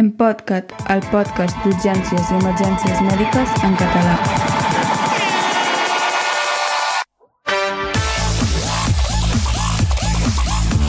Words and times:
En 0.00 0.06
podcast, 0.16 0.70
el 0.88 1.02
podcast 1.12 1.58
d'urgències 1.60 2.28
i 2.30 2.36
emergències 2.38 3.00
mèdiques 3.04 3.50
en 3.66 3.74
català. 3.76 4.14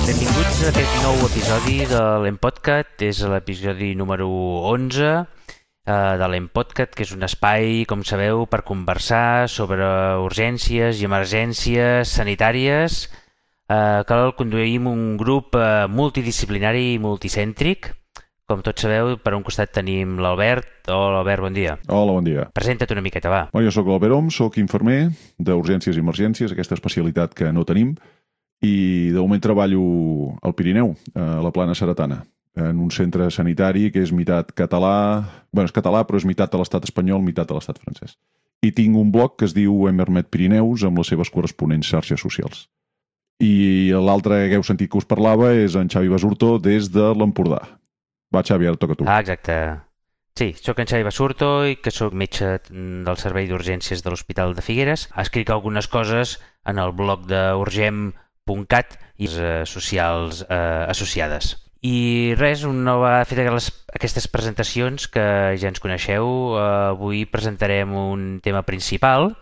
Benvinguts 0.05 0.63
a 0.63 0.71
aquest 0.71 0.95
nou 1.03 1.19
episodi 1.27 1.77
de 1.91 2.05
l'Empodcat. 2.23 2.95
És 3.09 3.19
l'episodi 3.27 3.91
número 3.99 4.31
11 4.71 5.03
eh, 5.11 5.21
de 6.23 6.31
l'Empodcat, 6.31 6.95
que 6.95 7.03
és 7.03 7.11
un 7.11 7.27
espai, 7.27 7.83
com 7.91 8.07
sabeu, 8.07 8.45
per 8.47 8.63
conversar 8.63 9.49
sobre 9.51 9.91
urgències 10.23 11.03
i 11.03 11.11
emergències 11.11 12.19
sanitàries 12.21 13.09
eh, 13.11 14.03
que 14.07 14.21
el 14.23 14.37
conduïm 14.39 14.87
un 14.87 15.17
grup 15.19 15.59
eh, 15.59 15.89
multidisciplinari 15.91 16.93
i 16.93 17.01
multicèntric. 17.11 17.97
Com 18.51 18.59
tots 18.59 18.83
sabeu, 18.83 19.13
per 19.23 19.31
un 19.31 19.45
costat 19.47 19.69
tenim 19.71 20.17
l'Albert. 20.19 20.89
Hola, 20.91 21.21
Albert, 21.21 21.39
bon 21.45 21.53
dia. 21.55 21.77
Hola, 21.87 22.17
bon 22.17 22.25
dia. 22.25 22.49
Presenta't 22.51 22.91
una 22.91 23.03
miqueta, 23.05 23.29
va. 23.31 23.45
Bueno, 23.53 23.69
jo 23.69 23.71
sóc 23.71 23.87
l'Albert 23.87 24.11
Om, 24.17 24.27
sóc 24.27 24.57
infermer 24.59 25.05
d'urgències 25.39 25.95
i 25.95 26.03
emergències, 26.03 26.51
aquesta 26.51 26.75
especialitat 26.75 27.31
que 27.37 27.47
no 27.55 27.63
tenim, 27.63 27.93
i 28.59 28.73
de 29.15 29.23
moment 29.23 29.39
treballo 29.39 29.85
al 30.43 30.57
Pirineu, 30.59 30.91
a 31.15 31.39
la 31.45 31.53
plana 31.55 31.77
Seretana, 31.79 32.25
en 32.59 32.83
un 32.83 32.91
centre 32.91 33.29
sanitari 33.31 33.87
que 33.87 34.03
és 34.03 34.11
meitat 34.11 34.51
català, 34.51 35.23
bueno, 35.55 35.71
és 35.71 35.79
català, 35.79 36.03
però 36.03 36.19
és 36.19 36.27
meitat 36.27 36.51
de 36.51 36.59
l'estat 36.59 36.91
espanyol, 36.91 37.23
meitat 37.23 37.47
de 37.47 37.55
l'estat 37.55 37.79
francès. 37.79 38.19
I 38.67 38.75
tinc 38.75 38.99
un 38.99 39.15
blog 39.15 39.39
que 39.39 39.47
es 39.47 39.55
diu 39.55 39.87
Emermet 39.87 40.27
Pirineus 40.27 40.83
amb 40.83 40.99
les 40.99 41.15
seves 41.15 41.31
corresponents 41.31 41.87
xarxes 41.87 42.19
socials. 42.19 42.67
I 43.39 43.95
l'altre 43.95 44.43
que 44.49 44.59
heu 44.59 44.67
sentit 44.67 44.91
que 44.91 44.99
us 44.99 45.07
parlava 45.07 45.55
és 45.55 45.79
en 45.79 45.87
Xavi 45.87 46.11
Basurto 46.11 46.57
des 46.59 46.91
de 46.91 47.13
l'Empordà. 47.15 47.63
Va, 48.31 48.43
Xavi, 48.47 48.67
ara 48.67 48.79
toca 48.79 48.95
a 48.95 48.99
tu. 48.99 49.07
Ah, 49.07 49.19
exacte. 49.19 49.55
Sí, 50.39 50.53
sóc 50.55 50.79
en 50.79 50.87
Xavi 50.87 51.03
Basurto 51.03 51.49
i 51.67 51.75
que 51.83 51.91
sóc 51.91 52.13
metge 52.15 52.53
del 52.71 53.17
Servei 53.19 53.49
d'Urgències 53.49 53.99
de 54.03 54.13
l'Hospital 54.13 54.55
de 54.55 54.63
Figueres. 54.63 55.09
Escric 55.19 55.51
algunes 55.51 55.89
coses 55.91 56.37
en 56.65 56.79
el 56.79 56.93
blog 56.95 57.27
d'urgem.cat 57.27 58.95
i 59.19 59.27
les 59.27 59.35
eh, 59.37 59.51
socials 59.67 60.45
eh, 60.47 60.85
associades. 60.87 61.57
I 61.81 62.33
res, 62.37 62.63
una 62.63 62.95
vegada 63.01 63.27
fetes 63.27 63.53
les, 63.57 63.67
aquestes 63.97 64.27
presentacions 64.31 65.09
que 65.11 65.25
ja 65.59 65.69
ens 65.69 65.83
coneixeu, 65.83 66.25
eh, 66.55 66.65
avui 66.93 67.25
presentarem 67.25 67.91
un 67.97 68.25
tema 68.45 68.63
principal, 68.63 69.33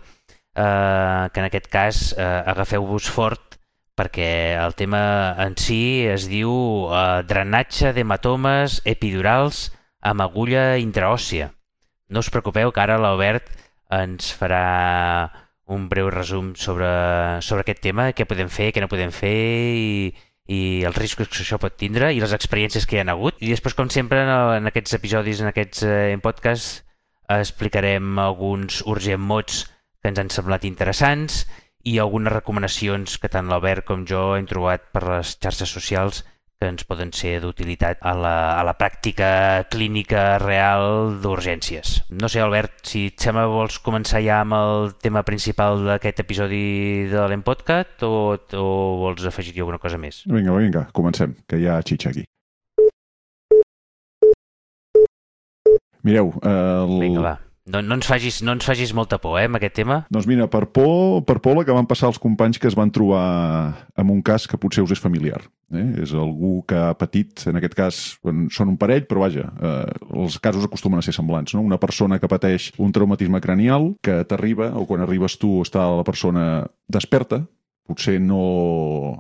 eh, 0.56 1.30
que 1.30 1.44
en 1.44 1.48
aquest 1.52 1.70
cas 1.70 2.02
eh, 2.18 2.26
agafeu-vos 2.56 3.12
fort 3.14 3.59
perquè 4.00 4.56
el 4.56 4.76
tema 4.80 5.36
en 5.44 5.58
si 5.60 6.08
es 6.08 6.30
diu 6.32 6.52
eh, 6.88 7.22
drenatge 7.28 7.92
d'hematomes 7.98 8.80
epidurals 8.88 9.68
amb 10.00 10.24
agulla 10.24 10.78
intraòssia. 10.80 11.52
No 12.10 12.24
us 12.24 12.32
preocupeu 12.32 12.72
que 12.72 12.82
ara 12.82 12.98
l'Albert 13.02 13.52
ens 13.92 14.32
farà 14.40 14.64
un 15.70 15.86
breu 15.90 16.10
resum 16.10 16.54
sobre, 16.56 16.90
sobre 17.46 17.66
aquest 17.66 17.84
tema, 17.84 18.10
què 18.16 18.26
podem 18.26 18.50
fer, 18.50 18.72
què 18.74 18.82
no 18.82 18.90
podem 18.90 19.12
fer 19.14 19.36
i, 19.78 20.14
i 20.50 20.60
els 20.88 20.98
riscos 20.98 21.30
que 21.30 21.44
això 21.44 21.60
pot 21.62 21.76
tindre 21.78 22.14
i 22.16 22.22
les 22.24 22.34
experiències 22.34 22.88
que 22.90 22.98
hi 22.98 23.04
han 23.04 23.14
hagut. 23.14 23.38
I 23.44 23.52
després, 23.52 23.78
com 23.78 23.92
sempre, 23.94 24.24
en 24.58 24.72
aquests 24.72 24.96
episodis, 24.98 25.44
en 25.44 25.52
aquests 25.52 25.86
eh, 25.86 25.98
en 26.16 26.24
podcasts, 26.26 26.86
explicarem 27.30 28.18
alguns 28.18 28.82
urgent 28.90 29.22
mots 29.22 29.68
que 30.02 30.10
ens 30.10 30.22
han 30.22 30.32
semblat 30.34 30.66
interessants 30.66 31.44
i 31.90 31.98
algunes 31.98 32.34
recomanacions 32.34 33.18
que 33.22 33.32
tant 33.32 33.48
l'Albert 33.50 33.88
com 33.88 34.04
jo 34.10 34.34
hem 34.38 34.46
trobat 34.50 34.92
per 34.94 35.06
les 35.08 35.38
xarxes 35.42 35.72
socials 35.74 36.24
que 36.60 36.68
ens 36.68 36.84
poden 36.84 37.14
ser 37.16 37.38
d'utilitat 37.40 38.02
a, 38.04 38.12
la, 38.20 38.34
a 38.60 38.64
la 38.68 38.74
pràctica 38.76 39.30
clínica 39.72 40.36
real 40.44 41.16
d'urgències. 41.24 42.02
No 42.12 42.28
sé, 42.28 42.42
Albert, 42.44 42.82
si 42.92 43.06
et 43.14 43.24
sembla 43.24 43.48
vols 43.48 43.80
començar 43.80 44.20
ja 44.26 44.42
amb 44.44 44.58
el 44.58 44.92
tema 45.00 45.24
principal 45.24 45.86
d'aquest 45.88 46.20
episodi 46.26 47.08
de 47.14 47.26
l'Empodcat 47.32 48.04
o, 48.04 48.14
o 48.36 48.68
vols 49.06 49.24
afegir-hi 49.32 49.64
alguna 49.64 49.80
cosa 49.80 50.02
més? 50.02 50.26
Vinga, 50.28 50.58
vinga, 50.60 50.86
comencem, 50.92 51.38
que 51.48 51.64
hi 51.64 51.70
ha 51.72 51.80
xitxa 51.80 52.12
aquí. 52.12 52.28
Mireu, 56.04 56.36
el... 56.44 57.00
Vinga, 57.00 57.24
va. 57.24 57.38
No, 57.70 57.84
no, 57.86 58.00
ens 58.00 58.08
facis, 58.10 58.40
no 58.42 58.56
ens 58.56 58.66
facis 58.66 58.96
molta 58.98 59.20
por, 59.22 59.38
eh, 59.38 59.46
amb 59.46 59.60
aquest 59.60 59.76
tema. 59.78 60.00
Doncs 60.10 60.26
mira, 60.30 60.48
per 60.50 60.64
por, 60.74 61.22
per 61.28 61.38
por 61.44 61.60
la 61.60 61.66
que 61.68 61.76
van 61.76 61.86
passar 61.90 62.10
els 62.10 62.18
companys 62.22 62.58
que 62.58 62.66
es 62.70 62.78
van 62.78 62.90
trobar 62.90 63.22
amb 63.94 64.14
un 64.14 64.24
cas 64.26 64.48
que 64.50 64.58
potser 64.58 64.82
us 64.82 64.96
és 64.96 65.02
familiar. 65.02 65.44
Eh? 65.70 65.86
És 66.02 66.16
algú 66.18 66.64
que 66.66 66.80
ha 66.80 66.96
patit, 66.98 67.46
en 67.52 67.60
aquest 67.60 67.76
cas, 67.78 68.00
són 68.24 68.72
un 68.74 68.78
parell, 68.82 69.06
però 69.06 69.22
vaja, 69.28 69.52
eh, 69.54 69.92
els 70.18 70.40
casos 70.42 70.66
acostumen 70.66 71.04
a 71.04 71.06
ser 71.06 71.14
semblants. 71.14 71.54
No? 71.54 71.62
Una 71.62 71.78
persona 71.78 72.18
que 72.18 72.32
pateix 72.32 72.72
un 72.82 72.96
traumatisme 72.96 73.42
cranial, 73.44 73.94
que 74.02 74.24
t'arriba, 74.26 74.72
o 74.74 74.88
quan 74.90 75.06
arribes 75.06 75.38
tu 75.38 75.60
està 75.62 75.86
la 75.94 76.08
persona 76.08 76.66
desperta, 76.90 77.44
potser 77.90 78.18
no 78.22 78.42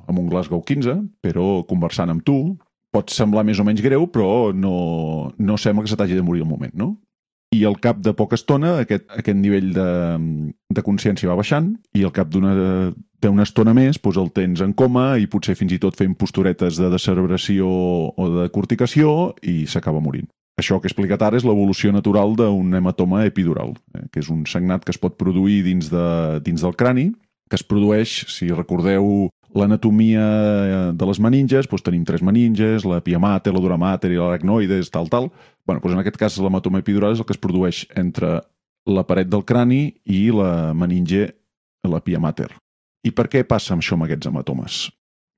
amb 0.07 0.17
un 0.21 0.29
Glasgow 0.29 0.63
15, 0.65 0.97
però 1.21 1.61
conversant 1.69 2.09
amb 2.09 2.25
tu, 2.25 2.57
pot 2.89 3.13
semblar 3.13 3.45
més 3.45 3.61
o 3.61 3.65
menys 3.65 3.83
greu, 3.85 4.07
però 4.09 4.49
no, 4.53 5.29
no 5.37 5.57
sembla 5.61 5.85
que 5.85 5.91
se 5.91 5.97
t'hagi 5.97 6.17
de 6.17 6.25
morir 6.25 6.41
al 6.45 6.49
moment, 6.49 6.73
no? 6.73 6.95
I 7.55 7.63
al 7.65 7.79
cap 7.81 7.97
de 8.05 8.13
poca 8.13 8.37
estona 8.37 8.75
aquest, 8.83 9.07
aquest 9.09 9.37
nivell 9.37 9.71
de, 9.73 9.89
de 10.69 10.83
consciència 10.85 11.29
va 11.31 11.37
baixant 11.39 11.71
i 11.97 12.03
al 12.05 12.13
cap 12.13 12.29
d'una 12.29 13.43
estona 13.43 13.73
més 13.73 13.97
doncs 13.97 14.19
el 14.21 14.29
tens 14.35 14.61
en 14.61 14.73
coma 14.77 15.17
i 15.17 15.25
potser 15.27 15.55
fins 15.57 15.73
i 15.73 15.79
tot 15.81 15.97
fent 15.97 16.13
posturetes 16.15 16.77
de 16.77 16.91
descerebració 16.93 17.69
o 18.13 18.29
de 18.37 18.49
corticació 18.53 19.33
i 19.41 19.65
s'acaba 19.65 20.03
morint. 20.03 20.29
Això 20.59 20.77
que 20.77 20.89
he 20.89 20.91
explicat 20.91 21.23
ara 21.23 21.39
és 21.39 21.47
l'evolució 21.47 21.91
natural 21.95 22.35
d'un 22.35 22.75
hematoma 22.75 23.23
epidural, 23.25 23.73
eh, 23.95 24.05
que 24.11 24.19
és 24.19 24.29
un 24.29 24.43
sagnat 24.45 24.83
que 24.83 24.91
es 24.91 24.99
pot 24.99 25.15
produir 25.17 25.63
dins, 25.63 25.87
de, 25.89 26.39
dins 26.43 26.61
del 26.61 26.75
crani, 26.75 27.09
que 27.49 27.57
es 27.57 27.63
produeix, 27.65 28.25
si 28.29 28.51
recordeu 28.51 29.29
l'anatomia 29.55 30.25
de 30.93 31.05
les 31.09 31.19
meninges, 31.23 31.67
doncs 31.69 31.85
tenim 31.85 32.03
tres 32.05 32.21
meninges, 32.21 32.85
la 32.85 32.99
pia 33.01 33.17
mater, 33.21 33.53
la 33.55 33.63
dura 33.63 33.79
mater 33.81 34.11
i 34.13 34.19
l'aracnoides, 34.19 34.91
tal, 34.93 35.09
tal. 35.09 35.31
Bueno, 35.69 35.83
doncs 35.83 35.93
en 35.93 36.01
aquest 36.01 36.17
cas 36.17 36.39
l'hematoma 36.41 36.81
epidural 36.81 37.13
és 37.13 37.19
el 37.21 37.27
que 37.29 37.35
es 37.35 37.41
produeix 37.41 37.83
entre 37.99 38.39
la 38.89 39.03
paret 39.05 39.29
del 39.29 39.45
crani 39.45 39.83
i 40.09 40.31
la 40.33 40.73
meninge, 40.73 41.27
la 41.85 41.99
pia 42.01 42.17
mater. 42.17 42.49
I 43.05 43.11
per 43.13 43.27
què 43.29 43.43
passa 43.45 43.75
això 43.75 43.93
amb 43.93 44.07
aquests 44.07 44.31
hematomes? 44.31 44.79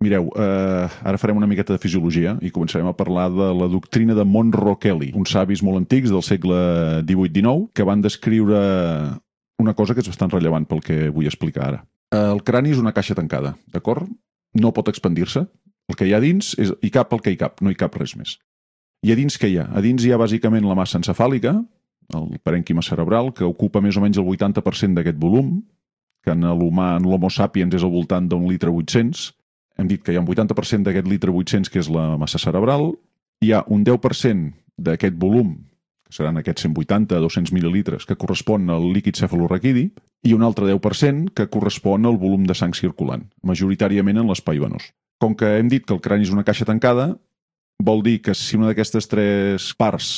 Mireu, 0.02 0.32
eh, 0.34 0.88
ara 1.04 1.20
farem 1.22 1.38
una 1.38 1.50
miqueta 1.52 1.76
de 1.76 1.82
fisiologia 1.84 2.38
i 2.42 2.50
començarem 2.50 2.88
a 2.88 2.96
parlar 2.98 3.28
de 3.30 3.50
la 3.54 3.68
doctrina 3.70 4.16
de 4.18 4.24
Monroe 4.26 4.80
Kelly, 4.80 5.12
uns 5.20 5.36
savis 5.36 5.62
molt 5.62 5.84
antics 5.84 6.10
del 6.10 6.24
segle 6.26 6.62
XVIII-XIX 7.04 7.68
que 7.76 7.86
van 7.86 8.02
descriure 8.02 8.62
una 9.62 9.76
cosa 9.78 9.94
que 9.94 10.02
és 10.02 10.10
bastant 10.10 10.32
rellevant 10.32 10.66
pel 10.66 10.82
que 10.82 11.10
vull 11.12 11.28
explicar 11.30 11.68
ara. 11.68 11.84
El 12.16 12.42
crani 12.48 12.72
és 12.72 12.80
una 12.80 12.96
caixa 12.96 13.20
tancada, 13.20 13.54
d'acord? 13.68 14.08
No 14.58 14.72
pot 14.72 14.90
expandir-se. 14.90 15.46
El 15.92 16.00
que 16.00 16.08
hi 16.08 16.16
ha 16.16 16.24
dins 16.24 16.56
és 16.58 16.72
hi 16.82 16.90
cap 16.90 17.14
el 17.14 17.22
que 17.22 17.36
hi 17.36 17.38
cap, 17.38 17.62
no 17.62 17.70
hi 17.70 17.78
cap 17.78 17.94
res 18.00 18.16
més. 18.16 18.40
I 19.02 19.14
a 19.14 19.18
dins 19.18 19.38
què 19.42 19.50
hi 19.50 19.58
ha? 19.58 19.68
A 19.74 19.82
dins 19.82 20.04
hi 20.06 20.12
ha 20.14 20.20
bàsicament 20.22 20.66
la 20.68 20.78
massa 20.78 21.00
encefàlica, 21.00 21.56
el 22.14 22.28
parènquima 22.46 22.84
cerebral, 22.86 23.32
que 23.34 23.48
ocupa 23.48 23.82
més 23.82 23.98
o 23.98 24.04
menys 24.04 24.20
el 24.22 24.28
80% 24.30 24.98
d'aquest 24.98 25.18
volum, 25.18 25.56
que 26.22 26.36
en 26.36 26.46
l'humà, 26.46 26.96
en 27.00 27.08
l'homo 27.10 27.32
sapiens, 27.34 27.74
és 27.74 27.86
al 27.86 27.94
voltant 27.94 28.28
d'un 28.30 28.46
litre 28.50 28.70
800. 28.70 29.32
Hem 29.82 29.90
dit 29.90 30.04
que 30.04 30.14
hi 30.14 30.20
ha 30.20 30.22
un 30.22 30.30
80% 30.30 30.86
d'aquest 30.86 31.10
litre 31.10 31.34
800 31.34 31.72
que 31.72 31.82
és 31.82 31.90
la 31.90 32.12
massa 32.22 32.42
cerebral, 32.42 32.92
hi 33.42 33.56
ha 33.56 33.64
un 33.74 33.82
10% 33.88 34.52
d'aquest 34.78 35.18
volum 35.18 35.56
que 36.06 36.18
seran 36.20 36.38
aquests 36.38 36.68
180-200 36.68 37.56
mil·lilitres, 37.56 38.06
que 38.06 38.20
correspon 38.20 38.70
al 38.70 38.86
líquid 38.94 39.18
cefalorraquidi, 39.18 39.88
i 40.28 40.36
un 40.36 40.44
altre 40.46 40.68
10% 40.68 41.32
que 41.34 41.48
correspon 41.50 42.06
al 42.06 42.20
volum 42.22 42.44
de 42.46 42.54
sang 42.54 42.76
circulant, 42.78 43.24
majoritàriament 43.48 44.20
en 44.22 44.30
l'espai 44.30 44.60
venós. 44.62 44.92
Com 45.18 45.34
que 45.40 45.56
hem 45.58 45.72
dit 45.72 45.86
que 45.88 45.96
el 45.96 46.02
crani 46.04 46.28
és 46.28 46.34
una 46.36 46.44
caixa 46.46 46.68
tancada, 46.68 47.16
vol 47.86 48.04
dir 48.06 48.20
que 48.22 48.36
si 48.38 48.58
una 48.58 48.70
d'aquestes 48.72 49.08
tres 49.12 49.72
parts 49.78 50.12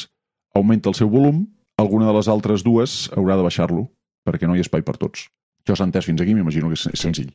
augmenta 0.55 0.89
el 0.91 0.97
seu 0.97 1.09
volum, 1.09 1.45
alguna 1.77 2.07
de 2.09 2.17
les 2.17 2.29
altres 2.29 2.63
dues 2.63 3.07
haurà 3.17 3.37
de 3.39 3.45
baixar-lo, 3.45 3.87
perquè 4.27 4.47
no 4.47 4.55
hi 4.55 4.61
ha 4.61 4.67
espai 4.67 4.83
per 4.85 4.97
tots. 5.01 5.27
Això 5.63 5.77
s'ha 5.77 5.87
entès 5.87 6.05
fins 6.05 6.21
aquí, 6.21 6.35
m'imagino 6.35 6.69
que 6.69 6.77
és 6.77 6.99
senzill. 6.99 7.31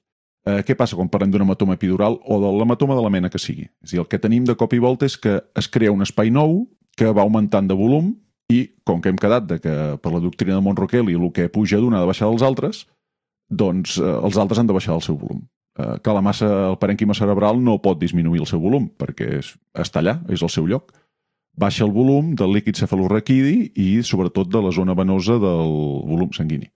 Eh, 0.46 0.62
què 0.64 0.76
passa 0.78 0.96
quan 0.96 1.10
parlem 1.10 1.32
d'un 1.32 1.44
hematoma 1.44 1.76
epidural 1.76 2.18
o 2.24 2.38
de 2.40 2.52
l'hematoma 2.60 2.96
de 2.96 3.02
la 3.04 3.10
mena 3.10 3.30
que 3.32 3.40
sigui? 3.42 3.66
És 3.84 3.92
dir, 3.92 4.00
el 4.00 4.08
que 4.08 4.20
tenim 4.22 4.46
de 4.46 4.56
cop 4.56 4.72
i 4.72 4.80
volta 4.80 5.08
és 5.08 5.18
que 5.18 5.40
es 5.58 5.68
crea 5.68 5.92
un 5.92 6.04
espai 6.04 6.30
nou 6.30 6.62
que 6.96 7.10
va 7.14 7.24
augmentant 7.24 7.68
de 7.68 7.76
volum 7.76 8.14
i 8.52 8.62
com 8.86 9.02
que 9.02 9.10
hem 9.12 9.18
quedat 9.20 9.48
de 9.48 9.58
que 9.60 9.74
per 10.02 10.12
la 10.14 10.22
doctrina 10.24 10.56
de 10.56 10.64
Monroquel 10.64 11.10
i 11.10 11.18
el 11.18 11.28
que 11.34 11.50
puja 11.52 11.80
d'un 11.82 11.94
ha 11.94 12.00
de 12.00 12.08
baixar 12.08 12.30
dels 12.30 12.44
altres, 12.46 12.86
doncs 13.50 13.98
eh, 13.98 14.14
els 14.22 14.38
altres 14.40 14.60
han 14.60 14.70
de 14.70 14.76
baixar 14.76 14.94
el 14.96 15.04
seu 15.04 15.18
volum. 15.20 15.42
Eh, 15.78 15.98
que 16.02 16.14
la 16.14 16.22
massa, 16.24 16.48
el 16.72 16.78
parènquima 16.82 17.14
cerebral 17.14 17.60
no 17.62 17.78
pot 17.82 18.00
disminuir 18.00 18.42
el 18.42 18.48
seu 18.50 18.58
volum, 18.62 18.88
perquè 18.98 19.28
és, 19.38 19.52
està 19.78 20.02
allà, 20.02 20.18
és 20.28 20.42
el 20.42 20.50
seu 20.50 20.66
lloc. 20.66 20.90
Baixa 21.58 21.84
el 21.86 21.94
volum 21.94 22.34
del 22.38 22.52
líquid 22.54 22.78
cefalorraquidi 22.78 23.70
i 23.78 23.88
sobretot 24.06 24.50
de 24.50 24.62
la 24.62 24.72
zona 24.74 24.96
venosa 24.98 25.38
del 25.42 25.72
volum 26.06 26.34
sanguini. 26.34 26.66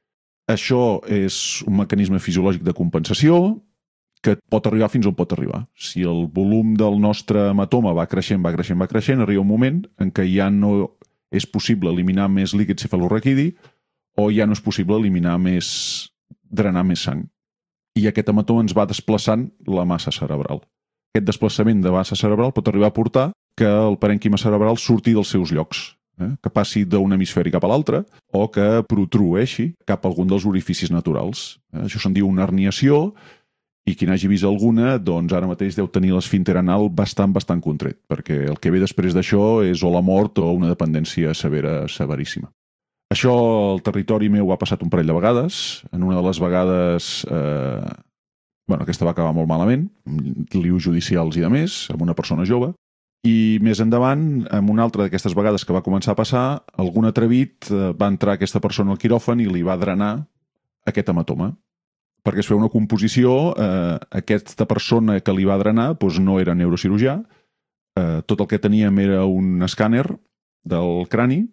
Això 0.50 1.00
és 1.06 1.62
un 1.66 1.76
mecanisme 1.78 2.18
fisiològic 2.22 2.64
de 2.66 2.74
compensació 2.74 3.58
que 4.22 4.36
pot 4.50 4.66
arribar 4.66 4.90
fins 4.90 5.06
on 5.10 5.14
pot 5.18 5.34
arribar. 5.34 5.64
Si 5.74 6.02
el 6.06 6.26
volum 6.30 6.76
del 6.78 6.98
nostre 7.02 7.48
hematoma 7.50 7.94
va 7.94 8.06
creixent, 8.10 8.42
va 8.42 8.54
creixent, 8.54 8.78
va 8.78 8.90
creixent, 8.90 9.22
arriba 9.22 9.42
un 9.42 9.50
moment 9.50 9.82
en 10.02 10.14
què 10.14 10.26
ja 10.30 10.48
no 10.50 10.92
és 11.34 11.46
possible 11.46 11.90
eliminar 11.90 12.28
més 12.30 12.54
líquid 12.54 12.78
cefalorraquidi 12.78 13.52
o 14.18 14.30
ja 14.30 14.46
no 14.46 14.54
és 14.54 14.62
possible 14.62 14.98
eliminar 14.98 15.38
més... 15.42 15.68
drenar 16.52 16.84
més 16.84 17.02
sang. 17.02 17.24
I 17.98 18.06
aquest 18.08 18.30
hematoma 18.32 18.64
ens 18.64 18.74
va 18.76 18.88
desplaçant 18.88 19.48
la 19.68 19.84
massa 19.88 20.12
cerebral. 20.14 20.62
Aquest 21.12 21.28
desplaçament 21.28 21.82
de 21.84 21.92
massa 21.92 22.16
cerebral 22.16 22.54
pot 22.56 22.68
arribar 22.68 22.88
a 22.88 22.96
portar 22.96 23.26
que 23.56 23.68
el 23.68 23.98
parènquima 24.00 24.40
cerebral 24.40 24.78
surti 24.80 25.12
dels 25.12 25.28
seus 25.28 25.52
llocs, 25.52 25.82
eh? 26.20 26.30
que 26.40 26.52
passi 26.52 26.86
d'un 26.88 27.12
hemisferi 27.12 27.52
cap 27.52 27.66
a 27.66 27.68
l'altre 27.68 28.04
o 28.32 28.46
que 28.48 28.80
protrueixi 28.88 29.74
cap 29.84 30.04
a 30.06 30.08
algun 30.08 30.30
dels 30.30 30.48
orificis 30.48 30.90
naturals. 30.90 31.60
Eh? 31.74 31.84
Això 31.84 32.00
se'n 32.00 32.16
diu 32.16 32.30
una 32.30 32.46
herniació 32.46 33.10
i 33.84 33.96
qui 33.98 34.06
n'hagi 34.06 34.30
vist 34.30 34.46
alguna, 34.46 34.94
doncs 34.96 35.34
ara 35.34 35.50
mateix 35.50 35.76
deu 35.76 35.88
tenir 35.90 36.14
l'esfínter 36.14 36.54
anal 36.56 36.88
bastant, 36.88 37.32
bastant 37.34 37.60
contret, 37.60 37.98
perquè 38.08 38.44
el 38.46 38.60
que 38.62 38.70
ve 38.70 38.80
després 38.80 39.12
d'això 39.12 39.60
és 39.66 39.82
o 39.82 39.90
la 39.90 40.04
mort 40.06 40.38
o 40.38 40.52
una 40.54 40.70
dependència 40.70 41.34
severa, 41.34 41.82
severíssima. 41.90 42.48
Això 43.12 43.32
al 43.74 43.82
territori 43.84 44.30
meu 44.32 44.52
ha 44.52 44.60
passat 44.60 44.80
un 44.84 44.90
parell 44.92 45.10
de 45.10 45.16
vegades. 45.16 45.82
En 45.92 46.04
una 46.06 46.16
de 46.16 46.24
les 46.24 46.38
vegades 46.40 47.10
eh, 47.28 47.92
bueno, 48.68 48.84
aquesta 48.84 49.04
va 49.04 49.12
acabar 49.12 49.34
molt 49.36 49.50
malament, 49.50 49.88
lius 50.54 50.86
judicials 50.86 51.36
i 51.36 51.44
de 51.44 51.50
més, 51.52 51.84
amb 51.92 52.04
una 52.06 52.14
persona 52.16 52.46
jove, 52.48 52.72
i 53.26 53.58
més 53.62 53.82
endavant, 53.82 54.22
en 54.50 54.70
una 54.70 54.86
altra 54.86 55.04
d'aquestes 55.04 55.34
vegades 55.38 55.66
que 55.66 55.74
va 55.74 55.84
començar 55.84 56.14
a 56.14 56.18
passar, 56.18 56.44
algun 56.80 57.06
atrevit 57.06 57.68
eh, 57.70 57.90
va 57.98 58.08
entrar 58.10 58.38
aquesta 58.38 58.62
persona 58.64 58.94
al 58.94 59.02
quiròfan 59.02 59.42
i 59.42 59.50
li 59.50 59.62
va 59.66 59.78
drenar 59.78 60.14
aquest 60.88 61.12
hematoma. 61.12 61.52
Perquè 62.22 62.42
es 62.42 62.48
feia 62.48 62.58
una 62.58 62.70
composició, 62.72 63.52
eh, 63.58 63.98
aquesta 64.22 64.66
persona 64.70 65.18
que 65.20 65.34
li 65.34 65.46
va 65.46 65.58
drenar 65.60 65.92
doncs 66.00 66.18
no 66.22 66.38
era 66.42 66.54
neurocirurgià, 66.58 67.18
eh, 67.98 68.20
tot 68.26 68.42
el 68.42 68.50
que 68.50 68.62
teníem 68.62 68.98
era 69.04 69.24
un 69.26 69.62
escàner 69.66 70.06
del 70.64 71.06
crani 71.10 71.44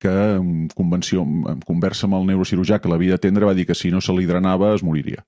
que 0.00 0.12
en 0.36 0.68
convenció, 0.72 1.22
en 1.22 1.60
conversa 1.66 2.06
amb 2.08 2.16
el 2.18 2.30
neurocirurgià 2.30 2.80
que 2.80 2.88
l'havia 2.88 3.18
d'atendre 3.18 3.48
va 3.48 3.54
dir 3.54 3.66
que 3.68 3.76
si 3.76 3.92
no 3.92 4.00
se 4.00 4.14
li 4.16 4.26
drenava 4.26 4.72
es 4.74 4.84
moriria 4.86 5.24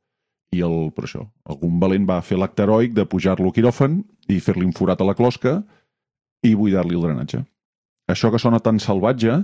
i 0.52 0.60
el, 0.64 0.90
per 0.92 1.06
això, 1.06 1.24
algun 1.48 1.78
valent 1.80 2.06
va 2.08 2.20
fer 2.24 2.36
l'acte 2.38 2.64
heroic 2.64 2.92
de 2.96 3.06
pujar-lo 3.08 3.48
al 3.48 3.54
quiròfan 3.56 4.02
i 4.32 4.38
fer-li 4.44 4.66
un 4.68 4.74
forat 4.76 5.00
a 5.00 5.08
la 5.08 5.16
closca 5.16 5.60
i 6.44 6.52
buidar-li 6.58 6.98
el 6.98 7.06
drenatge. 7.06 7.40
Això 8.12 8.30
que 8.32 8.40
sona 8.42 8.60
tan 8.60 8.80
salvatge, 8.82 9.38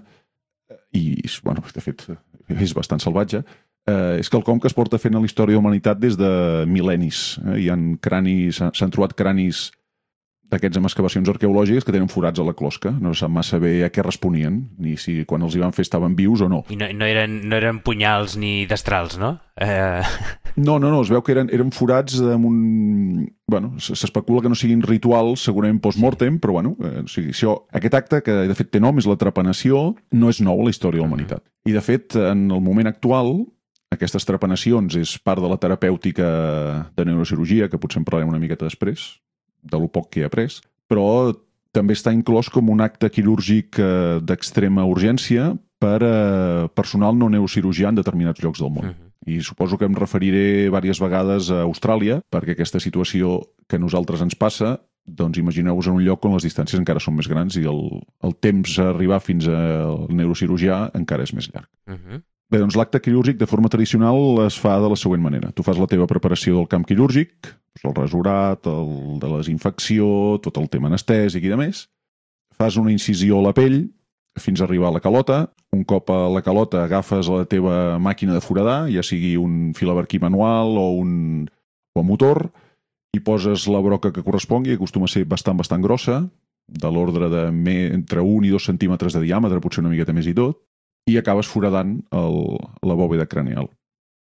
i, 0.93 1.05
bueno, 1.47 1.65
de 1.73 1.85
fet, 1.85 2.05
és 2.53 2.75
bastant 2.77 3.01
salvatge, 3.01 3.41
eh, 3.89 4.19
és 4.21 4.29
quelcom 4.29 4.61
que 4.61 4.69
es 4.69 4.77
porta 4.77 5.01
fent 5.01 5.17
a 5.17 5.23
la 5.23 5.31
història 5.31 5.55
de 5.55 5.61
la 5.61 5.65
humanitat 5.65 6.01
des 6.03 6.19
de 6.21 6.31
mil·lennis. 6.69 7.39
Eh? 7.55 7.79
Cranis, 8.05 8.61
s'han 8.61 8.93
trobat 8.93 9.17
cranis 9.17 9.69
d'aquests 10.53 10.81
amb 10.81 10.89
excavacions 10.89 11.29
arqueològiques 11.29 11.85
que 11.85 11.93
tenen 11.95 12.09
forats 12.13 12.41
a 12.41 12.47
la 12.47 12.55
closca. 12.57 12.93
No 13.03 13.13
sap 13.17 13.33
massa 13.33 13.61
bé 13.63 13.83
a 13.85 13.91
què 13.93 14.05
responien, 14.05 14.63
ni 14.81 14.97
si 15.01 15.21
quan 15.29 15.45
els 15.45 15.57
hi 15.57 15.63
van 15.63 15.75
fer 15.77 15.85
estaven 15.85 16.17
vius 16.19 16.43
o 16.45 16.49
no. 16.49 16.63
I 16.73 16.79
no, 16.81 16.89
no, 16.97 17.09
eren, 17.09 17.41
no 17.49 17.59
eren 17.59 17.83
punyals 17.85 18.39
ni 18.41 18.63
destrals, 18.71 19.19
no? 19.21 19.37
Eh... 19.61 20.03
No, 20.59 20.79
no, 20.83 20.89
no, 20.91 21.05
es 21.05 21.11
veu 21.13 21.23
que 21.23 21.31
eren, 21.37 21.53
eren 21.55 21.69
forats 21.71 22.17
amb 22.19 22.49
un... 22.49 22.57
Bueno, 23.49 23.77
s'especula 23.79 24.43
que 24.43 24.51
no 24.51 24.57
siguin 24.59 24.83
rituals, 24.83 25.45
segurament 25.47 25.79
post-mortem, 25.85 26.41
però 26.43 26.57
bueno, 26.57 26.75
eh, 26.83 27.05
o 27.05 27.09
sigui, 27.09 27.31
això, 27.31 27.55
aquest 27.79 27.95
acte, 27.95 28.21
que 28.27 28.35
de 28.49 28.57
fet 28.59 28.73
té 28.75 28.81
nom, 28.83 28.99
és 28.99 29.07
la 29.07 29.17
trepanació, 29.21 29.93
no 30.19 30.33
és 30.33 30.43
nou 30.43 30.59
a 30.59 30.67
la 30.67 30.75
història 30.75 30.99
de 30.99 31.05
la 31.05 31.13
humanitat. 31.13 31.45
I 31.69 31.77
de 31.77 31.85
fet, 31.85 32.19
en 32.19 32.49
el 32.51 32.65
moment 32.65 32.91
actual, 32.91 33.31
aquestes 33.95 34.27
trepanacions 34.29 34.99
és 34.99 35.15
part 35.25 35.41
de 35.41 35.49
la 35.49 35.57
terapèutica 35.63 36.27
de 36.99 37.07
neurocirurgia, 37.07 37.71
que 37.71 37.81
potser 37.81 38.03
en 38.03 38.09
parlarem 38.09 38.35
una 38.35 38.43
miqueta 38.43 38.67
després, 38.67 39.07
de 39.63 39.79
lo 39.79 39.89
poc 39.89 40.11
que 40.11 40.23
he 40.23 40.29
après, 40.29 40.61
però 40.89 41.35
també 41.73 41.95
està 41.95 42.13
inclòs 42.15 42.49
com 42.51 42.71
un 42.73 42.81
acte 42.81 43.11
quirúrgic 43.13 43.79
eh, 43.79 44.19
d'extrema 44.25 44.87
urgència 44.89 45.53
per 45.79 45.99
a 46.03 46.69
personal 46.75 47.15
no 47.19 47.29
neurocirurgià 47.31 47.93
en 47.93 48.01
determinats 48.01 48.43
llocs 48.43 48.63
del 48.63 48.73
món. 48.73 48.89
Uh 48.89 48.91
-huh. 48.91 49.07
I 49.29 49.41
suposo 49.43 49.77
que 49.77 49.85
em 49.85 49.95
referiré 49.95 50.65
diverses 50.65 51.01
vegades 51.01 51.51
a 51.51 51.63
Austràlia, 51.65 52.23
perquè 52.31 52.53
aquesta 52.53 52.81
situació 52.81 53.43
que 53.69 53.77
a 53.77 53.79
nosaltres 53.79 54.23
ens 54.23 54.35
passa, 54.35 54.81
doncs 55.05 55.39
imagineu-vos 55.39 55.87
en 55.87 55.95
un 55.95 56.05
lloc 56.05 56.25
on 56.25 56.35
les 56.35 56.45
distàncies 56.45 56.79
encara 56.79 57.01
són 57.01 57.17
més 57.17 57.29
grans 57.29 57.57
i 57.57 57.65
el, 57.65 58.03
el 58.23 58.35
temps 58.41 58.79
a 58.79 58.91
arribar 58.91 59.21
fins 59.21 59.49
al 59.49 60.07
neurocirurgià 60.09 60.91
encara 60.95 61.23
és 61.23 61.33
més 61.33 61.49
llarg. 61.53 61.69
Uh 61.87 61.95
-huh. 61.95 62.23
Bé, 62.49 62.59
doncs 62.59 62.77
l'acte 62.77 63.01
quirúrgic 63.01 63.37
de 63.37 63.47
forma 63.47 63.69
tradicional 63.69 64.47
es 64.47 64.59
fa 64.59 64.79
de 64.81 64.89
la 64.89 64.97
següent 64.97 65.21
manera. 65.21 65.53
Tu 65.53 65.63
fas 65.63 65.79
la 65.79 65.87
teva 65.87 66.07
preparació 66.07 66.57
del 66.57 66.69
camp 66.69 66.87
quirúrgic, 66.89 67.31
el 67.85 67.95
rasurat, 67.95 68.67
el 68.67 69.19
de 69.21 69.29
la 69.31 69.41
desinfecció, 69.43 70.39
tot 70.43 70.59
el 70.61 70.69
tema 70.73 70.91
anestèsic 70.91 71.45
i 71.45 71.53
de 71.53 71.59
més. 71.61 71.87
Fas 72.59 72.79
una 72.81 72.93
incisió 72.93 73.39
a 73.39 73.49
la 73.49 73.55
pell 73.55 73.85
fins 74.39 74.61
a 74.61 74.67
arribar 74.67 74.91
a 74.91 74.97
la 74.97 75.03
calota. 75.05 75.49
Un 75.75 75.85
cop 75.85 76.11
a 76.11 76.27
la 76.33 76.43
calota 76.43 76.85
agafes 76.85 77.29
la 77.31 77.45
teva 77.51 77.99
màquina 78.03 78.35
de 78.35 78.43
foradar, 78.43 78.87
ja 78.91 79.05
sigui 79.05 79.37
un 79.37 79.75
filaberquí 79.77 80.21
manual 80.23 80.79
o 80.79 80.89
un 80.99 81.49
o 81.99 82.03
motor, 82.07 82.47
i 83.17 83.21
poses 83.25 83.67
la 83.67 83.81
broca 83.83 84.13
que 84.15 84.23
correspongui, 84.23 84.77
acostuma 84.77 85.09
a 85.09 85.13
ser 85.13 85.25
bastant, 85.27 85.57
bastant 85.59 85.83
grossa, 85.83 86.21
de 86.69 86.91
l'ordre 86.93 87.31
de 87.33 87.49
me, 87.51 87.89
entre 87.97 88.23
1 88.23 88.47
i 88.47 88.53
2 88.55 88.69
centímetres 88.71 89.17
de 89.17 89.25
diàmetre, 89.25 89.61
potser 89.65 89.83
una 89.83 89.91
miqueta 89.91 90.15
més 90.15 90.29
i 90.31 90.37
tot, 90.37 90.61
i 91.11 91.17
acabes 91.19 91.49
foradant 91.51 91.97
el, 92.15 92.39
la 92.87 92.95
bòveda 92.95 93.27
cranial. 93.27 93.71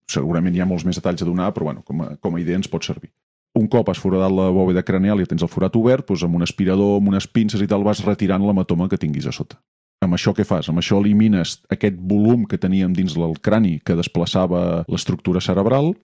Segurament 0.07 0.55
hi 0.55 0.63
ha 0.63 0.69
molts 0.69 0.85
més 0.87 1.01
detalls 1.01 1.25
a 1.25 1.29
donar, 1.29 1.51
però 1.57 1.73
bueno, 1.73 1.83
com 1.83 2.05
a, 2.05 2.13
com 2.21 2.37
a 2.37 2.43
idea 2.45 2.61
ens 2.61 2.71
pot 2.71 2.85
servir 2.85 3.11
un 3.55 3.69
cop 3.71 3.89
has 3.91 4.01
foradat 4.03 4.33
la 4.35 4.49
bòveda 4.55 4.83
craneal 4.87 5.23
i 5.23 5.29
tens 5.31 5.45
el 5.47 5.51
forat 5.51 5.77
obert, 5.79 6.09
doncs 6.09 6.25
amb 6.27 6.39
un 6.39 6.47
aspirador, 6.47 6.99
amb 6.99 7.13
unes 7.13 7.29
pinces 7.31 7.63
i 7.63 7.69
tal, 7.71 7.87
vas 7.87 8.03
retirant 8.05 8.43
l'hematoma 8.43 8.89
que 8.91 8.99
tinguis 8.99 9.29
a 9.31 9.35
sota. 9.35 9.61
Amb 10.05 10.19
això 10.19 10.35
què 10.37 10.45
fas? 10.45 10.69
Amb 10.69 10.83
això 10.83 10.99
elimines 11.01 11.61
aquest 11.73 11.97
volum 11.97 12.45
que 12.51 12.59
teníem 12.61 12.93
dins 12.93 13.15
del 13.17 13.39
crani 13.41 13.79
que 13.81 13.97
desplaçava 13.97 14.85
l'estructura 14.91 15.41
cerebral 15.41 15.95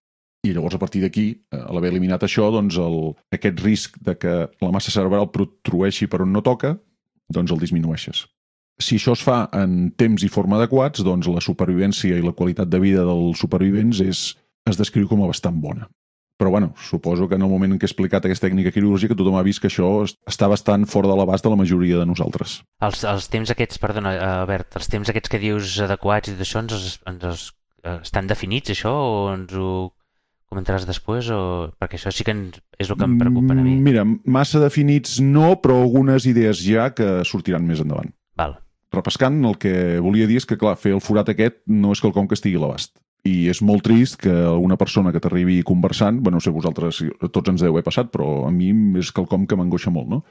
i 0.47 0.55
llavors 0.55 0.76
a 0.76 0.81
partir 0.81 1.02
d'aquí, 1.02 1.26
eh, 1.52 1.58
a 1.58 1.73
l'haver 1.75 1.91
eliminat 1.93 2.23
això, 2.25 2.49
doncs 2.52 2.79
el, 2.81 3.12
aquest 3.35 3.61
risc 3.61 3.99
de 4.00 4.17
que 4.17 4.35
la 4.62 4.73
massa 4.73 4.93
cerebral 4.94 5.29
protrueixi 5.35 6.08
per 6.08 6.23
on 6.25 6.32
no 6.32 6.41
toca, 6.41 6.79
doncs 7.29 7.53
el 7.53 7.61
disminueixes. 7.61 8.25
Si 8.81 8.96
això 8.96 9.12
es 9.12 9.20
fa 9.20 9.43
en 9.53 9.91
temps 10.00 10.23
i 10.25 10.31
forma 10.32 10.56
adequats, 10.56 11.05
doncs 11.05 11.29
la 11.29 11.43
supervivència 11.44 12.17
i 12.17 12.25
la 12.25 12.32
qualitat 12.32 12.70
de 12.73 12.81
vida 12.81 13.05
dels 13.05 13.43
supervivents 13.43 14.00
és, 14.00 14.23
es 14.64 14.81
descriu 14.81 15.11
com 15.11 15.20
a 15.20 15.29
bastant 15.29 15.61
bona. 15.61 15.91
Però 16.41 16.49
bueno, 16.49 16.73
suposo 16.81 17.29
que 17.29 17.35
en 17.37 17.43
el 17.45 17.51
moment 17.53 17.75
en 17.75 17.79
què 17.79 17.85
he 17.85 17.91
explicat 17.91 18.25
aquesta 18.25 18.47
tècnica 18.47 18.71
quirúrgica 18.73 19.13
tothom 19.13 19.35
ha 19.37 19.43
vist 19.45 19.61
que 19.61 19.69
això 19.69 19.91
està 20.09 20.47
bastant 20.49 20.87
fora 20.89 21.11
de 21.11 21.17
l'abast 21.19 21.45
de 21.45 21.51
la 21.53 21.59
majoria 21.61 21.99
de 22.01 22.07
nosaltres. 22.09 22.55
Els, 22.81 23.03
els 23.05 23.27
temps 23.29 23.51
aquests, 23.53 23.77
perdona, 23.83 24.15
Albert, 24.41 24.79
els 24.81 24.89
temps 24.89 25.11
aquests 25.13 25.29
que 25.29 25.41
dius 25.43 25.75
adequats 25.85 26.32
i 26.32 26.39
d'això 26.39 26.63
ens, 26.65 26.73
ens, 26.73 26.94
ens 27.13 27.43
eh, 27.85 27.99
estan 27.99 28.31
definits, 28.31 28.73
això, 28.73 28.89
o 28.89 29.19
ens 29.35 29.53
ho 29.53 29.75
comentaràs 30.49 30.89
després? 30.89 31.29
O... 31.29 31.43
Perquè 31.77 32.01
això 32.01 32.15
sí 32.17 32.25
que 32.25 32.32
ens, 32.32 32.56
és 32.81 32.89
el 32.89 32.97
que 32.97 33.11
em 33.11 33.19
preocupa 33.20 33.53
a 33.53 33.61
mi. 33.61 33.77
Mm, 33.77 33.85
mira, 33.91 34.06
massa 34.25 34.65
definits 34.65 35.19
no, 35.20 35.53
però 35.61 35.77
algunes 35.82 36.25
idees 36.31 36.65
ja 36.65 36.89
que 36.97 37.20
sortiran 37.29 37.69
més 37.69 37.85
endavant. 37.85 38.17
Val. 38.41 38.56
Repescant, 38.97 39.37
el 39.44 39.61
que 39.61 39.77
volia 40.01 40.25
dir 40.25 40.41
és 40.41 40.49
que, 40.49 40.56
clar, 40.56 40.79
fer 40.81 40.97
el 40.97 41.05
forat 41.05 41.29
aquest 41.37 41.61
no 41.69 41.93
és 41.93 42.01
quelcom 42.01 42.32
que 42.32 42.41
estigui 42.41 42.56
a 42.56 42.65
l'abast 42.65 42.97
i 43.29 43.48
és 43.53 43.60
molt 43.62 43.84
trist 43.86 44.19
que 44.22 44.32
una 44.32 44.79
persona 44.81 45.12
que 45.12 45.20
t'arribi 45.20 45.60
conversant, 45.67 46.20
bueno, 46.20 46.39
no 46.39 46.44
sé 46.44 46.53
vosaltres, 46.55 47.03
tots 47.32 47.53
ens 47.53 47.65
deu 47.65 47.74
haver 47.74 47.86
passat, 47.86 48.12
però 48.12 48.46
a 48.48 48.53
mi 48.55 48.70
és 49.00 49.12
quelcom 49.12 49.46
que 49.46 49.58
m'angoixa 49.58 49.93
molt, 49.93 50.08
no? 50.08 50.22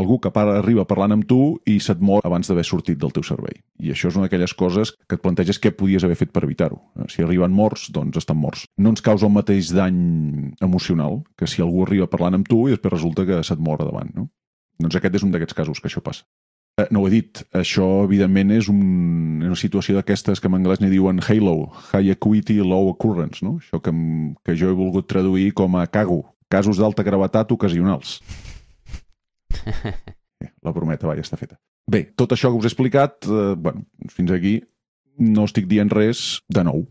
Algú 0.00 0.16
que 0.24 0.30
para, 0.32 0.54
arriba 0.62 0.86
parlant 0.88 1.12
amb 1.12 1.26
tu 1.28 1.58
i 1.68 1.74
se't 1.84 2.00
mor 2.00 2.24
abans 2.24 2.48
d'haver 2.48 2.64
sortit 2.64 2.96
del 2.98 3.12
teu 3.12 3.24
servei. 3.28 3.58
I 3.76 3.92
això 3.92 4.08
és 4.08 4.16
una 4.16 4.24
d'aquelles 4.24 4.54
coses 4.56 4.94
que 5.04 5.18
et 5.18 5.22
planteges 5.24 5.60
què 5.60 5.74
podies 5.76 6.06
haver 6.06 6.16
fet 6.16 6.32
per 6.32 6.46
evitar-ho. 6.46 6.78
Si 7.12 7.20
arriben 7.20 7.52
morts, 7.52 7.90
doncs 7.92 8.16
estan 8.22 8.40
morts. 8.40 8.64
No 8.80 8.94
ens 8.94 9.04
causa 9.04 9.28
el 9.28 9.34
mateix 9.34 9.68
dany 9.76 9.98
emocional 10.64 11.20
que 11.36 11.46
si 11.46 11.60
algú 11.60 11.84
arriba 11.84 12.08
parlant 12.08 12.40
amb 12.40 12.48
tu 12.48 12.64
i 12.68 12.72
després 12.72 12.96
resulta 12.96 13.26
que 13.28 13.42
se't 13.44 13.60
mor 13.60 13.84
davant, 13.84 14.08
no? 14.16 14.30
Doncs 14.80 14.96
aquest 14.96 15.20
és 15.20 15.26
un 15.28 15.36
d'aquests 15.36 15.60
casos 15.60 15.82
que 15.82 15.92
això 15.92 16.00
passa. 16.00 16.24
Eh, 16.80 16.86
no 16.90 17.02
ho 17.02 17.08
he 17.08 17.12
dit, 17.12 17.42
això 17.52 17.86
evidentment 18.06 18.54
és 18.56 18.68
un, 18.72 18.78
una 19.44 19.58
situació 19.58 19.98
d'aquestes 19.98 20.40
que 20.40 20.48
en 20.48 20.56
anglès 20.56 20.80
n'hi 20.80 20.88
diuen 20.92 21.20
HALO, 21.20 21.68
High 21.90 22.14
Acuity 22.14 22.56
Low 22.64 22.88
Occurrence, 22.94 23.44
no? 23.44 23.58
això 23.60 23.80
que, 23.84 23.92
que 24.40 24.56
jo 24.56 24.70
he 24.72 24.78
volgut 24.78 25.10
traduir 25.10 25.50
com 25.58 25.76
a 25.76 25.84
CAGO, 25.86 26.22
casos 26.48 26.80
d'alta 26.80 27.04
gravetat 27.04 27.52
ocasionals. 27.52 28.20
La 30.64 30.72
prometa, 30.72 31.06
va, 31.10 31.18
ja 31.18 31.26
està 31.26 31.36
feta. 31.36 31.60
Bé, 31.92 32.06
tot 32.16 32.32
això 32.32 32.48
que 32.48 32.62
us 32.62 32.64
he 32.64 32.72
explicat, 32.72 33.20
eh, 33.28 33.52
bueno, 33.58 33.84
fins 34.08 34.32
aquí 34.32 34.56
no 35.20 35.44
estic 35.44 35.68
dient 35.68 35.92
res 35.92 36.40
de 36.48 36.64
nou, 36.64 36.86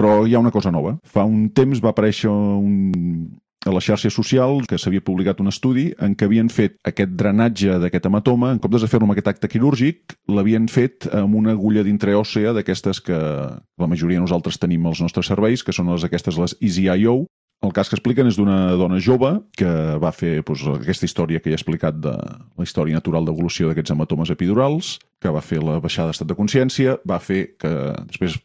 però 0.00 0.24
hi 0.26 0.34
ha 0.34 0.42
una 0.42 0.50
cosa 0.50 0.72
nova. 0.74 0.96
Fa 1.06 1.22
un 1.28 1.52
temps 1.54 1.78
va 1.84 1.94
aparèixer 1.94 2.32
un, 2.32 3.30
a 3.66 3.72
les 3.74 3.84
xarxes 3.84 4.14
socials 4.16 4.68
que 4.68 4.78
s'havia 4.80 5.04
publicat 5.04 5.40
un 5.42 5.50
estudi 5.50 5.90
en 6.00 6.14
què 6.16 6.28
havien 6.28 6.48
fet 6.48 6.78
aquest 6.86 7.12
drenatge 7.12 7.76
d'aquest 7.82 8.06
hematoma, 8.08 8.54
en 8.54 8.60
comptes 8.62 8.84
de 8.84 8.88
fer-lo 8.88 9.08
amb 9.08 9.12
aquest 9.12 9.28
acte 9.34 9.50
quirúrgic, 9.52 10.16
l'havien 10.32 10.68
fet 10.72 11.10
amb 11.12 11.36
una 11.36 11.52
agulla 11.52 11.84
d'intraòssea 11.84 12.54
d'aquestes 12.56 13.02
que 13.04 13.18
la 13.18 13.90
majoria 13.90 14.16
de 14.16 14.24
nosaltres 14.24 14.56
tenim 14.58 14.86
als 14.88 15.02
nostres 15.04 15.28
serveis, 15.28 15.64
que 15.66 15.76
són 15.76 15.92
les 15.92 16.08
aquestes 16.08 16.40
les 16.40 16.56
EasyIO, 16.60 17.26
El 17.60 17.74
cas 17.76 17.90
que 17.90 17.96
expliquen 17.98 18.24
és 18.24 18.38
d'una 18.38 18.72
dona 18.80 18.96
jove 19.04 19.34
que 19.60 19.68
va 20.00 20.14
fer 20.16 20.38
doncs, 20.40 20.62
aquesta 20.78 21.04
història 21.04 21.42
que 21.44 21.50
he 21.52 21.56
explicat 21.58 21.98
de 22.00 22.14
la 22.16 22.64
història 22.64 22.96
natural 22.96 23.28
d'evolució 23.28 23.68
d'aquests 23.68 23.92
hematomes 23.92 24.32
epidurals, 24.32 24.94
que 25.20 25.28
va 25.28 25.42
fer 25.44 25.60
la 25.60 25.76
baixada 25.84 26.08
d'estat 26.08 26.30
de 26.30 26.38
consciència, 26.38 26.96
va 27.04 27.18
fer 27.20 27.42
que, 27.60 27.72
després 28.08 28.38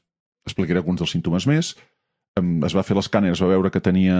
explicaré 0.46 0.84
alguns 0.84 1.00
dels 1.00 1.16
símptomes 1.16 1.48
més, 1.48 1.72
es 2.36 2.74
va 2.76 2.84
fer 2.84 2.98
l'escàner, 2.98 3.32
es 3.32 3.40
va 3.40 3.48
veure 3.48 3.72
que 3.72 3.80
tenia 3.80 4.16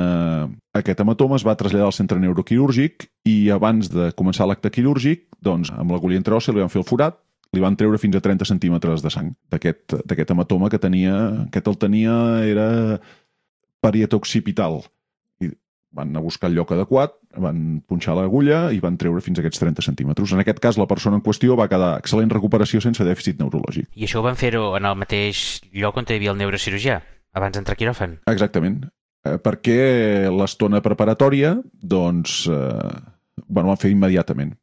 aquest 0.78 1.02
hematoma, 1.04 1.36
es 1.36 1.44
va 1.44 1.58
traslladar 1.60 1.90
al 1.90 1.96
centre 1.96 2.20
neuroquirúrgic 2.22 3.10
i 3.28 3.50
abans 3.52 3.90
de 3.92 4.12
començar 4.16 4.48
l'acte 4.48 4.72
quirúrgic, 4.72 5.26
doncs, 5.44 5.74
amb 5.76 5.92
l'agulla 5.92 6.16
intraòssia 6.16 6.56
li 6.56 6.64
van 6.64 6.72
fer 6.72 6.80
el 6.80 6.88
forat, 6.88 7.18
li 7.52 7.64
van 7.64 7.76
treure 7.76 8.00
fins 8.00 8.16
a 8.16 8.24
30 8.24 8.48
centímetres 8.48 9.04
de 9.04 9.12
sang 9.12 9.34
d'aquest 9.52 10.32
hematoma 10.32 10.70
que 10.72 10.80
tenia, 10.80 11.16
aquest 11.50 11.68
el 11.68 11.78
tenia, 11.80 12.16
era 12.48 12.68
parieta 13.84 14.16
occipital. 14.16 14.80
I 15.44 15.52
van 15.96 16.16
a 16.16 16.24
buscar 16.24 16.50
el 16.50 16.56
lloc 16.56 16.72
adequat, 16.72 17.18
van 17.36 17.82
punxar 17.84 18.16
l'agulla 18.16 18.70
i 18.72 18.80
van 18.84 18.96
treure 18.96 19.20
fins 19.24 19.40
a 19.40 19.44
aquests 19.44 19.60
30 19.60 19.84
centímetres. 19.84 20.32
En 20.32 20.40
aquest 20.40 20.64
cas, 20.64 20.80
la 20.80 20.88
persona 20.88 21.20
en 21.20 21.24
qüestió 21.24 21.60
va 21.60 21.68
quedar 21.68 21.98
excel·lent 22.00 22.32
recuperació 22.32 22.80
sense 22.80 23.04
dèficit 23.04 23.44
neurològic. 23.44 23.92
I 23.92 24.08
això 24.08 24.24
ho 24.24 24.26
van 24.26 24.40
fer-ho 24.40 24.72
en 24.80 24.88
el 24.88 24.96
mateix 25.04 25.60
lloc 25.76 26.00
on 26.00 26.08
hi 26.08 26.16
havia 26.16 26.32
el 26.32 26.40
neurocirurgià, 26.40 27.02
abans 27.36 27.56
d'entrar 27.58 27.76
a 27.76 27.80
quiròfan? 27.80 28.20
Exactament. 28.32 28.84
Eh, 29.26 29.38
perquè 29.42 30.32
l'estona 30.32 30.82
preparatòria, 30.86 31.56
doncs, 31.82 32.46
eh, 32.48 33.00
bueno, 33.48 33.72
van 33.72 33.82
fer 33.82 33.92
immediatament. 33.92 34.56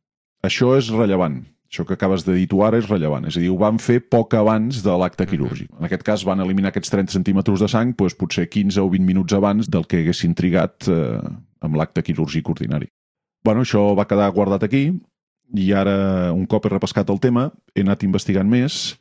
Això 0.42 0.72
és 0.78 0.88
rellevant, 0.90 1.42
això 1.72 1.86
que 1.88 1.94
acabes 1.96 2.26
de 2.26 2.34
dir 2.36 2.48
tu 2.50 2.60
ara 2.64 2.76
és 2.76 2.88
rellevant. 2.90 3.24
És 3.28 3.38
a 3.38 3.40
dir, 3.40 3.48
ho 3.48 3.56
van 3.56 3.78
fer 3.80 4.00
poc 4.12 4.34
abans 4.36 4.82
de 4.84 4.96
l'acte 5.00 5.24
quirúrgic. 5.28 5.70
En 5.78 5.88
aquest 5.88 6.02
cas 6.04 6.24
van 6.28 6.42
eliminar 6.44 6.68
aquests 6.68 6.92
30 6.92 7.14
centímetres 7.16 7.64
de 7.64 7.68
sang 7.72 7.94
doncs, 7.96 8.16
potser 8.18 8.48
15 8.48 8.80
o 8.82 8.90
20 8.92 9.06
minuts 9.08 9.32
abans 9.32 9.70
del 9.72 9.86
que 9.88 10.02
haguessin 10.02 10.34
trigat 10.36 10.88
eh, 10.92 11.20
amb 11.62 11.78
l'acte 11.78 12.02
quirúrgic 12.02 12.48
ordinari. 12.48 12.88
bueno, 13.44 13.62
això 13.62 13.96
va 13.98 14.06
quedar 14.06 14.30
guardat 14.30 14.62
aquí 14.62 14.92
i 15.54 15.72
ara, 15.72 16.30
un 16.32 16.46
cop 16.46 16.66
he 16.66 16.70
repescat 16.70 17.08
el 17.10 17.18
tema, 17.18 17.50
he 17.74 17.82
anat 17.82 18.04
investigant 18.06 18.48
més 18.48 18.94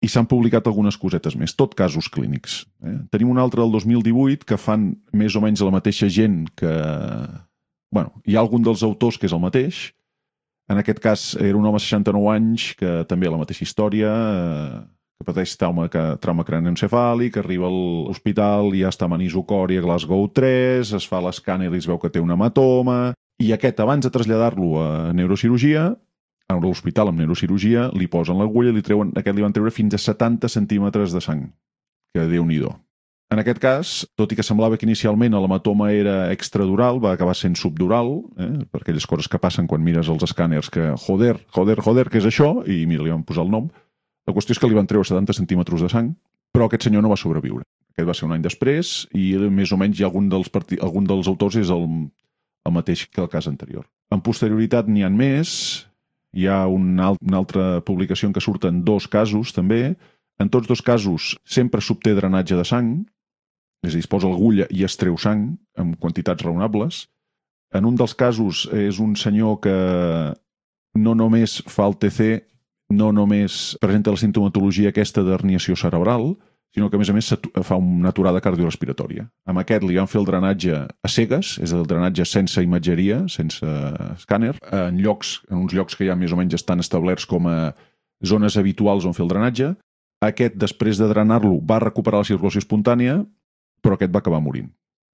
i 0.00 0.08
s'han 0.08 0.28
publicat 0.28 0.66
algunes 0.66 0.96
cosetes 0.96 1.36
més, 1.36 1.52
tot 1.56 1.74
casos 1.76 2.08
clínics. 2.08 2.64
Eh? 2.84 2.96
Tenim 3.12 3.32
un 3.34 3.40
altre 3.42 3.60
del 3.60 3.72
2018 3.74 4.48
que 4.48 4.56
fan 4.60 4.94
més 5.12 5.36
o 5.36 5.44
menys 5.44 5.62
la 5.64 5.74
mateixa 5.74 6.08
gent 6.08 6.46
que... 6.56 6.72
bueno, 7.92 8.14
hi 8.24 8.36
ha 8.36 8.40
algun 8.40 8.64
dels 8.64 8.84
autors 8.86 9.18
que 9.18 9.28
és 9.28 9.34
el 9.36 9.42
mateix, 9.42 9.90
en 10.70 10.78
aquest 10.78 11.00
cas 11.02 11.22
era 11.34 11.58
un 11.58 11.66
home 11.66 11.80
de 11.80 11.84
69 11.84 12.32
anys 12.32 12.70
que 12.78 12.90
també 13.10 13.28
la 13.28 13.40
mateixa 13.40 13.64
història, 13.66 14.10
eh, 14.14 14.80
que 15.20 15.26
pateix 15.26 15.56
trauma, 15.58 15.88
que, 15.92 16.02
trauma 16.22 16.46
cranioencefàlic, 16.46 17.40
arriba 17.40 17.66
a 17.66 17.72
l'hospital 17.74 18.70
i 18.72 18.84
ja 18.84 18.92
està 18.94 19.08
amb 19.08 19.18
anisocòria 19.18 19.82
Glasgow 19.84 20.28
3, 20.32 20.94
es 20.96 21.08
fa 21.10 21.20
l'escàner 21.24 21.68
i 21.68 21.80
es 21.80 21.88
veu 21.90 21.98
que 22.00 22.12
té 22.14 22.22
un 22.22 22.30
hematoma, 22.30 23.12
i 23.42 23.50
aquest, 23.56 23.82
abans 23.82 24.06
de 24.06 24.12
traslladar-lo 24.14 24.70
a 24.78 24.88
neurocirurgia, 25.16 25.90
a 26.50 26.58
l'hospital 26.58 27.12
amb 27.12 27.22
neurocirurgia, 27.22 27.88
li 27.94 28.10
posen 28.10 28.40
l'agulla 28.40 28.74
i 28.74 28.78
li 28.78 28.84
treuen, 28.86 29.14
aquest 29.16 29.36
li 29.36 29.46
van 29.46 29.54
treure 29.54 29.72
fins 29.74 29.94
a 29.94 30.02
70 30.02 30.50
centímetres 30.50 31.14
de 31.14 31.22
sang, 31.22 31.46
que 32.14 32.26
déu 32.26 32.46
nhi 32.46 32.60
en 33.30 33.38
aquest 33.38 33.60
cas, 33.62 33.90
tot 34.18 34.32
i 34.34 34.36
que 34.36 34.42
semblava 34.42 34.74
que 34.74 34.82
inicialment 34.88 35.36
l'hematoma 35.38 35.92
era 35.94 36.14
extradural, 36.34 36.98
va 36.98 37.12
acabar 37.14 37.36
sent 37.38 37.54
subdural, 37.54 38.08
eh, 38.42 38.64
per 38.66 38.80
aquelles 38.80 39.06
coses 39.06 39.28
que 39.30 39.38
passen 39.38 39.68
quan 39.70 39.84
mires 39.86 40.08
els 40.10 40.24
escàners 40.26 40.66
que 40.74 40.88
joder, 41.06 41.36
joder, 41.54 41.76
joder, 41.78 42.08
què 42.10 42.18
és 42.18 42.26
això? 42.26 42.48
I 42.66 42.86
mira, 42.90 43.04
li 43.06 43.14
van 43.14 43.22
posar 43.22 43.44
el 43.46 43.52
nom. 43.54 43.68
La 44.26 44.34
qüestió 44.34 44.56
és 44.56 44.58
que 44.58 44.66
li 44.66 44.74
van 44.74 44.90
treure 44.90 45.06
70 45.06 45.36
centímetres 45.38 45.86
de 45.86 45.90
sang, 45.92 46.10
però 46.50 46.66
aquest 46.66 46.88
senyor 46.88 47.06
no 47.06 47.12
va 47.12 47.20
sobreviure. 47.22 47.62
Aquest 47.94 48.08
va 48.08 48.16
ser 48.18 48.26
un 48.26 48.34
any 48.34 48.42
després 48.42 49.06
i 49.14 49.30
més 49.46 49.70
o 49.70 49.78
menys 49.78 50.00
hi 50.00 50.02
ha 50.02 50.10
algun 50.10 50.26
dels, 50.28 50.50
partits, 50.50 50.82
algun 50.82 51.06
dels 51.06 51.30
autors 51.30 51.60
és 51.62 51.70
el, 51.70 51.86
el 52.66 52.74
mateix 52.74 53.06
que 53.14 53.22
el 53.22 53.30
cas 53.30 53.46
anterior. 53.46 53.86
En 54.10 54.26
posterioritat 54.26 54.90
n'hi 54.90 55.06
han 55.06 55.14
més, 55.14 55.86
hi 56.36 56.46
ha 56.46 56.66
una, 56.70 57.12
una 57.18 57.38
altra 57.40 57.80
publicació 57.86 58.28
en 58.28 58.34
què 58.36 58.42
surten 58.44 58.82
dos 58.86 59.08
casos 59.10 59.54
també, 59.56 59.96
en 60.40 60.48
tots 60.48 60.68
dos 60.70 60.82
casos 60.82 61.34
sempre 61.44 61.82
s'obté 61.84 62.14
drenatge 62.16 62.56
de 62.56 62.64
sang, 62.64 62.92
és 63.84 63.92
a 63.92 63.96
dir, 63.96 64.04
es 64.04 64.10
posa 64.10 64.28
l'agulla 64.28 64.66
i 64.70 64.84
es 64.84 64.96
treu 65.00 65.16
sang 65.18 65.46
en 65.80 65.94
quantitats 65.96 66.44
raonables. 66.44 67.06
En 67.74 67.86
un 67.88 67.96
dels 67.96 68.14
casos 68.18 68.66
és 68.76 68.98
un 69.00 69.14
senyor 69.16 69.60
que 69.64 69.76
no 70.98 71.14
només 71.14 71.60
fa 71.70 71.86
el 71.88 71.96
TC, 71.96 72.42
no 72.90 73.12
només 73.14 73.76
presenta 73.80 74.12
la 74.12 74.20
sintomatologia 74.20 74.90
aquesta 74.90 75.22
d'herniació 75.22 75.76
cerebral, 75.78 76.34
sinó 76.74 76.88
que 76.90 76.96
a 76.96 77.00
més 77.02 77.10
a 77.10 77.14
més 77.16 77.28
fa 77.66 77.76
una 77.80 78.12
aturada 78.12 78.42
cardiorrespiratòria. 78.44 79.26
Amb 79.50 79.62
aquest 79.62 79.84
li 79.86 79.98
van 79.98 80.10
fer 80.10 80.20
el 80.20 80.28
drenatge 80.28 80.84
a 80.86 81.10
cegues, 81.10 81.56
és 81.58 81.74
el 81.74 81.86
drenatge 81.90 82.26
sense 82.28 82.62
imatgeria, 82.62 83.24
sense 83.28 83.66
escàner, 84.14 84.54
en 84.70 85.00
llocs, 85.02 85.40
en 85.50 85.64
uns 85.64 85.74
llocs 85.74 85.98
que 85.98 86.06
ja 86.06 86.18
més 86.18 86.32
o 86.32 86.38
menys 86.38 86.58
estan 86.60 86.82
establerts 86.82 87.26
com 87.26 87.50
a 87.50 87.72
zones 88.22 88.56
habituals 88.60 89.08
on 89.08 89.16
fer 89.16 89.26
el 89.26 89.34
drenatge. 89.34 89.74
Aquest, 90.22 90.54
després 90.60 91.00
de 91.00 91.08
drenar-lo, 91.08 91.58
va 91.64 91.80
recuperar 91.82 92.20
la 92.20 92.28
circulació 92.28 92.60
espontània 92.60 93.22
però 93.82 93.96
aquest 93.96 94.12
va 94.12 94.22
acabar 94.22 94.40
morint. 94.44 94.70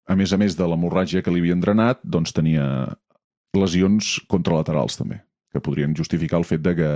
A 0.07 0.15
més 0.15 0.31
a 0.31 0.39
més 0.39 0.55
de 0.55 0.67
l'hemorràgia 0.67 1.23
que 1.23 1.31
li 1.33 1.41
havien 1.43 1.63
drenat, 1.63 1.99
doncs 2.03 2.35
tenia 2.35 2.65
lesions 3.57 4.17
contralaterals 4.31 4.99
també, 4.99 5.19
que 5.51 5.63
podrien 5.63 5.95
justificar 5.97 6.39
el 6.39 6.47
fet 6.47 6.63
de 6.63 6.75
que, 6.77 6.91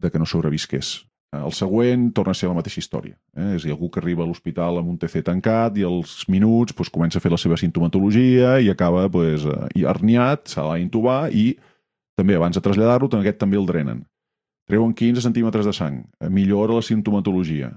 de 0.00 0.10
que 0.10 0.20
no 0.20 0.28
sobrevisqués. 0.28 0.98
El 1.30 1.52
següent 1.54 2.08
torna 2.10 2.32
a 2.34 2.38
ser 2.38 2.48
la 2.50 2.56
mateixa 2.56 2.80
història. 2.82 3.14
Eh? 3.38 3.54
És 3.54 3.62
dir, 3.62 3.70
algú 3.70 3.86
que 3.92 4.00
arriba 4.02 4.24
a 4.24 4.26
l'hospital 4.26 4.80
amb 4.80 4.90
un 4.90 4.96
TC 4.98 5.22
tancat 5.28 5.76
i 5.78 5.84
als 5.86 6.24
minuts 6.26 6.74
doncs, 6.74 6.90
comença 6.90 7.20
a 7.20 7.22
fer 7.22 7.30
la 7.30 7.38
seva 7.38 7.58
sintomatologia 7.60 8.56
i 8.58 8.70
acaba 8.72 9.06
doncs, 9.08 9.46
herniat, 9.78 10.50
s'ha 10.50 10.66
d'intubar 10.72 11.28
i 11.30 11.52
també 12.18 12.34
abans 12.34 12.58
de 12.58 12.62
traslladar-lo, 12.64 13.08
aquest 13.20 13.38
també 13.38 13.60
el 13.60 13.68
drenen. 13.68 14.02
Treuen 14.66 14.90
15 14.94 15.22
centímetres 15.22 15.66
de 15.66 15.72
sang, 15.74 16.02
millora 16.30 16.74
la 16.76 16.82
sintomatologia, 16.82 17.70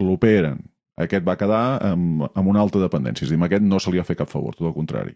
l'operen, 0.00 0.58
aquest 1.00 1.24
va 1.24 1.36
quedar 1.36 1.80
amb, 1.84 2.24
amb 2.34 2.48
una 2.48 2.64
alta 2.64 2.80
dependència. 2.80 3.26
És 3.26 3.30
a 3.30 3.36
dir, 3.36 3.42
aquest 3.44 3.64
no 3.64 3.78
se 3.80 3.92
li 3.92 4.00
ha 4.00 4.06
fet 4.08 4.18
cap 4.18 4.32
favor, 4.32 4.56
tot 4.56 4.68
el 4.68 4.76
contrari. 4.76 5.14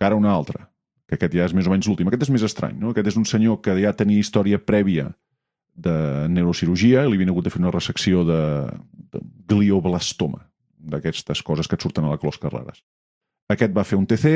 Cara 0.00 0.18
una 0.18 0.32
altra, 0.34 0.68
que 1.08 1.18
aquest 1.18 1.34
ja 1.34 1.46
és 1.46 1.54
més 1.54 1.68
o 1.68 1.74
menys 1.74 1.90
l'últim. 1.90 2.08
Aquest 2.10 2.26
és 2.26 2.32
més 2.34 2.46
estrany, 2.46 2.78
no? 2.80 2.94
Aquest 2.94 3.12
és 3.12 3.18
un 3.20 3.26
senyor 3.28 3.60
que 3.62 3.76
ja 3.82 3.94
tenia 3.94 4.22
història 4.22 4.58
prèvia 4.58 5.10
de 5.74 5.94
neurocirurgia, 6.30 7.04
li 7.08 7.18
havien 7.18 7.32
hagut 7.32 7.46
de 7.46 7.52
fer 7.52 7.60
una 7.62 7.72
resecció 7.74 8.24
de, 8.26 8.42
de 9.12 9.22
glioblastoma, 9.50 10.44
d'aquestes 10.78 11.42
coses 11.42 11.68
que 11.68 11.78
et 11.78 11.82
surten 11.82 12.06
a 12.06 12.12
la 12.12 12.20
closca 12.20 12.52
rares. 12.52 12.82
Aquest 13.50 13.74
va 13.76 13.84
fer 13.84 13.98
un 13.98 14.06
TC, 14.08 14.30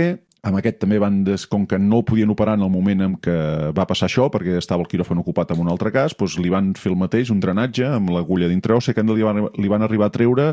amb 0.45 0.59
aquest 0.59 0.79
també 0.83 0.99
van, 1.01 1.23
des, 1.25 1.47
com 1.49 1.65
que 1.67 1.79
no 1.81 2.03
podien 2.07 2.31
operar 2.31 2.59
en 2.59 2.67
el 2.67 2.73
moment 2.73 3.05
en 3.07 3.15
què 3.23 3.37
va 3.77 3.87
passar 3.89 4.09
això, 4.09 4.29
perquè 4.33 4.59
estava 4.59 4.85
el 4.85 4.91
quiròfan 4.91 5.23
ocupat 5.23 5.55
en 5.55 5.63
un 5.65 5.71
altre 5.73 5.93
cas, 5.95 6.17
doncs 6.19 6.37
li 6.43 6.53
van 6.53 6.75
fer 6.79 6.93
el 6.93 6.99
mateix, 7.01 7.33
un 7.33 7.41
drenatge 7.41 7.87
amb 7.89 8.13
l'agulla 8.13 8.51
d'intraòssia, 8.51 8.95
que 8.95 9.07
li 9.09 9.25
van, 9.25 9.47
li 9.57 9.73
van 9.73 9.87
arribar 9.87 10.11
a 10.11 10.15
treure 10.15 10.51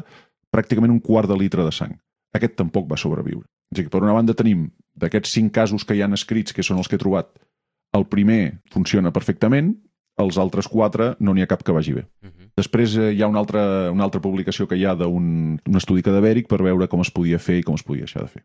pràcticament 0.56 0.94
un 0.94 1.04
quart 1.04 1.28
de 1.28 1.38
litre 1.38 1.66
de 1.68 1.74
sang. 1.76 1.98
Aquest 2.36 2.56
tampoc 2.60 2.88
va 2.88 3.00
sobreviure. 3.00 3.46
És 3.74 3.82
dir, 3.82 3.90
per 3.92 4.04
una 4.04 4.16
banda 4.16 4.36
tenim 4.38 4.70
d'aquests 4.96 5.36
cinc 5.36 5.54
casos 5.56 5.84
que 5.84 5.96
hi 5.98 6.04
han 6.06 6.16
escrits, 6.16 6.56
que 6.56 6.64
són 6.64 6.80
els 6.80 6.88
que 6.88 6.96
he 6.96 7.02
trobat, 7.02 7.34
el 7.96 8.08
primer 8.12 8.62
funciona 8.72 9.12
perfectament, 9.16 9.74
els 10.22 10.38
altres 10.40 10.68
quatre 10.72 11.14
no 11.20 11.34
n'hi 11.34 11.44
ha 11.44 11.50
cap 11.52 11.64
que 11.64 11.76
vagi 11.76 11.94
bé. 11.94 12.06
Uh 12.24 12.30
-huh. 12.30 12.50
Després 12.56 12.96
eh, 12.98 13.14
hi 13.14 13.22
ha 13.22 13.28
una 13.28 13.40
altra, 13.40 13.92
una 13.92 14.04
altra 14.04 14.22
publicació 14.22 14.68
que 14.68 14.78
hi 14.78 14.86
ha 14.86 14.96
d'un 14.96 15.60
estudi 15.76 16.02
cadavèric 16.02 16.48
per 16.48 16.64
veure 16.64 16.88
com 16.88 17.02
es 17.02 17.12
podia 17.12 17.40
fer 17.40 17.60
i 17.60 17.64
com 17.64 17.76
es 17.76 17.84
podia 17.84 18.06
deixar 18.06 18.22
de 18.22 18.28
fer. 18.28 18.44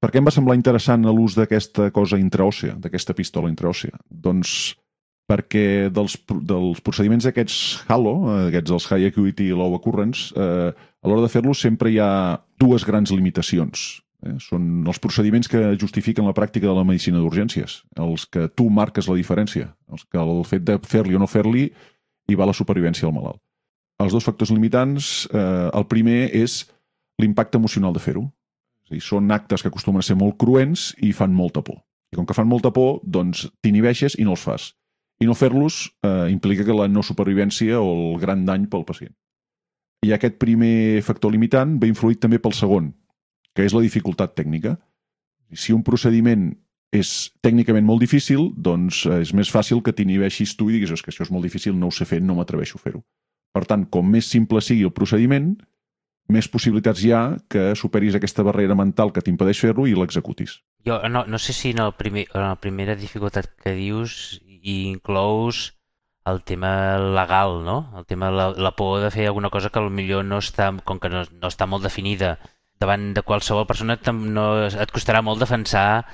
Per 0.00 0.10
què 0.10 0.18
em 0.18 0.24
va 0.24 0.30
semblar 0.30 0.56
interessant 0.56 1.04
l'ús 1.06 1.34
d'aquesta 1.34 1.90
cosa 1.90 2.18
intraòssia, 2.18 2.74
d'aquesta 2.74 3.14
pistola 3.14 3.48
intraòssia? 3.48 3.90
Doncs 4.10 4.74
perquè 5.30 5.90
dels, 5.94 6.16
dels 6.42 6.80
procediments 6.80 7.26
aquests 7.26 7.84
HALO, 7.88 8.14
eh, 8.32 8.48
aquests 8.48 8.70
els 8.70 8.86
High 8.90 9.06
Acuity 9.12 9.50
Low 9.50 9.74
Occurrence, 9.74 10.34
eh, 10.34 10.72
a 11.02 11.08
l'hora 11.08 11.22
de 11.22 11.28
fer-los 11.28 11.60
sempre 11.60 11.90
hi 11.90 11.98
ha 11.98 12.40
dues 12.58 12.84
grans 12.84 13.10
limitacions. 13.10 14.01
Eh? 14.26 14.36
Són 14.42 14.84
els 14.86 15.00
procediments 15.02 15.50
que 15.50 15.76
justifiquen 15.80 16.28
la 16.28 16.36
pràctica 16.36 16.68
de 16.68 16.76
la 16.76 16.84
medicina 16.88 17.20
d'urgències, 17.22 17.80
els 18.00 18.26
que 18.26 18.48
tu 18.48 18.68
marques 18.70 19.08
la 19.08 19.18
diferència, 19.18 19.72
els 19.92 20.04
que 20.04 20.20
el 20.20 20.44
fet 20.48 20.66
de 20.68 20.78
fer-li 20.78 21.18
o 21.18 21.22
no 21.22 21.30
fer-li 21.30 21.68
hi 22.28 22.38
va 22.38 22.48
la 22.48 22.56
supervivència 22.56 23.08
al 23.08 23.16
malalt. 23.16 23.42
Els 24.02 24.14
dos 24.14 24.24
factors 24.24 24.50
limitants, 24.50 25.28
eh, 25.32 25.70
el 25.72 25.86
primer 25.86 26.30
és 26.34 26.62
l'impacte 27.20 27.58
emocional 27.60 27.92
de 27.94 28.02
fer-ho 28.02 28.30
dir, 28.92 29.00
són 29.02 29.32
actes 29.32 29.62
que 29.62 29.72
acostumen 29.72 30.02
a 30.02 30.06
ser 30.06 30.16
molt 30.18 30.38
cruents 30.40 30.92
i 31.02 31.12
fan 31.16 31.32
molta 31.34 31.64
por. 31.64 31.80
I 32.12 32.18
com 32.18 32.28
que 32.28 32.36
fan 32.36 32.48
molta 32.48 32.72
por, 32.74 33.00
doncs 33.02 33.46
t'inhibeixes 33.64 34.18
i 34.20 34.26
no 34.28 34.36
els 34.36 34.44
fas. 34.44 34.72
I 35.22 35.28
no 35.28 35.36
fer-los 35.38 35.86
eh, 36.04 36.28
implica 36.32 36.66
que 36.66 36.76
la 36.76 36.88
no 36.90 37.04
supervivència 37.06 37.80
o 37.80 37.92
el 37.94 38.20
gran 38.20 38.44
dany 38.48 38.66
pel 38.68 38.84
pacient. 38.84 39.14
I 40.02 40.12
aquest 40.16 40.36
primer 40.42 41.00
factor 41.06 41.32
limitant 41.32 41.76
ve 41.78 41.88
influït 41.88 42.20
també 42.20 42.40
pel 42.42 42.56
segon, 42.58 42.90
que 43.56 43.66
és 43.66 43.74
la 43.76 43.82
dificultat 43.84 44.34
tècnica. 44.38 44.76
Si 45.52 45.74
un 45.76 45.82
procediment 45.84 46.50
és 46.92 47.32
tècnicament 47.44 47.86
molt 47.88 48.04
difícil, 48.04 48.50
doncs 48.56 49.04
eh, 49.08 49.22
és 49.24 49.32
més 49.36 49.50
fàcil 49.52 49.80
que 49.84 49.94
t'inhibeixis 49.96 50.54
tu 50.56 50.68
i 50.68 50.76
diguis 50.76 51.02
que 51.02 51.12
això 51.12 51.24
és 51.24 51.32
molt 51.32 51.44
difícil, 51.48 51.76
no 51.78 51.88
ho 51.88 51.94
sé 51.94 52.04
fer, 52.08 52.20
no 52.20 52.36
m'atreveixo 52.36 52.78
a 52.78 52.84
fer-ho. 52.84 53.02
Per 53.52 53.64
tant, 53.68 53.86
com 53.92 54.08
més 54.08 54.28
simple 54.28 54.60
sigui 54.64 54.84
el 54.88 54.94
procediment, 54.96 55.54
més 56.32 56.48
possibilitats 56.48 57.02
hi 57.04 57.12
ha 57.12 57.22
que 57.50 57.72
superis 57.76 58.16
aquesta 58.16 58.44
barrera 58.46 58.76
mental 58.78 59.12
que 59.12 59.24
t'impedeix 59.24 59.60
fer-lo 59.60 59.88
i 59.88 59.96
l'executis. 59.96 60.60
Jo 60.86 61.00
no, 61.08 61.24
no 61.28 61.40
sé 61.40 61.52
si 61.56 61.72
en, 61.72 61.82
el 61.84 61.92
primer, 61.98 62.26
en 62.32 62.44
la 62.46 62.56
primera 62.60 62.96
dificultat 62.96 63.50
que 63.60 63.74
dius 63.76 64.40
hi 64.46 64.92
inclous 64.92 65.72
el 66.24 66.42
tema 66.46 66.98
legal, 67.02 67.64
no? 67.66 67.76
El 67.98 68.06
tema 68.06 68.30
la, 68.30 68.52
la 68.54 68.72
por 68.78 69.00
de 69.02 69.10
fer 69.10 69.26
alguna 69.26 69.50
cosa 69.50 69.70
que 69.74 69.82
millor 69.90 70.24
no 70.24 70.38
està, 70.38 70.70
com 70.84 71.00
que 71.02 71.10
no, 71.10 71.24
no 71.32 71.50
està 71.50 71.66
molt 71.66 71.82
definida 71.82 72.36
davant 72.82 73.12
de 73.16 73.22
qualsevol 73.22 73.66
persona, 73.70 73.96
no, 74.12 74.46
et 74.66 74.94
costarà 74.94 75.22
molt 75.22 75.40
defensar 75.42 76.04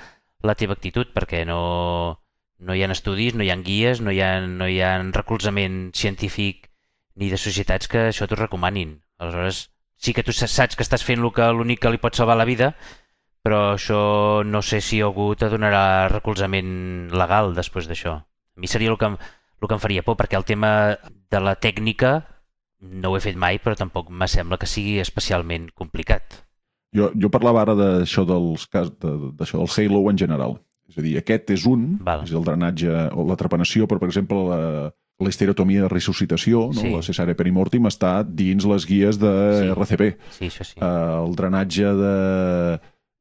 la 0.44 0.54
teva 0.54 0.76
actitud 0.76 1.10
perquè 1.14 1.42
no, 1.48 2.20
no 2.58 2.74
hi 2.74 2.84
ha 2.84 2.90
estudis, 2.94 3.34
no 3.34 3.46
hi 3.46 3.50
ha 3.50 3.58
guies, 3.64 4.02
no 4.04 4.14
hi 4.14 4.20
ha, 4.22 4.30
no 4.46 4.68
hi 4.68 4.80
ha 4.82 4.92
recolzament 5.16 5.90
científic 5.94 6.68
ni 7.18 7.30
de 7.32 7.40
societats 7.40 7.90
que 7.90 8.08
això 8.12 8.28
t'ho 8.28 8.38
recomanin. 8.38 9.00
Aleshores, 9.18 9.68
sí 9.98 10.14
que 10.14 10.22
tu 10.22 10.32
saps 10.32 10.76
que 10.76 10.86
estàs 10.86 11.04
fent 11.04 11.22
l'únic 11.22 11.82
que 11.82 11.90
li 11.90 11.98
pot 11.98 12.14
salvar 12.14 12.38
la 12.38 12.46
vida, 12.46 12.74
però 13.42 13.74
això 13.74 14.42
no 14.44 14.62
sé 14.62 14.80
si 14.80 15.00
algú 15.02 15.34
te 15.34 15.48
donarà 15.50 16.08
recolzament 16.12 17.10
legal 17.10 17.54
després 17.54 17.88
d'això. 17.88 18.18
A 18.18 18.60
mi 18.60 18.70
seria 18.70 18.90
el 18.90 18.98
que, 18.98 19.10
el 19.14 19.68
que 19.68 19.74
em 19.74 19.82
faria 19.82 20.04
por, 20.06 20.18
perquè 20.18 20.38
el 20.38 20.46
tema 20.46 20.98
de 21.30 21.40
la 21.40 21.56
tècnica 21.56 22.20
no 22.80 23.10
ho 23.10 23.16
he 23.16 23.22
fet 23.24 23.36
mai, 23.36 23.58
però 23.58 23.74
tampoc 23.74 24.10
me 24.10 24.28
sembla 24.30 24.58
que 24.58 24.70
sigui 24.70 24.98
especialment 25.02 25.70
complicat. 25.74 26.47
Jo, 26.96 27.10
jo 27.14 27.28
parlava 27.28 27.62
ara 27.66 27.74
d'això 27.76 28.24
dels 28.28 28.64
cas 28.72 28.88
d'això 29.00 29.58
del 29.60 29.68
Halo 29.68 30.10
en 30.10 30.16
general. 30.18 30.56
És 30.88 30.96
a 30.96 31.02
dir, 31.04 31.18
aquest 31.20 31.50
és 31.52 31.66
un, 31.68 31.98
Val. 32.00 32.22
és 32.24 32.32
el 32.32 32.44
drenatge 32.46 32.88
o 33.12 33.26
la 33.28 33.36
trepanació, 33.36 33.84
però, 33.86 33.98
per 34.00 34.08
exemple, 34.08 34.38
la, 34.48 34.60
la 35.20 35.28
histerotomia 35.28 35.82
de 35.84 35.88
resuscitació, 35.92 36.68
no? 36.72 36.80
Sí. 36.80 36.88
la 36.94 37.02
cesàrea 37.04 37.36
perimortim, 37.36 37.84
està 37.90 38.22
dins 38.24 38.64
les 38.64 38.86
guies 38.88 39.18
de 39.20 39.32
Sí. 39.58 39.68
RCP. 39.74 40.08
Sí, 40.38 40.46
això 40.48 40.64
sí. 40.64 40.78
Uh, 40.80 41.26
el 41.26 41.34
drenatge 41.36 41.92
de, 41.98 42.14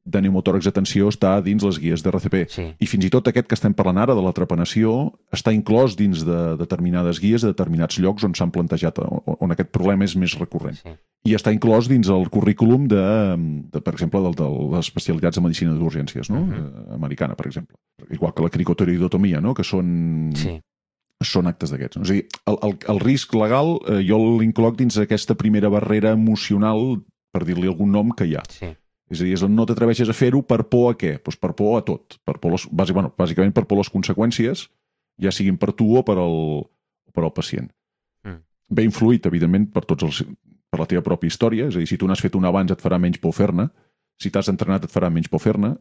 de 0.08 0.22
pneumotòrax 0.22 0.70
de 0.70 0.72
tensió 0.72 1.10
està 1.12 1.36
dins 1.44 1.64
les 1.68 1.80
guies 1.84 2.04
de 2.04 2.12
RCP. 2.14 2.44
Sí, 2.54 2.66
I 2.80 2.88
fins 2.88 3.08
i 3.08 3.12
tot 3.14 3.28
aquest 3.28 3.50
que 3.50 3.58
estem 3.58 3.76
parlant 3.76 4.00
ara, 4.00 4.16
de 4.16 4.24
la 4.24 4.34
trepanació, 4.36 4.96
està 5.36 5.52
inclòs 5.56 5.98
dins 6.00 6.24
de 6.28 6.56
determinades 6.60 7.20
guies 7.24 7.44
de 7.44 7.52
determinats 7.52 8.00
llocs 8.00 8.24
on 8.24 8.36
s'han 8.38 8.54
plantejat, 8.56 9.02
on, 9.04 9.36
on 9.36 9.56
aquest 9.56 9.74
problema 9.76 10.08
és 10.08 10.16
més 10.16 10.38
recurrent. 10.40 10.80
sí. 10.80 10.96
I 11.28 11.34
està 11.36 11.52
inclòs 11.52 11.90
dins 11.92 12.08
el 12.14 12.30
currículum 12.32 12.86
de, 12.88 13.04
de 13.74 13.82
per 13.84 13.92
exemple, 13.98 14.22
de, 14.24 14.32
de 14.38 14.48
les 14.78 14.86
especialitats 14.86 15.36
de 15.36 15.44
medicina 15.44 15.74
d'urgències, 15.76 16.30
no? 16.32 16.46
Mhm. 16.46 16.54
Eh, 16.62 16.94
americana, 16.96 17.36
per 17.36 17.50
exemple. 17.50 17.76
Igual 18.14 18.34
que 18.34 18.46
la 18.46 18.52
cricotoridotomia, 18.54 19.42
no? 19.44 19.54
que 19.58 19.66
són, 19.68 20.32
sí. 20.40 20.56
són 21.20 21.50
actes 21.52 21.74
d'aquests. 21.74 22.00
No? 22.00 22.06
És 22.08 22.14
a 22.14 22.18
dir, 22.20 22.26
el, 22.48 22.60
el, 22.70 22.78
el 22.94 23.04
risc 23.04 23.36
legal 23.36 23.76
eh, 23.90 24.00
jo 24.08 24.22
l'incloc 24.40 24.78
dins 24.80 25.02
aquesta 25.02 25.36
primera 25.36 25.74
barrera 25.74 26.14
emocional, 26.16 27.02
per 27.34 27.44
dir-li 27.44 27.68
algun 27.68 27.92
nom, 27.92 28.16
que 28.16 28.30
hi 28.30 28.38
ha. 28.38 28.46
sí. 28.54 28.72
És 29.08 29.22
a 29.22 29.24
dir, 29.24 29.36
és 29.38 29.44
no 29.48 29.66
t'atreveixes 29.68 30.10
a 30.12 30.16
fer-ho 30.16 30.42
per 30.44 30.66
por 30.68 30.92
a 30.92 30.98
què? 31.00 31.16
Pues 31.24 31.38
per 31.40 31.54
por 31.56 31.78
a 31.78 31.84
tot. 31.88 32.18
Per 32.28 32.36
por 32.44 32.54
les, 32.56 32.68
bàsic, 32.68 32.98
bueno, 32.98 33.14
bàsicament 33.16 33.54
per 33.56 33.64
por 33.68 33.80
a 33.80 33.84
les 33.84 33.92
conseqüències, 33.94 34.66
ja 35.24 35.32
siguin 35.32 35.58
per 35.60 35.72
tu 35.78 35.94
o 35.96 36.04
per 36.08 36.18
al, 36.20 36.66
per 37.16 37.24
al 37.24 37.34
pacient. 37.36 37.70
Mm. 38.28 38.42
Ve 38.76 38.88
influït, 38.88 39.30
evidentment, 39.30 39.70
per, 39.72 39.86
tots 39.88 40.08
els, 40.08 40.22
per 40.68 40.82
la 40.82 40.90
teva 40.92 41.06
pròpia 41.06 41.32
història. 41.32 41.70
És 41.72 41.78
a 41.78 41.84
dir, 41.84 41.88
si 41.88 42.00
tu 42.00 42.10
n'has 42.10 42.24
fet 42.24 42.36
un 42.36 42.48
abans 42.50 42.74
et 42.74 42.84
farà 42.84 43.00
menys 43.00 43.22
por 43.24 43.36
fer-ne, 43.38 43.70
si 44.20 44.34
t'has 44.34 44.52
entrenat 44.52 44.88
et 44.88 44.94
farà 44.94 45.12
menys 45.14 45.32
por 45.32 45.40
fer-ne, 45.44 45.76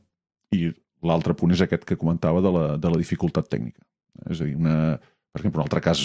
i 0.55 0.71
l'altre 1.07 1.35
punt 1.35 1.51
és 1.53 1.63
aquest 1.65 1.85
que 1.89 1.99
comentava 1.99 2.43
de 2.45 2.53
la, 2.55 2.67
de 2.79 2.93
la 2.93 3.01
dificultat 3.01 3.51
tècnica. 3.51 3.83
És 4.31 4.39
a 4.39 4.47
dir, 4.47 4.55
una, 4.55 4.77
per 5.35 5.43
exemple, 5.43 5.61
un 5.61 5.67
altre 5.67 5.83
cas 5.85 6.05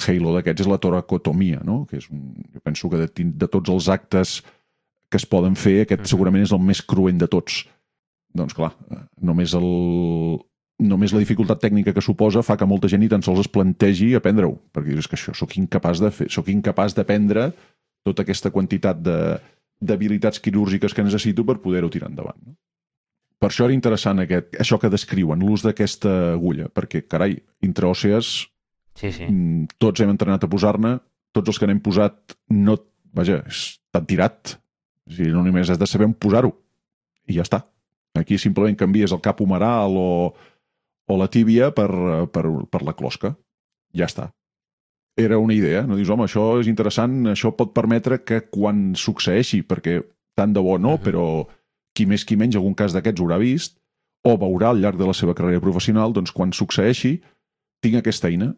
Halo 0.00 0.32
d'aquests 0.32 0.64
és 0.64 0.70
la 0.70 0.78
toracotomia, 0.80 1.60
no? 1.66 1.82
que 1.88 1.98
és 2.00 2.06
un, 2.08 2.32
jo 2.54 2.62
penso 2.64 2.88
que 2.88 3.02
de, 3.02 3.26
de 3.36 3.48
tots 3.52 3.72
els 3.72 3.90
actes 3.92 4.38
que 5.10 5.18
es 5.18 5.26
poden 5.26 5.56
fer, 5.58 5.82
aquest 5.84 6.06
segurament 6.10 6.44
és 6.46 6.54
el 6.54 6.62
més 6.62 6.82
cruent 6.86 7.18
de 7.18 7.28
tots. 7.30 7.64
Doncs 8.36 8.54
clar, 8.54 8.70
només, 9.26 9.52
el, 9.58 9.66
només 10.86 11.12
la 11.14 11.22
dificultat 11.22 11.60
tècnica 11.62 11.94
que 11.96 12.04
suposa 12.04 12.44
fa 12.46 12.56
que 12.56 12.68
molta 12.68 12.88
gent 12.88 13.02
ni 13.02 13.10
tan 13.10 13.24
sols 13.26 13.42
es 13.42 13.50
plantegi 13.50 14.12
aprendre-ho, 14.14 14.54
perquè 14.70 14.94
dius 14.94 15.04
"És 15.04 15.08
que 15.10 15.18
això 15.18 15.34
sóc 15.34 15.56
incapaç 15.58 16.00
de 16.00 16.10
fer, 16.14 16.28
sóc 16.30 16.48
incapaç 16.48 16.94
d'aprendre 16.94 17.50
tota 18.06 18.22
aquesta 18.22 18.50
quantitat 18.50 19.02
de 19.02 19.40
d'habilitats 19.80 20.38
quirúrgiques 20.38 20.92
que 20.92 21.02
necessito 21.02 21.42
per 21.42 21.56
poder-ho 21.56 21.88
tirar 21.88 22.10
endavant. 22.10 22.36
No? 22.44 22.52
Per 23.40 23.48
això 23.48 23.64
era 23.64 23.72
interessant 23.72 24.20
aquest, 24.20 24.52
això 24.60 24.78
que 24.78 24.90
descriuen, 24.92 25.40
l'ús 25.40 25.62
d'aquesta 25.64 26.34
agulla, 26.34 26.68
perquè, 26.68 27.06
carai, 27.08 27.38
intraòssees 27.64 28.50
Sí, 29.00 29.10
sí. 29.12 29.24
Mm, 29.24 29.78
tots 29.80 30.02
hem 30.02 30.12
entrenat 30.12 30.44
a 30.44 30.50
posar-ne, 30.50 30.98
tots 31.32 31.52
els 31.52 31.60
que 31.60 31.68
n'hem 31.70 31.80
posat 31.80 32.36
no... 32.52 32.76
Vaja, 33.16 33.40
està 33.48 34.02
tirat. 34.06 34.59
A 35.10 35.14
dir, 35.16 35.32
no 35.34 35.42
només 35.42 35.70
has 35.70 35.78
de 35.80 35.86
saber 35.90 36.06
on 36.06 36.14
posar-ho. 36.14 36.52
I 37.28 37.36
ja 37.38 37.42
està. 37.46 37.64
Aquí 38.18 38.38
simplement 38.38 38.76
canvies 38.78 39.12
el 39.14 39.20
cap 39.22 39.40
humeral 39.42 39.96
o, 39.98 40.34
o 41.06 41.16
la 41.18 41.28
tíbia 41.30 41.70
per, 41.74 41.88
per, 42.32 42.44
per 42.70 42.82
la 42.86 42.94
closca. 42.98 43.34
Ja 43.94 44.06
està. 44.06 44.30
Era 45.18 45.38
una 45.38 45.54
idea. 45.54 45.82
No 45.86 45.96
dius, 45.98 46.10
home, 46.10 46.24
això 46.26 46.60
és 46.60 46.68
interessant, 46.70 47.24
això 47.32 47.50
pot 47.56 47.74
permetre 47.74 48.22
que 48.24 48.44
quan 48.50 48.94
succeeixi, 48.96 49.62
perquè 49.66 50.00
tant 50.38 50.54
de 50.54 50.62
bo 50.62 50.78
no, 50.78 50.96
Mhm. 50.96 51.02
però 51.04 51.24
qui 51.94 52.06
més 52.06 52.24
qui 52.24 52.36
menys 52.38 52.56
algun 52.56 52.74
cas 52.74 52.92
d'aquests 52.94 53.20
haurà 53.20 53.38
vist, 53.38 53.76
o 54.24 54.36
veurà 54.38 54.70
al 54.70 54.80
llarg 54.80 54.98
de 54.98 55.06
la 55.06 55.14
seva 55.16 55.34
carrera 55.34 55.60
professional, 55.60 56.12
doncs 56.12 56.32
quan 56.32 56.52
succeeixi, 56.52 57.20
tinc 57.82 57.96
aquesta 57.98 58.28
eina. 58.28 58.54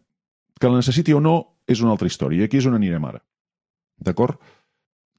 Que 0.59 0.69
la 0.69 0.77
necessiti 0.77 1.13
o 1.13 1.19
no 1.19 1.57
és 1.67 1.81
una 1.81 1.91
altra 1.91 2.07
història. 2.07 2.41
I 2.41 2.45
aquí 2.45 2.57
és 2.59 2.65
on 2.69 2.75
anirem 2.77 3.03
ara. 3.05 3.23
D'acord? 3.97 4.37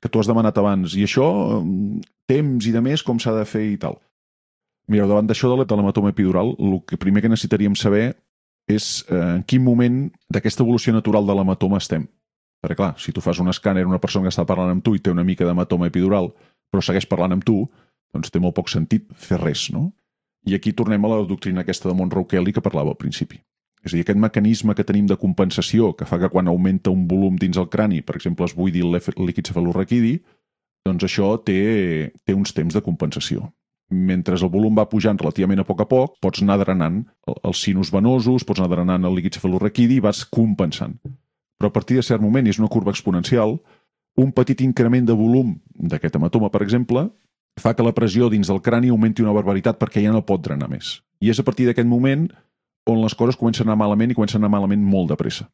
Que 0.05 0.11
tu 0.13 0.21
has 0.21 0.29
demanat 0.29 0.59
abans. 0.61 0.93
I 1.01 1.07
això, 1.07 1.25
mm, 1.65 2.03
temps 2.29 2.67
i 2.69 2.73
de 2.75 2.83
més, 2.85 3.03
com 3.03 3.17
s'ha 3.19 3.33
de 3.33 3.45
fer 3.49 3.65
i 3.73 3.79
tal. 3.81 3.97
Mireu, 4.93 5.09
davant 5.09 5.27
d'això 5.27 5.49
de 5.49 5.57
la- 5.57 5.65
de 5.65 5.77
l'hematoma 5.77 6.11
epidural, 6.13 6.55
el 6.59 6.83
que 6.85 6.99
primer 7.01 7.23
que 7.23 7.31
necessitaríem 7.33 7.75
saber 7.75 8.19
és 8.69 9.05
eh, 9.09 9.37
en 9.39 9.43
quin 9.45 9.65
moment 9.65 10.11
d'aquesta 10.29 10.63
evolució 10.63 10.93
natural 10.93 11.25
de 11.27 11.35
l'hematoma 11.35 11.79
estem. 11.81 12.07
Perquè, 12.63 12.77
clar, 12.77 12.95
si 13.01 13.13
tu 13.13 13.21
fas 13.21 13.39
un 13.41 13.49
escàner 13.49 13.87
una 13.87 13.99
persona 14.01 14.25
que 14.25 14.33
està 14.33 14.45
parlant 14.45 14.71
amb 14.71 14.85
tu 14.85 14.95
i 14.95 14.99
té 15.01 15.11
una 15.11 15.25
mica 15.25 15.45
d'hematoma 15.45 15.87
epidural, 15.89 16.31
però 16.73 16.83
segueix 16.83 17.07
parlant 17.09 17.33
amb 17.33 17.45
tu, 17.45 17.69
doncs 18.13 18.31
té 18.31 18.39
molt 18.41 18.55
poc 18.55 18.69
sentit 18.69 19.09
fer 19.15 19.41
res, 19.41 19.71
no? 19.73 19.93
I 20.47 20.55
aquí 20.55 20.73
tornem 20.73 21.03
a 21.05 21.09
la 21.09 21.25
doctrina 21.25 21.61
aquesta 21.65 21.89
de 21.89 21.95
Monroe 21.95 22.27
Kelly 22.29 22.53
que 22.53 22.61
parlava 22.61 22.91
al 22.91 22.97
principi. 23.01 23.41
És 23.85 23.93
a 23.93 23.97
dir, 23.99 24.05
aquest 24.07 24.19
mecanisme 24.19 24.75
que 24.75 24.85
tenim 24.85 25.07
de 25.07 25.19
compensació 25.21 25.93
que 25.97 26.07
fa 26.09 26.19
que 26.19 26.31
quan 26.33 26.49
augmenta 26.49 26.91
un 26.91 27.07
volum 27.09 27.37
dins 27.37 27.59
el 27.61 27.69
crani, 27.69 28.01
per 28.01 28.17
exemple, 28.17 28.47
es 28.49 28.55
buidi 28.57 28.81
el 28.81 28.97
líquid 28.97 29.51
cefalorraquidi, 29.51 30.23
doncs 30.87 31.05
això 31.05 31.35
té, 31.45 32.13
té 32.25 32.35
uns 32.35 32.53
temps 32.53 32.75
de 32.75 32.83
compensació. 32.83 33.53
Mentre 33.91 34.35
el 34.35 34.49
volum 34.49 34.75
va 34.77 34.89
pujant 34.89 35.19
relativament 35.21 35.61
a 35.61 35.67
poc 35.69 35.83
a 35.85 35.87
poc, 35.89 36.17
pots 36.21 36.43
anar 36.43 36.59
drenant 36.59 37.05
el- 37.29 37.41
els 37.45 37.61
sinus 37.61 37.93
venosos, 37.93 38.45
pots 38.45 38.61
anar 38.61 38.71
drenant 38.77 39.05
el 39.05 39.15
líquid 39.15 39.35
cefalorraquidi 39.37 39.97
i 39.97 40.01
vas 40.01 40.25
compensant. 40.25 40.97
Però 41.61 41.69
a 41.69 41.73
partir 41.73 41.97
de 41.97 42.03
cert 42.03 42.23
moment, 42.23 42.47
i 42.47 42.51
és 42.51 42.59
una 42.59 42.69
curva 42.69 42.91
exponencial, 42.91 43.61
un 44.17 44.33
petit 44.33 44.61
increment 44.63 45.07
de 45.07 45.13
volum 45.13 45.61
d'aquest 45.75 46.17
hematoma, 46.17 46.51
per 46.51 46.63
exemple, 46.63 47.11
fa 47.61 47.75
que 47.75 47.83
la 47.83 47.93
pressió 47.95 48.31
dins 48.31 48.49
del 48.49 48.63
crani 48.63 48.89
augmenti 48.89 49.23
una 49.23 49.33
barbaritat 49.33 49.79
perquè 49.79 50.03
ja 50.03 50.13
no 50.13 50.25
pot 50.27 50.43
drenar 50.43 50.69
més. 50.69 51.03
I 51.21 51.31
és 51.31 51.39
a 51.39 51.45
partir 51.45 51.67
d'aquest 51.67 51.87
moment 51.87 52.29
on 52.87 53.01
les 53.03 53.15
coses 53.15 53.37
comencen 53.37 53.69
a 53.69 53.73
anar 53.73 53.81
malament 53.81 54.13
i 54.13 54.17
comencen 54.17 54.41
a 54.41 54.45
anar 54.45 54.57
malament 54.59 54.83
molt 54.85 55.13
de 55.13 55.17
pressa. 55.21 55.49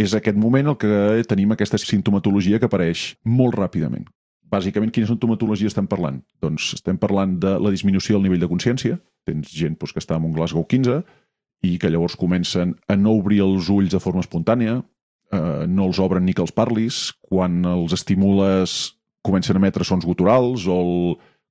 És 0.00 0.14
aquest 0.14 0.36
moment 0.36 0.72
el 0.72 0.76
que 0.80 1.22
tenim 1.30 1.54
aquesta 1.54 1.78
sintomatologia 1.78 2.58
que 2.58 2.68
apareix 2.68 3.14
molt 3.24 3.54
ràpidament. 3.58 4.08
Bàsicament, 4.50 4.90
quina 4.92 5.08
sintomatologia 5.08 5.70
estem 5.70 5.86
parlant? 5.90 6.20
Doncs 6.42 6.74
estem 6.78 6.98
parlant 7.00 7.38
de 7.42 7.54
la 7.62 7.72
disminució 7.74 8.16
del 8.16 8.26
nivell 8.26 8.42
de 8.42 8.50
consciència. 8.50 8.98
Tens 9.26 9.52
gent 9.54 9.78
doncs, 9.78 9.94
que 9.94 10.02
està 10.02 10.18
en 10.18 10.26
un 10.28 10.34
Glasgow 10.34 10.66
15 10.68 11.00
i 11.64 11.78
que 11.80 11.90
llavors 11.90 12.18
comencen 12.20 12.74
a 12.90 12.96
no 12.98 13.14
obrir 13.16 13.40
els 13.44 13.70
ulls 13.72 13.94
de 13.94 14.02
forma 14.02 14.20
espontània, 14.20 14.82
eh, 15.32 15.64
no 15.70 15.88
els 15.88 16.00
obren 16.02 16.26
ni 16.26 16.34
que 16.34 16.44
els 16.44 16.52
parlis, 16.52 17.14
quan 17.24 17.62
els 17.64 17.94
estimules 17.96 18.94
comencen 19.24 19.56
a 19.56 19.62
emetre 19.62 19.86
sons 19.88 20.04
guturals 20.04 20.66
o 20.68 20.76
el, 20.76 20.92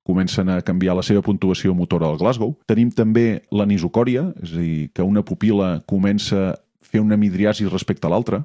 comencen 0.04 0.50
a 0.52 0.60
canviar 0.62 0.96
la 0.98 1.04
seva 1.06 1.22
puntuació 1.24 1.74
motora 1.74 2.10
al 2.10 2.18
Glasgow. 2.20 2.54
Tenim 2.68 2.90
també 2.92 3.42
l'anisocòria, 3.50 4.28
és 4.42 4.52
a 4.52 4.60
dir, 4.60 4.76
que 4.92 5.06
una 5.06 5.24
pupila 5.24 5.78
comença 5.88 6.40
a 6.52 6.58
fer 6.84 7.00
una 7.00 7.16
midriasi 7.16 7.66
respecte 7.66 8.06
a 8.06 8.12
l'altra. 8.12 8.44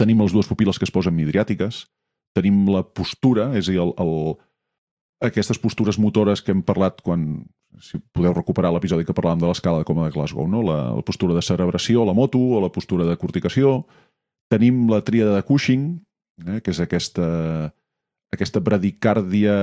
Tenim 0.00 0.22
les 0.24 0.32
dues 0.32 0.48
pupil·les 0.48 0.80
que 0.80 0.88
es 0.88 0.92
posen 0.92 1.16
midriàtiques. 1.16 1.84
Tenim 2.36 2.64
la 2.72 2.82
postura, 2.82 3.50
és 3.56 3.68
a 3.68 3.74
dir, 3.74 3.80
el, 3.84 3.92
el, 4.00 4.34
aquestes 5.24 5.60
postures 5.60 6.00
motores 6.00 6.42
que 6.42 6.52
hem 6.52 6.64
parlat 6.64 7.00
quan 7.04 7.44
si 7.80 8.00
podeu 8.16 8.32
recuperar 8.32 8.72
l'episodi 8.72 9.04
que 9.04 9.14
parlàvem 9.16 9.42
de 9.42 9.48
l'escala 9.50 9.82
de 9.82 9.88
coma 9.88 10.06
de 10.06 10.14
Glasgow, 10.14 10.48
no? 10.48 10.62
la, 10.64 10.78
la 10.96 11.04
postura 11.04 11.36
de 11.36 11.44
cerebració 11.44 12.06
la 12.08 12.16
moto 12.16 12.40
o 12.40 12.60
la 12.62 12.72
postura 12.72 13.04
de 13.08 13.16
corticació. 13.20 13.82
Tenim 14.52 14.86
la 14.88 15.02
tríada 15.04 15.34
de 15.36 15.44
Cushing, 15.44 15.86
eh, 16.46 16.60
que 16.64 16.72
és 16.72 16.80
aquesta, 16.80 17.26
aquesta 18.32 18.62
bradicàrdia, 18.64 19.56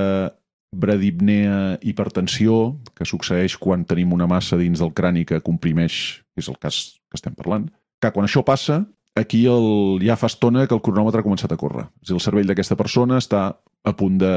bradipnea, 0.74 1.78
hipertensió, 1.82 2.76
que 2.98 3.08
succeeix 3.08 3.58
quan 3.62 3.86
tenim 3.88 4.14
una 4.16 4.28
massa 4.30 4.58
dins 4.60 4.82
del 4.82 4.94
crani 4.96 5.26
que 5.30 5.42
comprimeix, 5.46 6.24
que 6.34 6.44
és 6.44 6.50
el 6.52 6.60
cas 6.62 6.84
que 7.10 7.20
estem 7.20 7.36
parlant. 7.38 7.70
Que 8.02 8.12
quan 8.12 8.28
això 8.28 8.44
passa, 8.46 8.82
aquí 9.16 9.46
el, 9.48 10.00
ja 10.04 10.18
fa 10.20 10.30
estona 10.32 10.68
que 10.68 10.76
el 10.76 10.84
cronòmetre 10.84 11.22
ha 11.22 11.28
començat 11.28 11.54
a 11.54 11.60
córrer. 11.60 11.88
És 12.02 12.10
dir, 12.10 12.18
el 12.18 12.24
cervell 12.26 12.50
d'aquesta 12.50 12.78
persona 12.80 13.22
està 13.22 13.46
a 13.84 13.96
punt 13.98 14.18
de, 14.22 14.34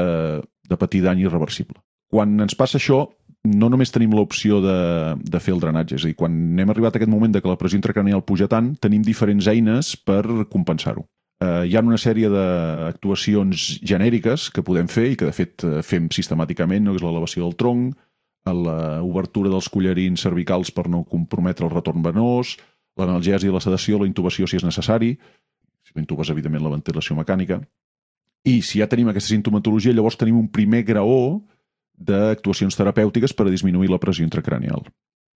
de 0.69 0.79
patir 0.79 1.03
dany 1.05 1.25
irreversible. 1.25 1.79
Quan 2.11 2.37
ens 2.43 2.55
passa 2.55 2.77
això, 2.79 3.05
no 3.47 3.69
només 3.71 3.91
tenim 3.93 4.13
l'opció 4.15 4.59
de, 4.63 4.77
de 5.19 5.39
fer 5.43 5.53
el 5.55 5.61
drenatge, 5.63 5.97
és 5.97 6.05
a 6.05 6.09
dir, 6.11 6.17
quan 6.19 6.33
hem 6.59 6.71
arribat 6.73 6.95
a 6.95 7.01
aquest 7.01 7.11
moment 7.11 7.33
de 7.33 7.41
que 7.41 7.51
la 7.51 7.57
pressió 7.59 7.79
intracranial 7.79 8.23
puja 8.27 8.49
tant, 8.51 8.73
tenim 8.83 9.03
diferents 9.05 9.47
eines 9.51 9.95
per 10.07 10.23
compensar-ho. 10.51 11.05
Eh, 11.37 11.69
hi 11.69 11.75
ha 11.77 11.83
una 11.85 11.99
sèrie 12.01 12.29
d'actuacions 12.33 13.67
genèriques 13.85 14.47
que 14.53 14.63
podem 14.65 14.87
fer 14.89 15.11
i 15.11 15.17
que 15.19 15.27
de 15.29 15.35
fet 15.35 15.65
eh, 15.67 15.81
fem 15.85 16.07
sistemàticament, 16.13 16.85
no? 16.85 16.95
que 16.95 17.01
és 17.01 17.05
l'elevació 17.05 17.45
del 17.45 17.57
tronc, 17.59 17.97
l'obertura 18.47 19.51
dels 19.51 19.67
collarins 19.69 20.23
cervicals 20.23 20.71
per 20.71 20.87
no 20.89 21.03
comprometre 21.03 21.67
el 21.67 21.73
retorn 21.73 22.01
venós, 22.05 22.55
l'analgèsia 22.97 23.51
la 23.53 23.61
sedació, 23.61 23.99
la 23.99 24.07
intubació 24.07 24.47
si 24.47 24.57
és 24.57 24.65
necessari, 24.65 25.11
si 25.83 25.93
la 25.93 26.01
intubes, 26.01 26.31
evidentment, 26.31 26.63
la 26.63 26.73
ventilació 26.73 27.17
mecànica. 27.19 27.59
I 28.47 28.61
si 28.63 28.79
ja 28.79 28.87
tenim 28.87 29.11
aquesta 29.11 29.33
sintomatologia, 29.33 29.93
llavors 29.93 30.17
tenim 30.17 30.39
un 30.39 30.47
primer 30.47 30.83
graó 30.87 31.41
d'actuacions 31.97 32.77
terapèutiques 32.79 33.33
per 33.35 33.47
a 33.47 33.51
disminuir 33.51 33.91
la 33.91 33.99
pressió 33.99 34.25
intracranial. 34.25 34.85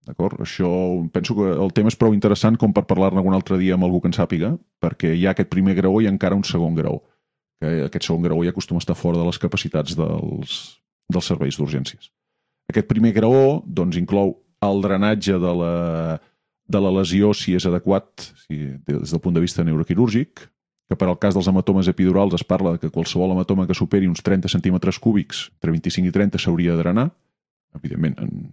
D'acord? 0.10 0.39
Això 0.41 0.67
penso 1.13 1.36
que 1.38 1.52
el 1.54 1.72
tema 1.78 1.91
és 1.91 1.98
prou 2.00 2.15
interessant 2.17 2.56
com 2.58 2.74
per 2.74 2.88
parlar-ne 2.89 3.22
algun 3.22 3.36
altre 3.38 3.60
dia 3.62 3.76
amb 3.78 3.86
algú 3.86 4.02
que 4.02 4.10
en 4.10 4.15
sàpiga, 4.17 4.56
perquè 4.82 5.12
hi 5.13 5.28
ha 5.28 5.36
aquest 5.36 5.52
primer 5.54 5.76
graó 5.78 6.00
i 6.02 6.08
encara 6.10 6.38
un 6.38 6.45
segon 6.48 6.74
graó. 6.78 7.04
Que 7.62 7.84
aquest 7.86 8.08
segon 8.08 8.24
graó 8.26 8.41
ja 8.41 8.54
acostuma 8.56 8.82
a 8.82 8.86
estar 8.86 8.95
fora 8.98 9.19
de 9.19 9.28
les 9.28 9.38
capacitats 9.38 9.93
dels, 10.00 10.56
dels 11.13 11.30
serveis 11.30 11.60
d'urgències. 11.60 12.10
Aquest 12.74 12.89
primer 12.89 13.12
graó 13.13 13.60
doncs, 13.65 14.00
inclou 14.02 14.39
el 14.65 14.82
drenatge 14.82 15.38
de 15.41 15.52
la, 15.62 15.74
de 16.65 16.82
la 16.82 16.93
lesió 17.00 17.30
si 17.38 17.54
és 17.58 17.67
adequat 17.69 18.32
si, 18.48 18.74
des 18.89 19.13
del 19.13 19.22
punt 19.22 19.38
de 19.38 19.43
vista 19.43 19.65
neuroquirúrgic, 19.67 20.41
que 20.89 20.98
per 20.98 21.06
al 21.06 21.19
cas 21.22 21.38
dels 21.38 21.52
hematomes 21.52 21.89
epidurals 21.91 22.34
es 22.34 22.45
parla 22.45 22.80
que 22.82 22.89
qualsevol 22.89 23.36
hematoma 23.36 23.67
que 23.69 23.78
superi 23.78 24.10
uns 24.10 24.26
30 24.26 24.50
centímetres 24.50 24.98
cúbics, 24.98 25.52
entre 25.60 25.76
25 25.78 26.10
i 26.10 26.15
30, 26.17 26.41
s'hauria 26.41 26.74
de 26.74 26.82
drenar. 26.82 27.06
Evidentment, 27.78 28.17
en, 28.26 28.50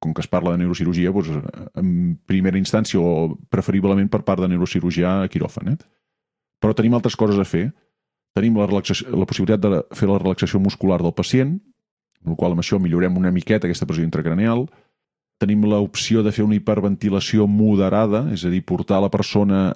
com 0.00 0.14
que 0.16 0.24
es 0.24 0.28
parla 0.32 0.54
de 0.54 0.62
neurocirurgia, 0.62 1.12
doncs, 1.12 1.28
en 1.76 2.16
primera 2.26 2.58
instància 2.58 2.98
o 2.98 3.36
preferiblement 3.52 4.08
per 4.08 4.22
part 4.24 4.40
de 4.40 4.48
neurocirurgià 4.48 5.20
a 5.20 5.28
quiròfan. 5.30 5.74
Eh? 5.74 5.78
Però 6.60 6.72
tenim 6.74 6.96
altres 6.96 7.16
coses 7.20 7.38
a 7.38 7.44
fer. 7.44 7.68
Tenim 8.36 8.56
la, 8.56 8.68
la 8.70 9.26
possibilitat 9.28 9.60
de 9.60 9.82
fer 9.96 10.08
la 10.08 10.20
relaxació 10.22 10.60
muscular 10.62 11.00
del 11.02 11.12
pacient, 11.12 11.58
amb 12.24 12.32
la 12.32 12.38
qual 12.40 12.56
amb 12.56 12.64
això 12.64 12.80
millorem 12.80 13.18
una 13.20 13.32
miqueta 13.34 13.68
aquesta 13.68 13.88
pressió 13.88 14.06
intracraneal. 14.06 14.64
Tenim 15.40 15.68
l'opció 15.68 16.24
de 16.24 16.32
fer 16.32 16.44
una 16.44 16.56
hiperventilació 16.56 17.46
moderada, 17.48 18.26
és 18.32 18.44
a 18.44 18.52
dir, 18.52 18.64
portar 18.64 19.02
la 19.04 19.12
persona 19.12 19.70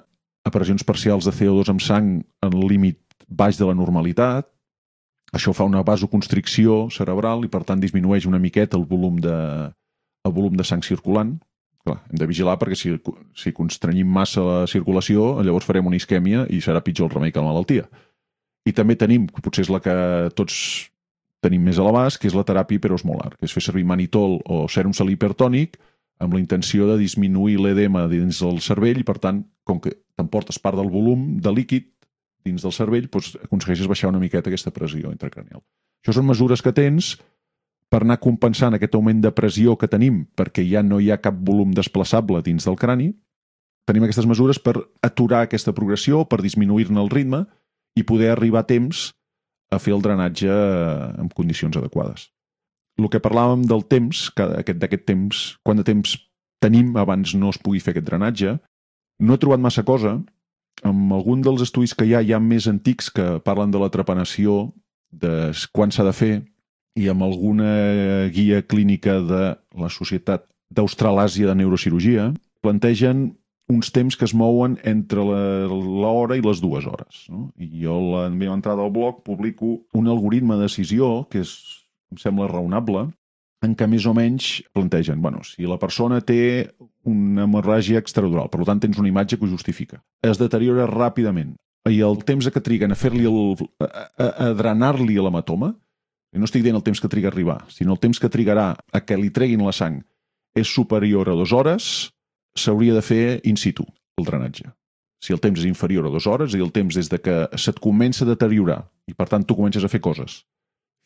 a 0.45 0.53
pressions 0.53 0.85
parcials 0.85 1.25
de 1.25 1.33
CO2 1.33 1.69
amb 1.73 1.81
sang 1.81 2.11
en 2.21 2.59
límit 2.65 3.01
baix 3.29 3.61
de 3.61 3.69
la 3.69 3.77
normalitat. 3.77 4.49
Això 5.33 5.53
fa 5.53 5.65
una 5.65 5.81
vasoconstricció 5.85 6.85
cerebral 6.93 7.45
i, 7.45 7.49
per 7.49 7.65
tant, 7.65 7.81
disminueix 7.81 8.25
una 8.29 8.41
miqueta 8.41 8.77
el 8.77 8.85
volum 8.89 9.17
de, 9.21 9.37
el 10.25 10.33
volum 10.33 10.57
de 10.57 10.65
sang 10.67 10.83
circulant. 10.85 11.35
Clar, 11.85 11.99
hem 12.09 12.17
de 12.17 12.25
vigilar 12.25 12.57
perquè 12.57 12.77
si, 12.79 12.95
si 13.37 13.53
constrenyim 13.53 14.09
massa 14.09 14.41
la 14.41 14.57
circulació, 14.69 15.35
llavors 15.45 15.67
farem 15.69 15.85
una 15.85 15.99
isquèmia 15.99 16.47
i 16.49 16.61
serà 16.65 16.81
pitjor 16.81 17.11
el 17.11 17.15
remei 17.15 17.33
que 17.33 17.43
la 17.43 17.51
malaltia. 17.51 17.85
I 18.65 18.73
també 18.73 18.97
tenim, 18.97 19.27
potser 19.29 19.67
és 19.67 19.69
la 19.69 19.81
que 19.85 19.95
tots 20.33 20.55
tenim 21.45 21.61
més 21.61 21.77
a 21.77 21.85
l'abast, 21.85 22.17
que 22.17 22.25
és 22.25 22.33
la 22.33 22.45
teràpia 22.47 22.79
hiperosmolar, 22.79 23.35
que 23.37 23.45
és 23.45 23.53
fer 23.53 23.61
servir 23.61 23.85
manitol 23.85 24.39
o 24.49 24.63
sèrum 24.71 24.95
salí 24.97 25.13
hipertònic 25.13 25.77
amb 26.23 26.33
la 26.33 26.41
intenció 26.41 26.87
de 26.89 26.97
disminuir 26.97 27.59
l'edema 27.61 28.05
dins 28.09 28.39
del 28.41 28.61
cervell 28.65 29.01
i, 29.01 29.05
per 29.05 29.19
tant, 29.21 29.43
com 29.67 29.81
que 29.83 29.93
t'emportes 30.17 30.57
part 30.63 30.79
del 30.79 30.89
volum 30.89 31.35
de 31.43 31.53
líquid 31.53 31.91
dins 32.45 32.63
del 32.65 32.73
cervell, 32.73 33.09
doncs 33.11 33.35
aconsegueixes 33.43 33.89
baixar 33.89 34.09
una 34.09 34.21
miqueta 34.21 34.49
aquesta 34.49 34.73
pressió 34.73 35.11
intracranial. 35.11 35.61
Això 36.01 36.15
són 36.15 36.27
mesures 36.29 36.61
que 36.61 36.73
tens 36.73 37.15
per 37.91 38.01
anar 38.03 38.19
compensant 38.23 38.75
aquest 38.75 38.95
augment 38.97 39.21
de 39.23 39.31
pressió 39.31 39.75
que 39.77 39.89
tenim 39.91 40.23
perquè 40.37 40.65
ja 40.67 40.83
no 40.83 40.99
hi 40.99 41.11
ha 41.11 41.21
cap 41.21 41.37
volum 41.47 41.73
desplaçable 41.75 42.41
dins 42.43 42.65
del 42.65 42.79
crani. 42.79 43.13
Tenim 43.85 44.07
aquestes 44.07 44.25
mesures 44.25 44.59
per 44.59 44.79
aturar 45.05 45.45
aquesta 45.45 45.73
progressió, 45.73 46.23
per 46.25 46.41
disminuir-ne 46.41 47.01
el 47.01 47.11
ritme 47.13 47.45
i 47.95 48.03
poder 48.03 48.31
arribar 48.33 48.65
a 48.65 48.69
temps 48.69 49.11
a 49.71 49.79
fer 49.79 49.93
el 49.93 50.01
drenatge 50.01 50.49
en 51.21 51.29
condicions 51.33 51.77
adequades 51.77 52.31
el 52.97 53.09
que 53.11 53.21
parlàvem 53.23 53.65
del 53.67 53.83
temps, 53.91 54.29
d'aquest 54.35 55.03
temps, 55.07 55.43
quant 55.63 55.79
de 55.79 55.85
temps 55.87 56.15
tenim 56.63 56.95
abans 56.97 57.35
no 57.35 57.51
es 57.51 57.59
pugui 57.61 57.81
fer 57.83 57.93
aquest 57.93 58.07
drenatge, 58.07 58.55
no 59.19 59.35
he 59.35 59.41
trobat 59.41 59.61
massa 59.63 59.83
cosa. 59.87 60.17
Amb 60.83 61.13
algun 61.15 61.43
dels 61.43 61.63
estudis 61.63 61.95
que 61.95 62.07
hi 62.07 62.15
ha, 62.15 62.21
hi 62.23 62.33
ha 62.35 62.39
més 62.39 62.67
antics 62.71 63.09
que 63.11 63.39
parlen 63.43 63.71
de 63.71 63.79
la 63.79 63.91
trepanació, 63.91 64.73
de 65.11 65.51
quan 65.75 65.91
s'ha 65.91 66.03
de 66.07 66.15
fer, 66.15 66.33
i 66.95 67.09
amb 67.11 67.25
alguna 67.25 68.29
guia 68.33 68.61
clínica 68.63 69.19
de 69.19 69.41
la 69.75 69.89
Societat 69.91 70.45
d'Australàsia 70.75 71.49
de 71.49 71.57
Neurocirurgia, 71.59 72.29
plantegen 72.63 73.33
uns 73.69 73.89
temps 73.91 74.15
que 74.15 74.25
es 74.27 74.33
mouen 74.37 74.77
entre 74.85 75.23
l'hora 75.25 76.37
i 76.37 76.43
les 76.45 76.61
dues 76.61 76.85
hores. 76.85 77.25
No? 77.29 77.49
I 77.57 77.69
jo, 77.83 77.97
a 77.97 78.25
la 78.25 78.29
meva 78.29 78.55
entrada 78.55 78.83
al 78.85 78.93
blog, 78.93 79.23
publico 79.25 79.79
un 79.93 80.07
algoritme 80.07 80.55
de 80.55 80.69
decisió, 80.69 81.25
que 81.29 81.41
és 81.43 81.55
em 82.13 82.21
sembla 82.21 82.49
raonable, 82.51 83.07
en 83.65 83.73
què 83.73 83.87
més 83.89 84.05
o 84.05 84.13
menys 84.13 84.59
plantegen, 84.75 85.21
bueno, 85.23 85.41
si 85.47 85.65
la 85.65 85.79
persona 85.81 86.19
té 86.21 86.69
una 87.09 87.45
hemorràgia 87.47 88.01
extradural, 88.01 88.51
per 88.53 88.65
tant 88.67 88.81
tens 88.83 88.99
una 89.01 89.09
imatge 89.09 89.39
que 89.39 89.47
ho 89.47 89.51
justifica, 89.51 90.03
es 90.21 90.37
deteriora 90.41 90.85
ràpidament 90.89 91.55
i 91.89 91.99
el 92.05 92.21
temps 92.25 92.47
que 92.49 92.63
triguen 92.65 92.93
a 92.93 92.97
fer-li 92.97 93.25
a, 93.29 93.87
a 94.25 94.51
drenar-li 94.57 95.17
l'hematoma, 95.21 95.73
i 96.35 96.41
no 96.41 96.49
estic 96.49 96.65
dient 96.65 96.75
el 96.75 96.83
temps 96.83 96.99
que 97.01 97.11
triga 97.11 97.31
a 97.31 97.33
arribar, 97.33 97.61
sinó 97.71 97.95
el 97.95 98.01
temps 98.03 98.19
que 98.19 98.29
trigarà 98.31 98.73
a 98.75 99.01
que 99.01 99.17
li 99.17 99.31
treguin 99.31 99.63
la 99.65 99.73
sang 99.75 100.01
és 100.55 100.71
superior 100.71 101.29
a 101.31 101.35
dues 101.35 101.53
hores, 101.55 101.85
s'hauria 102.55 102.95
de 102.95 103.03
fer 103.03 103.39
in 103.43 103.57
situ, 103.59 103.85
el 104.19 104.27
drenatge. 104.27 104.67
Si 105.23 105.33
el 105.33 105.41
temps 105.43 105.59
és 105.59 105.67
inferior 105.67 106.05
a 106.05 106.11
dues 106.11 106.27
hores, 106.27 106.53
i 106.53 106.61
el 106.63 106.73
temps 106.75 106.95
des 106.95 107.09
de 107.11 107.19
que 107.23 107.37
se't 107.59 107.79
comença 107.83 108.23
a 108.25 108.29
deteriorar 108.29 108.83
i 109.07 109.15
per 109.15 109.29
tant 109.31 109.47
tu 109.47 109.55
comences 109.57 109.83
a 109.83 109.91
fer 109.91 110.03
coses 110.03 110.43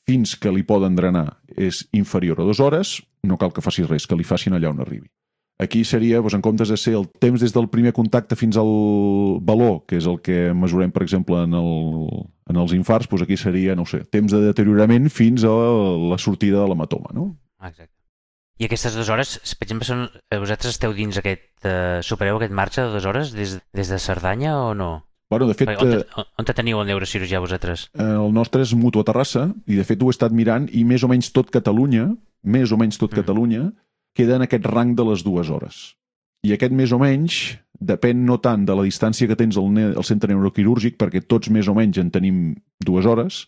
fins 0.10 0.36
que 0.42 0.52
li 0.54 0.65
poden 0.65 0.96
drenar 0.98 1.28
és 1.54 1.84
inferior 1.94 2.39
a 2.39 2.46
dues 2.48 2.60
hores, 2.63 2.98
no 3.22 3.38
cal 3.38 3.54
que 3.54 3.62
facis 3.62 3.89
res, 3.89 4.08
que 4.10 4.18
li 4.18 4.26
facin 4.26 4.56
allà 4.58 4.72
on 4.72 4.82
arribi. 4.82 5.06
Aquí 5.60 5.84
seria, 5.84 6.22
doncs, 6.24 6.38
en 6.38 6.42
comptes 6.42 6.72
de 6.72 6.78
ser 6.80 6.96
el 6.96 7.06
temps 7.20 7.42
des 7.44 7.54
del 7.54 7.68
primer 7.70 7.92
contacte 7.94 8.38
fins 8.39 8.58
al 8.58 8.72
valor, 9.44 9.84
que 9.86 10.00
és 10.00 10.08
el 10.08 10.22
que 10.24 10.54
mesurem, 10.56 10.94
per 10.96 11.04
exemple, 11.04 11.42
en, 11.44 11.58
el, 11.60 12.30
en 12.50 12.58
els 12.58 12.74
infarts, 12.76 13.10
doncs 13.10 13.26
aquí 13.26 13.38
seria, 13.38 13.76
no 13.78 13.86
sé, 13.90 14.02
temps 14.10 14.34
de 14.34 14.42
deteriorament 14.44 15.10
fins 15.14 15.46
a 15.46 15.54
la 16.12 16.18
sortida 16.22 16.64
de 16.64 16.68
l'hematoma, 16.72 17.14
no? 17.14 17.32
Exacte. 17.62 17.94
I 18.60 18.68
aquestes 18.68 18.96
dues 18.98 19.08
hores, 19.08 19.38
per 19.56 19.68
exemple, 19.68 19.88
són, 19.88 20.02
eh, 20.28 20.40
vosaltres 20.40 20.74
esteu 20.76 20.92
dins 20.96 21.16
aquest... 21.20 21.46
Eh, 21.64 22.00
supereu 22.04 22.40
aquest 22.40 22.56
marge 22.56 22.82
de 22.82 22.92
dues 22.92 23.06
hores 23.08 23.32
des, 23.36 23.54
des 23.76 23.92
de 23.92 24.00
Cerdanya 24.04 24.58
o 24.60 24.74
no? 24.76 24.90
Bueno, 25.32 25.48
de 25.48 25.56
fet... 25.56 25.70
On, 25.80 25.94
te, 25.94 26.02
eh, 26.04 26.26
on 26.42 26.48
te 26.48 26.56
teniu 26.58 26.82
el 26.82 26.90
neurocirurgià 26.90 27.40
vosaltres? 27.40 27.86
Eh, 27.94 28.10
el 28.10 28.34
nostre 28.36 28.66
és 28.66 28.74
Mutu 28.76 29.00
a 29.00 29.08
Terrassa 29.08 29.46
i 29.70 29.80
de 29.80 29.86
fet 29.88 30.04
ho 30.04 30.10
he 30.10 30.16
estat 30.16 30.36
mirant 30.36 30.68
i 30.76 30.84
més 30.84 31.06
o 31.06 31.12
menys 31.12 31.32
tot 31.32 31.54
Catalunya, 31.54 32.10
més 32.44 32.74
o 32.76 32.82
menys 32.82 33.00
tot 33.00 33.14
mm. 33.14 33.22
Catalunya, 33.22 33.70
queda 34.18 34.36
en 34.36 34.44
aquest 34.48 34.68
rang 34.68 34.92
de 34.98 35.08
les 35.08 35.24
dues 35.24 35.54
hores. 35.54 35.80
I 36.44 36.56
aquest 36.58 36.76
més 36.76 36.92
o 36.92 37.00
menys 37.00 37.40
depèn 37.80 38.26
no 38.28 38.39
tant 38.44 38.65
de 38.68 38.76
la 38.76 38.86
distància 38.88 39.28
que 39.28 39.38
tens 39.39 39.58
al, 39.58 39.72
al 39.96 40.08
centre 40.08 40.32
neuroquirúrgic, 40.34 40.98
perquè 41.00 41.24
tots 41.26 41.50
més 41.50 41.68
o 41.68 41.76
menys 41.78 42.00
en 42.02 42.12
tenim 42.12 42.54
dues 42.86 43.08
hores, 43.08 43.46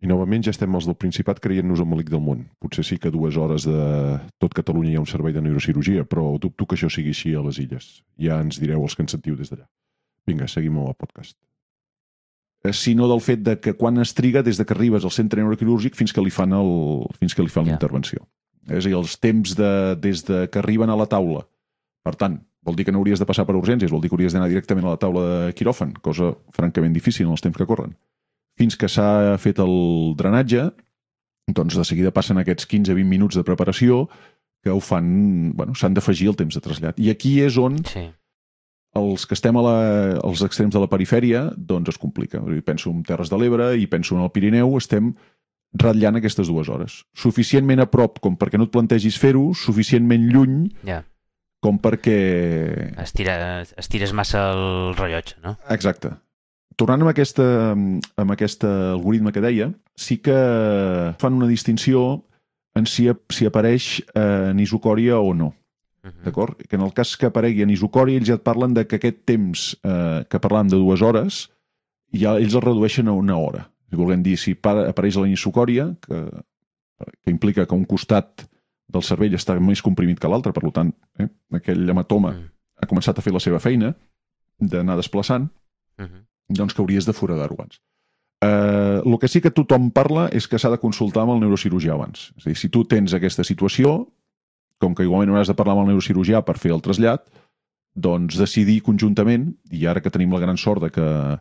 i 0.00 0.08
novament 0.08 0.40
ja 0.46 0.52
estem 0.54 0.72
els 0.76 0.86
del 0.88 0.96
Principat 0.96 1.42
creient-nos 1.44 1.82
el 1.82 1.88
malic 1.88 2.08
del 2.08 2.22
món. 2.24 2.46
Potser 2.60 2.86
sí 2.88 2.96
que 2.96 3.12
dues 3.12 3.36
hores 3.36 3.66
de 3.68 3.82
tot 4.40 4.54
Catalunya 4.56 4.94
hi 4.94 4.96
ha 4.96 5.02
un 5.02 5.10
servei 5.10 5.34
de 5.36 5.42
neurocirurgia, 5.44 6.06
però 6.08 6.38
dubto 6.40 6.64
que 6.64 6.78
això 6.78 6.88
sigui 6.88 7.12
així 7.12 7.34
a 7.36 7.42
les 7.44 7.60
illes. 7.60 7.90
Ja 8.16 8.40
ens 8.40 8.56
direu 8.62 8.80
els 8.86 8.96
que 8.96 9.04
ens 9.04 9.12
sentiu 9.12 9.36
des 9.36 9.52
d'allà. 9.52 9.66
Vinga, 10.28 10.48
seguim 10.48 10.78
el 10.80 10.96
podcast. 10.96 11.36
Eh, 12.64 12.72
sinó 12.76 13.08
del 13.12 13.20
fet 13.24 13.44
de 13.44 13.58
que 13.60 13.74
quan 13.76 14.00
es 14.00 14.14
triga 14.16 14.42
des 14.44 14.56
de 14.56 14.64
que 14.64 14.76
arribes 14.76 15.04
al 15.04 15.12
centre 15.12 15.40
neuroquirúrgic 15.42 15.96
fins 15.96 16.16
que 16.16 16.24
li 16.24 16.32
fan, 16.32 16.56
el, 16.56 17.04
fins 17.20 17.36
que 17.36 17.44
li 17.44 17.52
fan 17.52 17.68
yeah. 17.68 17.76
l'intervenció. 17.76 18.24
És 18.70 18.86
a 18.86 18.88
dir, 18.88 18.96
els 18.96 19.18
temps 19.20 19.52
de, 19.56 19.72
des 20.00 20.24
de 20.24 20.46
que 20.48 20.60
arriben 20.64 20.88
a 20.88 20.96
la 20.96 21.08
taula. 21.12 21.44
Per 22.04 22.14
tant, 22.16 22.38
vol 22.64 22.76
dir 22.76 22.86
que 22.86 22.92
no 22.92 23.00
hauries 23.00 23.20
de 23.20 23.26
passar 23.28 23.44
per 23.48 23.56
urgències, 23.58 23.90
vol 23.92 24.00
dir 24.00 24.08
que 24.08 24.16
hauries 24.16 24.36
d'anar 24.36 24.48
directament 24.48 24.86
a 24.86 24.94
la 24.94 25.00
taula 25.00 25.26
de 25.28 25.52
quiròfan, 25.58 25.94
cosa 26.04 26.32
francament 26.56 26.96
difícil 26.96 27.26
en 27.26 27.34
els 27.36 27.44
temps 27.44 27.56
que 27.56 27.68
corren 27.68 27.96
fins 28.60 28.76
que 28.76 28.90
s'ha 28.92 29.38
fet 29.40 29.60
el 29.62 29.74
drenatge, 30.20 30.68
doncs 31.56 31.78
de 31.78 31.86
seguida 31.88 32.14
passen 32.14 32.40
aquests 32.40 32.68
15-20 32.68 33.08
minuts 33.08 33.38
de 33.38 33.46
preparació 33.46 34.04
que 34.60 34.72
ho 34.72 34.80
fan, 34.84 35.52
bueno, 35.56 35.74
s'han 35.74 35.96
d'afegir 35.96 36.28
el 36.30 36.36
temps 36.36 36.56
de 36.56 36.62
trasllat. 36.64 36.98
I 37.00 37.08
aquí 37.14 37.38
és 37.40 37.56
on 37.60 37.78
sí. 37.88 38.04
els 39.00 39.24
que 39.26 39.36
estem 39.38 39.56
a 39.56 39.64
la, 39.64 39.76
als 40.20 40.44
extrems 40.44 40.76
de 40.76 40.82
la 40.82 40.90
perifèria, 40.92 41.46
doncs 41.56 41.94
es 41.94 42.00
complica. 42.00 42.42
Penso 42.66 42.92
en 42.92 43.02
Terres 43.08 43.32
de 43.32 43.40
l'Ebre 43.40 43.72
i 43.80 43.88
penso 43.88 44.18
en 44.18 44.26
el 44.26 44.32
Pirineu, 44.34 44.76
estem 44.76 45.14
ratllant 45.80 46.20
aquestes 46.20 46.50
dues 46.50 46.68
hores. 46.68 47.00
Suficientment 47.16 47.80
a 47.80 47.88
prop 47.88 48.20
com 48.20 48.36
perquè 48.36 48.60
no 48.60 48.68
et 48.68 48.74
plantegis 48.74 49.16
fer-ho, 49.22 49.54
suficientment 49.56 50.28
lluny 50.28 50.66
yeah. 50.84 51.06
Com 51.60 51.78
perquè... 51.78 52.16
Estira, 53.00 53.62
estires 53.76 54.12
massa 54.16 54.50
el 54.54 54.96
rellotge, 54.96 55.36
no? 55.44 55.58
Exacte 55.68 56.16
tornant 56.80 57.02
amb, 57.04 57.12
aquesta, 57.12 57.44
amb 57.74 58.32
aquest 58.32 58.64
algoritme 58.64 59.32
que 59.36 59.42
deia, 59.44 59.68
sí 60.00 60.16
que 60.24 60.36
fan 61.20 61.36
una 61.36 61.48
distinció 61.50 62.22
en 62.78 62.86
si, 62.88 63.08
si 63.28 63.48
apareix 63.48 63.98
eh, 64.14 64.50
en 64.52 64.60
isocòria 64.62 65.18
o 65.20 65.34
no. 65.34 65.52
Uh 66.00 66.08
-huh. 66.08 66.24
D'acord? 66.24 66.56
Que 66.68 66.76
en 66.76 66.82
el 66.82 66.94
cas 66.94 67.16
que 67.16 67.26
aparegui 67.26 67.62
en 67.62 67.70
isocòria, 67.70 68.16
ells 68.16 68.28
ja 68.28 68.34
et 68.34 68.42
parlen 68.42 68.74
de 68.74 68.86
que 68.86 68.96
aquest 68.96 69.24
temps 69.26 69.76
eh, 69.84 70.24
que 70.30 70.40
parlàvem 70.40 70.70
de 70.70 70.76
dues 70.76 71.02
hores, 71.02 71.50
ja 72.12 72.38
ells 72.38 72.54
el 72.54 72.62
redueixen 72.62 73.08
a 73.08 73.12
una 73.12 73.36
hora. 73.36 73.70
Si 73.90 73.96
volem 73.96 74.22
dir, 74.22 74.38
si 74.38 74.54
pa- 74.54 74.88
apareix 74.88 75.16
la 75.16 75.28
isocòria, 75.28 75.94
que, 76.00 76.30
que 77.24 77.30
implica 77.30 77.66
que 77.66 77.74
un 77.74 77.84
costat 77.84 78.46
del 78.92 79.02
cervell 79.06 79.34
està 79.38 79.58
més 79.60 79.82
comprimit 79.82 80.18
que 80.20 80.28
l'altre, 80.28 80.52
per 80.52 80.70
tant, 80.72 80.92
eh, 81.18 81.28
aquell 81.54 81.88
hematoma 81.88 82.32
Mm. 82.32 82.48
ha 82.82 82.86
començat 82.86 83.18
a 83.18 83.22
fer 83.22 83.32
la 83.32 83.40
seva 83.40 83.60
feina 83.60 83.94
d'anar 84.58 84.96
desplaçant, 84.96 85.48
Uh 85.98 86.04
-huh. 86.04 86.24
doncs 86.48 86.74
que 86.74 86.82
hauries 86.82 87.06
de 87.06 87.12
foradar-ho 87.12 87.54
abans. 87.54 87.80
Eh, 88.42 89.02
el 89.04 89.18
que 89.18 89.28
sí 89.28 89.40
que 89.40 89.50
tothom 89.50 89.90
parla 89.90 90.28
és 90.32 90.48
que 90.48 90.58
s'ha 90.58 90.70
de 90.70 90.78
consultar 90.78 91.22
amb 91.22 91.32
el 91.32 91.40
neurocirurgià 91.40 91.92
abans. 91.92 92.32
És 92.38 92.46
a 92.46 92.50
dir, 92.50 92.56
si 92.56 92.68
tu 92.70 92.84
tens 92.84 93.12
aquesta 93.12 93.44
situació, 93.44 94.08
com 94.78 94.94
que 94.94 95.02
igualment 95.02 95.28
hauràs 95.34 95.48
de 95.48 95.54
parlar 95.54 95.74
amb 95.76 95.82
el 95.82 95.88
neurocirurgià 95.94 96.42
per 96.42 96.56
fer 96.56 96.72
el 96.72 96.80
trasllat, 96.80 97.20
doncs 97.94 98.38
decidir 98.38 98.80
conjuntament, 98.82 99.54
i 99.70 99.84
ara 99.86 100.00
que 100.00 100.10
tenim 100.10 100.32
la 100.32 100.40
gran 100.40 100.56
sort 100.56 100.80
de 100.82 100.90
que 100.90 101.38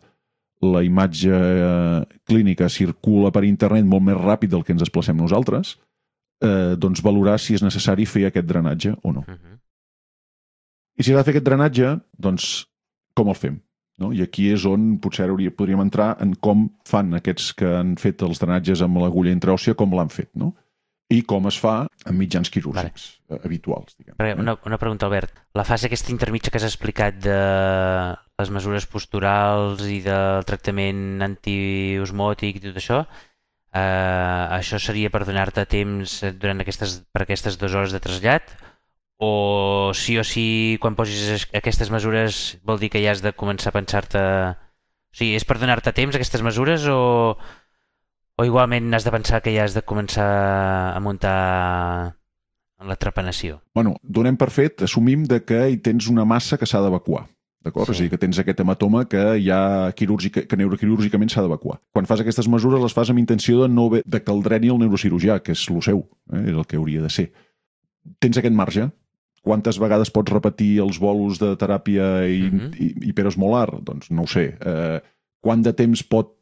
la 0.61 0.83
imatge 0.83 1.29
eh, 1.31 2.05
clínica 2.25 2.67
circula 2.67 3.31
per 3.31 3.45
internet 3.45 3.85
molt 3.85 4.03
més 4.03 4.17
ràpid 4.17 4.49
del 4.49 4.63
que 4.65 4.73
ens 4.73 4.81
desplacem 4.81 5.15
nosaltres, 5.15 5.77
eh, 6.41 6.75
doncs 6.77 7.03
valorar 7.05 7.37
si 7.39 7.55
és 7.57 7.63
necessari 7.65 8.07
fer 8.09 8.27
aquest 8.29 8.47
drenatge 8.47 8.95
o 9.03 9.13
no. 9.13 9.25
Uh 9.27 9.35
-huh. 9.35 9.57
I 10.97 11.03
si 11.03 11.11
s'ha 11.11 11.17
de 11.17 11.23
fer 11.23 11.35
aquest 11.35 11.45
drenatge, 11.45 11.99
doncs 12.17 12.67
com 13.15 13.29
el 13.29 13.35
fem? 13.35 13.59
No? 13.99 14.13
I 14.13 14.21
aquí 14.21 14.49
és 14.51 14.65
on 14.65 14.97
potser 15.03 15.29
hauria, 15.29 15.51
podríem 15.51 15.81
entrar 15.81 16.17
en 16.23 16.33
com 16.35 16.69
fan 16.87 17.13
aquests 17.13 17.53
que 17.53 17.67
han 17.81 17.95
fet 17.99 18.21
els 18.21 18.39
drenatges 18.39 18.81
amb 18.81 18.97
l'agulla 18.97 19.31
intraòssia, 19.31 19.75
com 19.75 19.95
l'han 19.95 20.09
fet, 20.09 20.29
no? 20.35 20.55
I 21.09 21.23
com 21.25 21.47
es 21.47 21.57
fa 21.57 21.87
amb 22.05 22.19
mitjans 22.19 22.51
quirúrgics 22.53 23.21
vale. 23.27 23.41
habituals. 23.43 23.95
Diguem. 23.97 24.15
Perquè 24.19 24.37
Una, 24.37 24.55
una 24.65 24.77
pregunta, 24.77 25.07
Albert. 25.07 25.31
La 25.57 25.65
fase 25.65 25.87
aquesta 25.87 26.11
intermitja 26.11 26.51
que 26.51 26.57
has 26.57 26.67
explicat 26.67 27.17
de 27.23 27.39
les 28.39 28.51
mesures 28.53 28.85
posturals 28.85 29.81
i 29.89 29.99
del 30.05 30.45
tractament 30.47 31.23
antiosmòtic 31.25 32.59
i 32.59 32.63
tot 32.67 32.77
això, 32.77 33.01
eh, 33.73 34.43
això 34.59 34.79
seria 34.81 35.09
per 35.13 35.25
donar-te 35.27 35.65
temps 35.69 36.19
durant 36.39 36.61
aquestes, 36.63 36.99
per 37.13 37.23
aquestes 37.25 37.57
dues 37.61 37.75
hores 37.75 37.91
de 37.95 37.99
trasllat? 38.03 38.49
O 39.19 39.91
sí 39.93 40.15
o 40.17 40.23
sí, 40.23 40.77
quan 40.79 40.95
posis 40.95 41.25
es- 41.35 41.47
aquestes 41.53 41.89
mesures, 41.91 42.57
vol 42.63 42.79
dir 42.79 42.89
que 42.89 43.01
ja 43.03 43.11
has 43.11 43.21
de 43.25 43.33
començar 43.35 43.73
a 43.73 43.77
pensar-te... 43.79 44.21
O 45.09 45.15
sigui, 45.17 45.33
és 45.35 45.43
per 45.43 45.57
donar-te 45.59 45.91
temps 45.91 46.15
aquestes 46.15 46.43
mesures 46.45 46.85
o, 46.87 47.33
o 48.37 48.45
igualment 48.45 48.93
has 48.93 49.03
de 49.03 49.11
pensar 49.11 49.41
que 49.41 49.51
ja 49.55 49.65
has 49.65 49.73
de 49.75 49.81
començar 49.81 50.27
a 50.93 50.99
muntar 51.01 52.15
la 52.79 52.95
trepanació? 52.95 53.57
Bueno, 53.75 53.97
donem 54.03 54.37
per 54.39 54.51
fet, 54.55 54.85
assumim 54.85 55.25
de 55.27 55.41
que 55.43 55.65
hi 55.73 55.79
tens 55.83 56.07
una 56.07 56.23
massa 56.29 56.57
que 56.61 56.69
s'ha 56.69 56.79
d'evacuar. 56.85 57.25
D'acord? 57.65 57.89
Sí. 57.89 57.91
És 57.91 57.99
a 57.99 58.05
dir, 58.05 58.11
que 58.13 58.21
tens 58.21 58.39
aquest 58.39 58.61
hematoma 58.63 59.03
que 59.11 59.23
ja 59.43 59.59
quirúrgica, 59.99 60.45
que 60.47 60.59
neuroquirúrgicament 60.59 61.31
s'ha 61.33 61.43
d'evacuar. 61.43 61.79
Quan 61.95 62.07
fas 62.07 62.23
aquestes 62.23 62.47
mesures 62.47 62.81
les 62.81 62.95
fas 62.95 63.11
amb 63.11 63.19
intenció 63.19 63.65
de, 63.65 63.67
no 63.73 63.89
de 63.99 64.23
que 64.23 64.31
el 64.31 64.41
dreni 64.45 64.71
el 64.71 64.79
neurocirurgià, 64.79 65.41
que 65.43 65.55
és 65.57 65.65
el 65.67 65.83
seu, 65.83 66.05
eh? 66.31 66.45
és 66.45 66.55
el 66.55 66.65
que 66.65 66.79
hauria 66.79 67.03
de 67.03 67.11
ser. 67.11 67.29
Tens 68.23 68.39
aquest 68.39 68.55
marge. 68.55 68.87
Quantes 69.43 69.79
vegades 69.79 70.11
pots 70.11 70.31
repetir 70.31 70.79
els 70.83 70.99
bolos 70.99 71.39
de 71.39 71.53
teràpia 71.59 72.27
i. 72.27 72.41
-huh. 72.49 72.71
i, 72.79 72.89
hiperosmolar? 73.09 73.81
Doncs 73.83 74.11
no 74.11 74.23
ho 74.23 74.27
sé. 74.27 74.55
Eh, 74.59 74.99
quant 75.41 75.63
de 75.63 75.73
temps 75.73 76.03
pot 76.03 76.35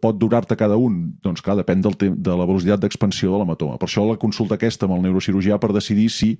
pot 0.00 0.18
durar-te 0.18 0.56
cada 0.56 0.76
un? 0.76 1.16
Doncs 1.24 1.40
clar, 1.40 1.56
depèn 1.56 1.80
del 1.80 1.94
de 1.98 2.34
la 2.36 2.46
velocitat 2.46 2.82
d'expansió 2.82 3.32
de 3.32 3.38
l'hematoma. 3.40 3.78
Per 3.80 3.88
això 3.88 4.04
la 4.04 4.18
consulta 4.20 4.58
aquesta 4.58 4.86
amb 4.86 4.98
el 4.98 5.02
neurocirurgià 5.06 5.58
per 5.58 5.72
decidir 5.72 6.10
si 6.10 6.34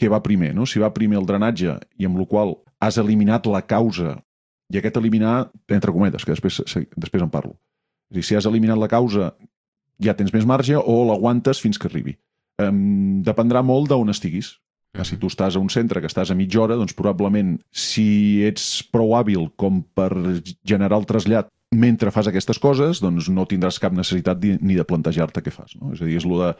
què 0.00 0.10
va 0.12 0.22
primer, 0.24 0.52
no? 0.54 0.66
Si 0.66 0.82
va 0.82 0.92
primer 0.94 1.18
el 1.20 1.26
drenatge 1.28 1.78
i 1.98 2.08
amb 2.08 2.20
la 2.20 2.26
qual 2.28 2.56
has 2.80 2.98
eliminat 3.00 3.46
la 3.48 3.62
causa 3.64 4.18
i 4.72 4.78
aquest 4.80 4.98
eliminar, 4.98 5.48
entre 5.70 5.94
cometes, 5.94 6.24
que 6.26 6.34
després, 6.34 6.60
després 6.96 7.22
en 7.22 7.30
parlo. 7.30 7.54
És 8.10 8.18
dir, 8.18 8.24
si 8.26 8.36
has 8.38 8.48
eliminat 8.50 8.78
la 8.78 8.90
causa 8.90 9.32
ja 10.02 10.14
tens 10.16 10.32
més 10.34 10.46
marge 10.46 10.76
o 10.76 10.96
l'aguantes 11.08 11.60
fins 11.62 11.78
que 11.78 11.88
arribi. 11.88 12.16
Um, 12.62 13.22
dependrà 13.24 13.62
molt 13.64 13.90
d'on 13.90 14.10
estiguis. 14.10 14.56
Mm 14.94 15.00
-hmm. 15.00 15.04
Si 15.04 15.16
tu 15.16 15.26
estàs 15.26 15.56
a 15.56 15.58
un 15.58 15.68
centre 15.68 16.00
que 16.00 16.06
estàs 16.06 16.30
a 16.30 16.34
mitja 16.34 16.60
hora, 16.60 16.76
doncs 16.76 16.94
probablement 16.94 17.60
si 17.70 18.42
ets 18.44 18.82
prou 18.82 19.14
hàbil 19.14 19.50
com 19.56 19.82
per 19.94 20.10
generar 20.64 20.98
el 20.98 21.06
trasllat 21.06 21.48
mentre 21.74 22.10
fas 22.10 22.26
aquestes 22.26 22.58
coses, 22.58 23.00
doncs 23.00 23.28
no 23.28 23.46
tindràs 23.46 23.78
cap 23.78 23.92
necessitat 23.92 24.38
ni 24.60 24.74
de 24.74 24.84
plantejar-te 24.84 25.42
què 25.42 25.50
fas. 25.50 25.74
No? 25.80 25.92
És 25.92 26.00
a 26.00 26.04
dir, 26.04 26.16
és 26.16 26.24
el 26.24 26.38
de... 26.38 26.54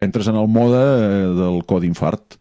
Entres 0.00 0.28
en 0.28 0.36
el 0.36 0.48
mode 0.48 0.80
eh, 0.80 1.34
del 1.36 1.62
codi 1.64 1.86
infart. 1.86 2.39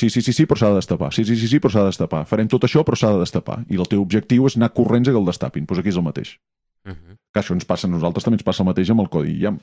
Sí, 0.00 0.08
sí, 0.08 0.22
sí, 0.24 0.32
sí, 0.32 0.46
però 0.48 0.56
s'ha 0.56 0.70
de 0.72 0.78
destapar. 0.78 1.10
Sí, 1.12 1.26
sí, 1.28 1.34
sí, 1.36 1.48
sí, 1.50 1.58
però 1.60 1.74
s'ha 1.74 1.82
de 1.84 1.90
destapar. 1.90 2.22
Farem 2.28 2.48
tot 2.48 2.64
això, 2.64 2.80
però 2.88 2.96
s'ha 2.96 3.10
de 3.12 3.20
destapar. 3.20 3.58
I 3.68 3.76
el 3.76 3.88
teu 3.90 4.00
objectiu 4.00 4.46
és 4.48 4.56
anar 4.56 4.70
corrents 4.72 5.10
a 5.10 5.12
que 5.12 5.20
el 5.20 5.26
destapin. 5.28 5.66
Doncs 5.68 5.82
aquí 5.82 5.92
és 5.92 5.98
el 6.00 6.06
mateix. 6.06 6.30
Uh 6.88 6.94
-huh. 6.94 7.16
Que 7.34 7.40
això 7.40 7.52
ens 7.52 7.66
passa 7.68 7.86
a 7.86 7.90
nosaltres, 7.90 8.24
també 8.24 8.38
ens 8.40 8.46
passa 8.46 8.62
el 8.62 8.68
mateix 8.70 8.88
amb 8.90 9.00
el 9.00 9.10
codi 9.10 9.36
IAM. 9.42 9.58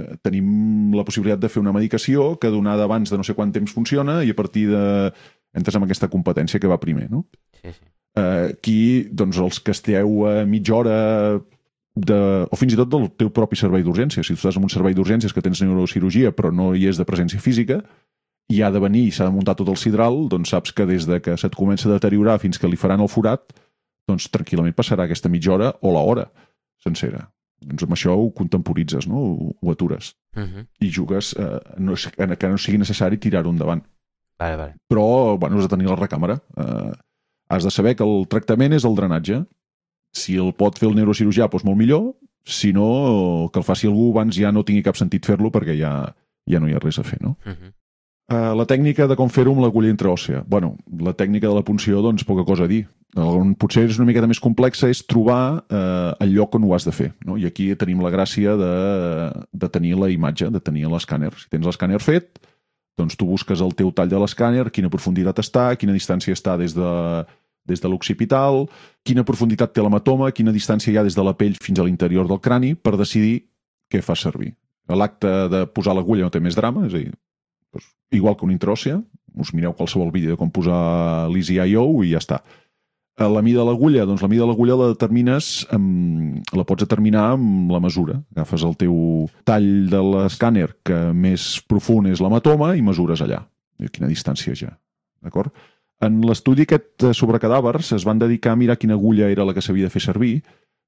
Eh, 0.00 0.16
Tenim 0.22 0.94
la 0.94 1.04
possibilitat 1.04 1.40
de 1.40 1.48
fer 1.48 1.60
una 1.60 1.72
medicació 1.72 2.38
que 2.38 2.48
donada 2.48 2.84
abans 2.84 3.10
de 3.10 3.16
no 3.18 3.22
sé 3.22 3.34
quant 3.34 3.52
temps 3.52 3.70
funciona 3.70 4.24
i 4.24 4.30
a 4.30 4.34
partir 4.34 4.68
de... 4.68 5.12
entres 5.52 5.76
amb 5.76 5.84
aquesta 5.84 6.08
competència 6.08 6.58
que 6.58 6.66
va 6.66 6.80
primer, 6.80 7.10
no? 7.10 7.26
Sí, 7.62 7.70
sí. 7.70 7.84
Eh, 8.16 8.48
aquí, 8.54 9.08
doncs, 9.12 9.36
els 9.38 9.60
que 9.60 9.70
esteu 9.72 10.26
a 10.26 10.44
mitja 10.46 10.74
hora 10.74 11.40
de, 11.94 12.46
o 12.50 12.56
fins 12.56 12.72
i 12.72 12.76
tot 12.76 12.88
del 12.88 13.10
teu 13.10 13.30
propi 13.30 13.56
servei 13.56 13.82
d'urgència. 13.82 14.22
Si 14.22 14.34
tu 14.34 14.40
estàs 14.40 14.56
en 14.56 14.62
un 14.62 14.70
servei 14.70 14.94
d'urgències 14.94 15.32
que 15.32 15.42
tens 15.42 15.60
neurocirurgia 15.60 16.32
però 16.32 16.50
no 16.50 16.74
hi 16.74 16.86
és 16.86 16.96
de 16.96 17.04
presència 17.04 17.40
física 17.40 17.82
i 18.52 18.62
ha 18.62 18.70
de 18.70 18.80
venir 18.80 19.06
i 19.08 19.12
s'ha 19.14 19.24
de 19.28 19.34
muntar 19.34 19.54
tot 19.56 19.68
el 19.68 19.76
sidral, 19.80 20.28
doncs 20.28 20.50
saps 20.50 20.72
que 20.72 20.86
des 20.86 21.06
de 21.06 21.20
que 21.20 21.36
se't 21.36 21.54
comença 21.56 21.88
a 21.88 21.92
deteriorar 21.94 22.38
fins 22.38 22.58
que 22.58 22.68
li 22.68 22.76
faran 22.76 23.00
el 23.00 23.08
forat, 23.08 23.54
doncs 24.08 24.28
tranquil·lament 24.30 24.74
passarà 24.76 25.04
aquesta 25.04 25.28
mitja 25.32 25.52
hora 25.52 25.72
o 25.80 25.92
l'hora 25.94 26.26
sencera. 26.84 27.30
Doncs 27.64 27.82
amb 27.86 27.92
això 27.96 28.12
ho 28.12 28.30
contemporitzes, 28.36 29.06
no? 29.08 29.16
ho, 29.16 29.54
ho 29.62 29.70
atures 29.72 30.14
Uh 30.36 30.42
-huh. 30.42 30.66
i 30.80 30.90
jugues 30.90 31.32
eh, 31.38 31.60
no, 31.78 31.94
que 32.36 32.48
no 32.48 32.58
sigui 32.58 32.76
necessari 32.78 33.18
tirar-ho 33.18 33.50
endavant 33.50 33.84
Vale, 34.36 34.56
vale. 34.56 34.74
però 34.88 35.38
bueno, 35.38 35.56
has 35.58 35.62
de 35.62 35.76
tenir 35.76 35.86
la 35.86 35.96
recàmera. 35.96 36.40
Uh, 36.56 36.92
has 37.48 37.62
de 37.62 37.70
saber 37.70 37.94
que 37.94 38.02
el 38.02 38.26
tractament 38.26 38.72
és 38.72 38.84
el 38.84 38.96
drenatge. 38.96 39.44
Si 40.12 40.36
el 40.36 40.52
pot 40.54 40.76
fer 40.78 40.88
el 40.88 40.96
neurocirurgià, 40.96 41.48
doncs 41.48 41.64
molt 41.64 41.78
millor. 41.78 42.14
Si 42.44 42.72
no, 42.72 43.48
que 43.52 43.60
el 43.60 43.64
faci 43.64 43.86
algú 43.86 44.10
abans 44.10 44.36
ja 44.36 44.50
no 44.52 44.64
tingui 44.64 44.82
cap 44.82 44.96
sentit 44.96 45.24
fer-lo 45.24 45.50
perquè 45.50 45.78
ja, 45.78 46.14
ja 46.50 46.60
no 46.60 46.68
hi 46.68 46.74
ha 46.74 46.78
res 46.82 46.98
a 46.98 47.02
fer, 47.04 47.20
no? 47.22 47.36
Uh 47.46 47.52
-huh. 47.52 47.72
Uh, 48.24 48.54
la 48.56 48.64
tècnica 48.64 49.04
de 49.04 49.16
com 49.20 49.28
fer-ho 49.28 49.52
amb 49.52 49.60
l'agulla 49.60 49.90
intraòssea. 49.92 50.44
Bueno, 50.48 50.74
la 51.00 51.12
tècnica 51.12 51.50
de 51.50 51.54
la 51.58 51.64
punció, 51.64 52.00
doncs, 52.00 52.24
poca 52.24 52.46
cosa 52.48 52.64
a 52.64 52.70
dir. 52.70 52.86
On 53.20 53.52
potser 53.54 53.84
és 53.86 53.98
una 54.00 54.08
miqueta 54.08 54.26
més 54.26 54.40
complexa 54.42 54.88
és 54.90 55.04
trobar 55.06 55.60
uh, 55.60 56.14
el 56.24 56.32
lloc 56.34 56.56
on 56.56 56.64
ho 56.66 56.72
has 56.74 56.86
de 56.88 56.94
fer. 56.96 57.12
No? 57.28 57.36
I 57.38 57.46
aquí 57.46 57.68
tenim 57.78 58.00
la 58.02 58.10
gràcia 58.10 58.56
de, 58.58 58.72
de 59.52 59.68
tenir 59.70 59.94
la 60.00 60.08
imatge, 60.10 60.48
de 60.50 60.62
tenir 60.64 60.88
l'escàner. 60.90 61.30
Si 61.38 61.46
tens 61.52 61.68
l'escàner 61.68 62.00
fet, 62.02 62.40
doncs 62.98 63.18
tu 63.20 63.28
busques 63.28 63.60
el 63.60 63.76
teu 63.76 63.92
tall 63.94 64.10
de 64.10 64.18
l'escàner, 64.18 64.66
quina 64.74 64.90
profunditat 64.90 65.38
està, 65.44 65.68
quina 65.78 65.94
distància 65.94 66.34
està 66.34 66.56
des 66.58 66.74
de, 66.74 66.90
des 67.68 67.80
de 67.80 67.90
l'occipital, 67.90 68.64
quina 69.04 69.24
profunditat 69.26 69.74
té 69.74 69.84
l'hematoma, 69.84 70.32
quina 70.32 70.54
distància 70.54 70.92
hi 70.92 70.98
ha 70.98 71.04
des 71.06 71.16
de 71.16 71.24
la 71.26 71.34
pell 71.36 71.56
fins 71.60 71.78
a 71.78 71.86
l'interior 71.86 72.28
del 72.30 72.40
crani 72.40 72.74
per 72.74 72.96
decidir 72.96 73.44
què 73.92 74.02
fa 74.02 74.16
servir. 74.18 74.54
L'acte 74.88 75.30
de 75.52 75.64
posar 75.70 75.94
l'agulla 75.96 76.26
no 76.26 76.32
té 76.32 76.42
més 76.44 76.56
drama, 76.56 76.84
és 76.88 76.94
a 76.94 77.00
dir, 77.00 77.14
igual 78.14 78.36
que 78.36 78.46
una 78.46 78.54
intròcia, 78.54 79.00
us 79.34 79.52
mireu 79.54 79.74
qualsevol 79.74 80.12
vídeo 80.14 80.34
de 80.34 80.38
com 80.40 80.50
posar 80.54 81.28
l'EasyIO 81.32 81.86
i 82.04 82.12
ja 82.14 82.22
està. 82.22 82.40
Eh, 83.18 83.28
La 83.28 83.42
mida 83.42 83.62
de 83.62 83.66
l'agulla, 83.68 84.06
doncs 84.06 84.22
la 84.22 84.28
mida 84.30 84.42
de 84.42 84.50
l'agulla 84.50 84.78
la 84.78 84.88
determines, 84.92 85.66
amb, 85.74 86.42
la 86.54 86.64
pots 86.66 86.86
determinar 86.86 87.32
amb 87.34 87.70
la 87.70 87.80
mesura. 87.82 88.20
Agafes 88.34 88.64
el 88.66 88.76
teu 88.76 88.96
tall 89.44 89.90
de 89.90 90.02
l'escàner 90.02 90.68
que 90.86 91.12
més 91.12 91.60
profund 91.68 92.10
és 92.10 92.22
l'hematoma 92.22 92.74
i 92.76 92.82
mesures 92.82 93.22
allà. 93.22 93.44
I 93.78 93.90
quina 93.90 94.10
distància 94.10 94.54
ha. 94.68 94.74
D'acord? 95.22 95.54
En 96.02 96.20
l'estudi 96.26 96.66
aquest 96.66 97.06
sobre 97.14 97.38
cadàvers 97.40 97.92
es 97.96 98.04
van 98.04 98.18
dedicar 98.18 98.52
a 98.52 98.58
mirar 98.58 98.76
quina 98.76 98.94
agulla 98.98 99.30
era 99.30 99.44
la 99.46 99.54
que 99.54 99.62
s'havia 99.62 99.88
de 99.88 99.94
fer 99.94 100.02
servir, 100.02 100.42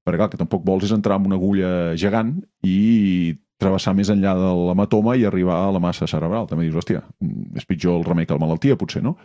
perquè 0.05 0.19
clar, 0.19 0.31
que 0.31 0.39
tampoc 0.39 0.65
vols 0.67 0.85
és 0.85 0.95
entrar 0.95 1.17
amb 1.17 1.27
una 1.31 1.39
agulla 1.39 1.97
gegant 1.99 2.37
i 2.63 3.35
travessar 3.61 3.95
més 3.97 4.11
enllà 4.13 4.35
de 4.37 4.53
l'hematoma 4.69 5.17
i 5.17 5.25
arribar 5.25 5.59
a 5.65 5.73
la 5.75 5.81
massa 5.83 6.09
cerebral. 6.11 6.49
També 6.51 6.67
dius, 6.67 6.77
hòstia, 6.77 7.03
mm, 7.21 7.57
és 7.57 7.67
pitjor 7.69 7.99
el 7.99 8.05
remei 8.05 8.27
que 8.27 8.37
la 8.37 8.43
malaltia, 8.43 8.77
potser, 8.77 9.03
no? 9.03 9.17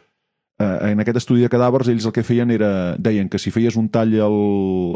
Eh, 0.59 0.91
en 0.91 0.99
aquest 1.03 1.17
estudi 1.23 1.41
de 1.41 1.49
cadàvers, 1.49 1.89
ells 1.89 2.05
el 2.05 2.13
que 2.15 2.23
feien 2.23 2.51
era... 2.51 2.95
Deien 2.97 3.29
que 3.29 3.39
si 3.39 3.51
feies 3.51 3.75
un 3.75 3.89
tall 3.89 4.13
al, 4.21 4.37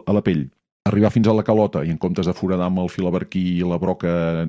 a 0.05 0.15
la 0.15 0.23
pell, 0.23 0.47
arribar 0.85 1.11
fins 1.11 1.27
a 1.27 1.33
la 1.33 1.43
calota 1.43 1.83
i 1.83 1.91
en 1.91 1.97
comptes 1.97 2.29
de 2.29 2.37
foradar 2.37 2.69
amb 2.69 2.83
el 2.85 2.89
filaberquí 2.93 3.43
i 3.57 3.67
la 3.67 3.79
broca 3.81 4.47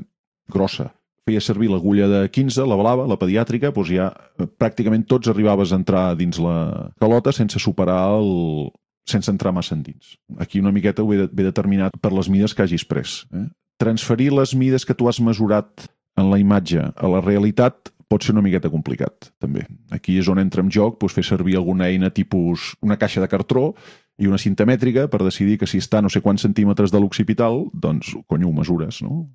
grossa, 0.53 0.90
feies 1.27 1.46
servir 1.49 1.70
l'agulla 1.72 2.07
de 2.07 2.20
15, 2.31 2.66
la 2.70 2.79
blava, 2.79 3.07
la 3.11 3.18
pediàtrica, 3.18 3.72
doncs 3.75 3.90
ja 3.90 4.11
eh, 4.12 4.46
pràcticament 4.46 5.07
tots 5.11 5.33
arribaves 5.33 5.72
a 5.72 5.81
entrar 5.81 6.09
dins 6.18 6.38
la 6.38 6.92
calota 7.01 7.33
sense 7.35 7.59
superar 7.59 8.03
el, 8.20 8.70
sense 9.07 9.31
entrar 9.31 9.55
massa 9.55 9.75
endins. 9.75 10.16
Aquí 10.38 10.61
una 10.61 10.72
miqueta 10.75 11.03
ho 11.03 11.09
ve, 11.09 11.27
ve 11.27 11.46
determinat 11.46 11.96
per 12.03 12.12
les 12.14 12.29
mides 12.31 12.55
que 12.55 12.66
hagis 12.66 12.85
pres. 12.87 13.25
Eh? 13.35 13.49
Transferir 13.83 14.33
les 14.33 14.55
mides 14.57 14.87
que 14.89 14.95
tu 14.97 15.09
has 15.09 15.21
mesurat 15.21 15.87
en 16.17 16.31
la 16.31 16.39
imatge 16.41 16.81
a 16.81 17.11
la 17.12 17.21
realitat 17.21 17.93
pot 18.09 18.23
ser 18.23 18.33
una 18.33 18.43
miqueta 18.45 18.71
complicat, 18.71 19.31
també. 19.43 19.67
Aquí 19.91 20.17
és 20.21 20.29
on 20.31 20.39
entra 20.39 20.62
en 20.62 20.71
joc 20.71 21.01
doncs, 21.01 21.17
fer 21.17 21.25
servir 21.27 21.57
alguna 21.59 21.89
eina 21.91 22.12
tipus 22.15 22.75
una 22.81 22.97
caixa 22.97 23.21
de 23.21 23.29
cartró 23.29 23.73
i 24.17 24.31
una 24.31 24.39
cinta 24.39 24.65
mètrica 24.65 25.09
per 25.12 25.25
decidir 25.25 25.59
que 25.59 25.67
si 25.67 25.83
està 25.83 26.01
no 26.01 26.09
sé 26.09 26.23
quants 26.23 26.47
centímetres 26.47 26.95
de 26.95 27.03
l'occipital, 27.03 27.67
doncs, 27.75 28.15
conyo, 28.31 28.49
ho 28.49 28.57
mesures, 28.57 29.03
no? 29.03 29.27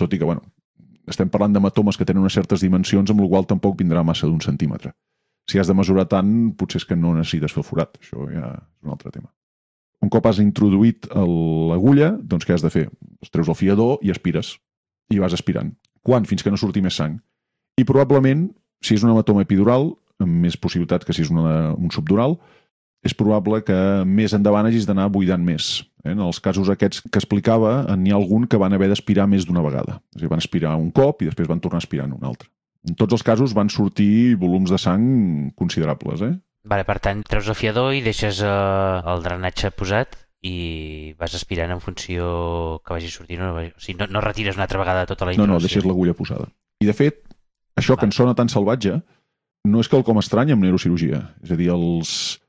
Tot 0.00 0.16
i 0.16 0.18
que, 0.18 0.26
bueno, 0.26 0.42
estem 1.06 1.28
parlant 1.30 1.52
d'hematomes 1.54 2.00
que 2.00 2.08
tenen 2.08 2.24
unes 2.24 2.34
certes 2.34 2.64
dimensions, 2.64 3.12
amb 3.12 3.22
la 3.22 3.28
qual 3.28 3.46
tampoc 3.46 3.76
vindrà 3.78 4.02
massa 4.02 4.26
d'un 4.26 4.40
centímetre. 4.40 4.94
Si 5.46 5.60
has 5.60 5.68
de 5.68 5.76
mesurar 5.76 6.08
tant, 6.08 6.54
potser 6.56 6.80
és 6.80 6.88
que 6.88 6.96
no 6.96 7.12
necessites 7.14 7.52
fer 7.52 7.62
forat. 7.62 7.98
Això 8.00 8.24
ja 8.32 8.54
és 8.56 8.86
un 8.88 8.94
altre 8.96 9.12
tema. 9.12 9.28
Un 10.02 10.10
cop 10.12 10.26
has 10.26 10.40
introduït 10.42 11.06
l'agulla, 11.14 12.12
doncs 12.20 12.44
què 12.44 12.56
has 12.56 12.64
de 12.64 12.72
fer? 12.72 12.88
Es 13.22 13.32
treus 13.32 13.48
el 13.48 13.58
fiador 13.58 14.02
i 14.02 14.12
aspires. 14.12 14.56
I 15.12 15.20
vas 15.22 15.36
aspirant. 15.36 15.72
Quan? 16.04 16.26
Fins 16.28 16.44
que 16.44 16.52
no 16.52 16.60
surti 16.60 16.82
més 16.84 16.98
sang. 17.00 17.16
I 17.80 17.86
probablement, 17.88 18.48
si 18.84 18.96
és 18.98 19.04
un 19.04 19.14
hematoma 19.14 19.44
epidural, 19.46 19.92
amb 20.22 20.44
més 20.44 20.58
possibilitats 20.60 21.06
que 21.06 21.16
si 21.16 21.24
és 21.24 21.32
una, 21.32 21.72
un 21.74 21.90
subdural, 21.94 22.36
és 23.04 23.12
probable 23.16 23.60
que 23.66 23.76
més 24.08 24.32
endavant 24.36 24.66
hagis 24.66 24.86
d'anar 24.88 25.10
buidant 25.12 25.42
més. 25.44 25.84
Eh, 26.04 26.12
en 26.14 26.22
els 26.24 26.40
casos 26.40 26.70
aquests 26.72 27.04
que 27.04 27.20
explicava, 27.20 27.76
n'hi 28.00 28.14
ha 28.14 28.18
algun 28.18 28.48
que 28.48 28.60
van 28.60 28.72
haver 28.72 28.88
d'aspirar 28.92 29.28
més 29.28 29.44
d'una 29.48 29.64
vegada. 29.64 29.98
És 30.14 30.22
a 30.22 30.24
dir, 30.24 30.32
van 30.32 30.42
aspirar 30.42 30.74
un 30.80 30.90
cop 30.94 31.22
i 31.22 31.28
després 31.28 31.50
van 31.50 31.60
tornar 31.60 31.82
a 31.82 31.84
aspirar 31.84 32.08
un 32.08 32.24
altre. 32.24 32.48
En 32.88 32.96
tots 33.00 33.16
els 33.16 33.24
casos 33.24 33.54
van 33.56 33.70
sortir 33.72 34.36
volums 34.40 34.72
de 34.72 34.80
sang 34.80 35.04
considerables. 35.56 36.24
Eh? 36.24 36.34
Vale, 36.64 36.84
per 36.88 36.98
tant, 37.04 37.20
treus 37.28 37.48
el 37.52 37.56
fiador 37.58 37.92
i 37.92 38.00
deixes 38.04 38.38
eh, 38.40 38.48
el 38.48 39.24
drenatge 39.24 39.70
posat 39.76 40.16
i 40.44 41.14
vas 41.20 41.34
aspirant 41.36 41.72
en 41.72 41.80
funció 41.80 42.80
que 42.84 42.94
vagi 42.96 43.10
sortint. 43.12 43.40
No, 43.40 43.50
o 43.60 43.80
sigui, 43.80 43.98
no, 44.00 44.06
no 44.12 44.20
retires 44.24 44.56
una 44.56 44.64
altra 44.68 44.80
vegada 44.80 45.06
tota 45.08 45.24
la 45.26 45.32
No, 45.32 45.44
introducció. 45.44 45.54
no, 45.54 45.60
deixes 45.66 45.84
l'agulla 45.88 46.14
posada. 46.16 46.48
I, 46.80 46.88
de 46.88 46.92
fet, 46.96 47.20
això 47.76 47.94
que 47.96 48.04
Val. 48.04 48.10
ens 48.12 48.16
sona 48.20 48.34
tan 48.36 48.48
salvatge 48.52 48.98
no 49.64 49.80
és 49.80 49.88
quelcom 49.88 50.18
estrany 50.20 50.52
amb 50.52 50.64
neurocirurgia. 50.64 51.22
És 51.44 51.52
a 51.52 51.56
dir, 51.60 51.70
els... 51.72 52.40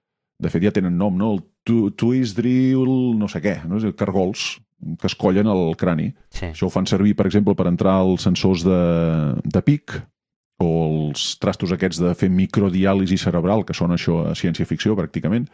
De 0.44 0.50
fet, 0.52 0.64
ja 0.68 0.72
tenen 0.76 0.98
nom, 1.00 1.16
no? 1.16 1.30
El 1.38 1.44
tu- 1.64 1.92
twist 1.96 2.36
drill, 2.36 3.16
no 3.16 3.30
sé 3.32 3.40
què, 3.40 3.62
no? 3.68 3.78
És 3.80 3.86
dir, 3.88 3.94
cargols 3.96 4.58
que 5.00 5.08
es 5.08 5.16
collen 5.16 5.48
al 5.48 5.72
crani. 5.80 6.10
Sí. 6.36 6.50
Això 6.52 6.68
ho 6.68 6.74
fan 6.74 6.86
servir, 6.86 7.14
per 7.16 7.26
exemple, 7.30 7.56
per 7.56 7.70
entrar 7.72 7.94
als 8.02 8.26
sensors 8.28 8.66
de, 8.68 8.80
de 9.48 9.62
pic 9.64 9.96
o 10.64 10.68
els 10.88 11.36
trastos 11.42 11.74
aquests 11.76 12.00
de 12.00 12.14
fer 12.16 12.30
microdiàlisi 12.32 13.18
cerebral, 13.20 13.66
que 13.68 13.76
són 13.76 13.96
això 13.96 14.22
a 14.30 14.36
ciència-ficció, 14.38 14.96
pràcticament. 14.96 15.50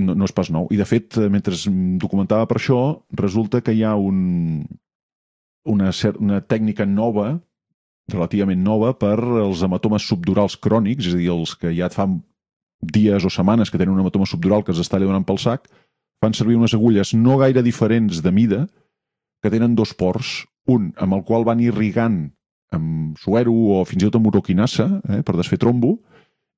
No, 0.00 0.14
no 0.16 0.24
és 0.24 0.32
pas 0.32 0.48
nou. 0.48 0.68
I, 0.72 0.78
de 0.80 0.86
fet, 0.88 1.18
mentre 1.32 1.56
documentava 2.00 2.48
per 2.48 2.56
això, 2.56 2.80
resulta 3.18 3.60
que 3.60 3.74
hi 3.76 3.82
ha 3.84 3.92
un, 4.00 4.62
una, 5.68 5.92
una 6.18 6.40
tècnica 6.40 6.88
nova, 6.88 7.34
relativament 8.12 8.64
nova, 8.64 8.94
per 8.96 9.18
als 9.20 9.62
hematomes 9.62 10.08
subdurals 10.08 10.56
crònics, 10.56 11.10
és 11.10 11.16
a 11.16 11.20
dir, 11.20 11.30
els 11.34 11.54
que 11.60 11.74
ja 11.76 11.90
et 11.90 11.96
fan 11.96 12.22
dies 12.82 13.24
o 13.24 13.30
setmanes 13.30 13.70
que 13.70 13.78
tenen 13.78 13.94
un 13.94 14.00
hematoma 14.00 14.26
subdural 14.26 14.64
que 14.64 14.72
els 14.72 14.80
està 14.82 14.98
donant 14.98 15.26
pel 15.28 15.38
sac, 15.38 15.68
fan 16.22 16.34
servir 16.34 16.56
unes 16.56 16.74
agulles 16.74 17.12
no 17.14 17.36
gaire 17.38 17.62
diferents 17.62 18.22
de 18.24 18.32
mida, 18.32 18.64
que 19.42 19.50
tenen 19.50 19.76
dos 19.76 19.92
ports, 19.94 20.46
un 20.70 20.92
amb 20.96 21.18
el 21.18 21.24
qual 21.26 21.44
van 21.44 21.60
irrigant 21.60 22.30
amb 22.72 23.18
suero 23.20 23.52
o 23.76 23.82
fins 23.88 24.02
i 24.02 24.08
tot 24.08 24.18
amb 24.20 24.30
uroquinasa 24.32 24.88
eh, 25.08 25.20
per 25.26 25.36
desfer 25.38 25.58
trombo, 25.62 25.98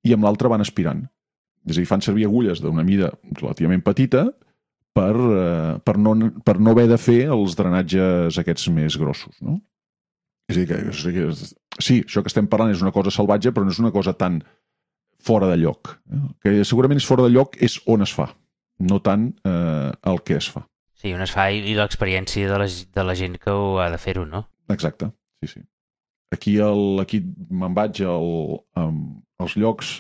i 0.05 0.13
amb 0.15 0.25
l'altre 0.27 0.49
van 0.53 0.63
aspirant. 0.65 1.05
És 1.65 1.79
a 1.79 1.81
dir, 1.81 1.87
fan 1.89 2.03
servir 2.05 2.27
agulles 2.29 2.61
d'una 2.61 2.85
mida 2.85 3.11
relativament 3.39 3.81
petita 3.85 4.27
per, 4.95 5.13
eh, 5.17 5.79
per, 5.85 5.97
no, 5.99 6.13
per 6.45 6.59
no 6.61 6.75
haver 6.75 6.87
de 6.91 6.99
fer 7.01 7.23
els 7.33 7.57
drenatges 7.57 8.37
aquests 8.43 8.69
més 8.75 8.99
grossos. 9.01 9.39
No? 9.41 9.59
És 10.51 10.59
a 10.59 10.61
dir, 10.61 10.67
que, 10.69 10.81
és 10.93 11.07
és- 11.09 11.55
sí, 11.81 12.03
això 12.05 12.21
que 12.23 12.29
estem 12.29 12.47
parlant 12.53 12.71
és 12.75 12.83
una 12.85 12.93
cosa 12.93 13.11
salvatge, 13.11 13.51
però 13.53 13.65
no 13.65 13.73
és 13.73 13.81
una 13.81 13.91
cosa 13.95 14.13
tan 14.13 14.43
fora 15.25 15.49
de 15.49 15.57
lloc. 15.57 15.97
Eh? 16.13 16.21
Que 16.45 16.53
segurament 16.69 17.01
és 17.01 17.07
fora 17.09 17.25
de 17.25 17.33
lloc 17.33 17.57
és 17.65 17.79
on 17.89 18.05
es 18.05 18.13
fa, 18.13 18.29
no 18.79 19.01
tant 19.01 19.31
eh, 19.43 19.91
el 20.05 20.21
que 20.23 20.37
es 20.37 20.51
fa. 20.53 20.67
Sí, 21.01 21.15
on 21.17 21.21
es 21.25 21.33
fa 21.33 21.49
i, 21.53 21.63
i 21.73 21.75
l'experiència 21.77 22.49
de, 22.49 22.59
la, 22.61 22.69
de 22.69 23.05
la 23.09 23.15
gent 23.17 23.39
que 23.41 23.51
ho 23.53 23.79
ha 23.81 23.89
de 23.93 23.99
fer-ho, 24.01 24.27
no? 24.29 24.45
Exacte, 24.73 25.11
sí, 25.43 25.49
sí. 25.57 25.65
Aquí, 26.33 26.57
el, 26.63 27.01
aquí 27.03 27.21
me'n 27.51 27.75
vaig 27.77 28.01
al, 28.09 28.59
um, 28.81 29.01
als 29.39 29.57
llocs 29.61 29.99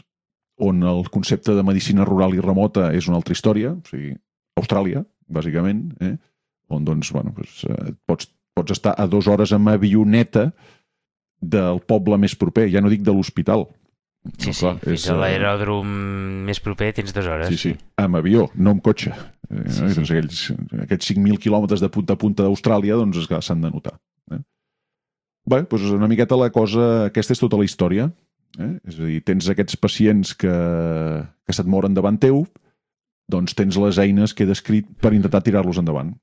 on 0.65 0.83
el 0.87 1.09
concepte 1.11 1.55
de 1.55 1.65
medicina 1.67 2.07
rural 2.07 2.35
i 2.35 2.43
remota 2.43 2.93
és 2.95 3.09
una 3.11 3.19
altra 3.19 3.35
història, 3.35 3.75
o 3.75 3.91
sigui, 3.91 4.15
Austràlia, 4.61 5.03
bàsicament, 5.27 5.89
eh? 6.01 6.15
on 6.71 6.85
doncs, 6.87 7.11
bueno, 7.13 7.35
doncs, 7.37 7.65
eh, 7.69 7.95
pots, 8.07 8.29
pots 8.55 8.77
estar 8.77 8.95
a 8.97 9.07
dues 9.11 9.27
hores 9.29 9.53
amb 9.53 9.73
avioneta 9.73 10.49
del 11.43 11.81
poble 11.85 12.19
més 12.23 12.37
proper, 12.39 12.69
ja 12.73 12.83
no 12.83 12.93
dic 12.93 13.03
de 13.05 13.15
l'hospital. 13.15 13.67
Sí, 14.25 14.49
No, 14.49 14.53
sí, 14.55 14.61
clar, 14.63 14.79
fins 14.81 15.03
és, 15.03 15.11
a 15.11 15.13
eh, 15.13 15.19
l'aeròdrom 15.21 15.89
més 16.49 16.61
proper 16.65 16.95
tens 16.97 17.13
dues 17.13 17.27
hores. 17.29 17.51
Sí, 17.53 17.59
sí, 17.61 17.73
amb 18.01 18.17
avió, 18.17 18.47
no 18.57 18.73
amb 18.73 18.85
cotxe. 18.85 19.13
Eh, 19.13 19.67
Sí, 19.69 19.75
sí, 19.75 19.89
sí. 19.91 19.95
Doncs 19.99 20.11
aquells, 20.15 20.39
aquests 20.87 21.11
5.000 21.13 21.43
quilòmetres 21.43 21.83
de 21.83 21.91
punta 21.93 22.17
a 22.17 22.21
punta 22.21 22.47
d'Austràlia 22.47 22.97
doncs 22.97 23.27
s'han 23.45 23.61
de 23.61 23.71
notar. 23.75 23.99
Bé, 25.45 25.61
doncs 25.69 25.91
una 25.93 26.09
miqueta 26.09 26.39
la 26.41 26.51
cosa... 26.53 27.07
Aquesta 27.11 27.35
és 27.37 27.43
tota 27.43 27.59
la 27.61 27.67
història. 27.67 28.09
Eh? 28.59 28.73
És 28.89 28.99
a 28.99 29.09
dir, 29.09 29.21
tens 29.27 29.49
aquests 29.51 29.77
pacients 29.81 30.33
que, 30.39 30.53
que 31.45 31.57
se't 31.57 31.69
moren 31.71 31.97
davant 31.97 32.19
teu, 32.21 32.45
doncs 33.31 33.57
tens 33.57 33.77
les 33.81 33.99
eines 34.01 34.35
que 34.35 34.45
he 34.45 34.51
descrit 34.51 34.89
per 35.03 35.13
intentar 35.17 35.43
tirar-los 35.45 35.81
endavant. 35.81 36.15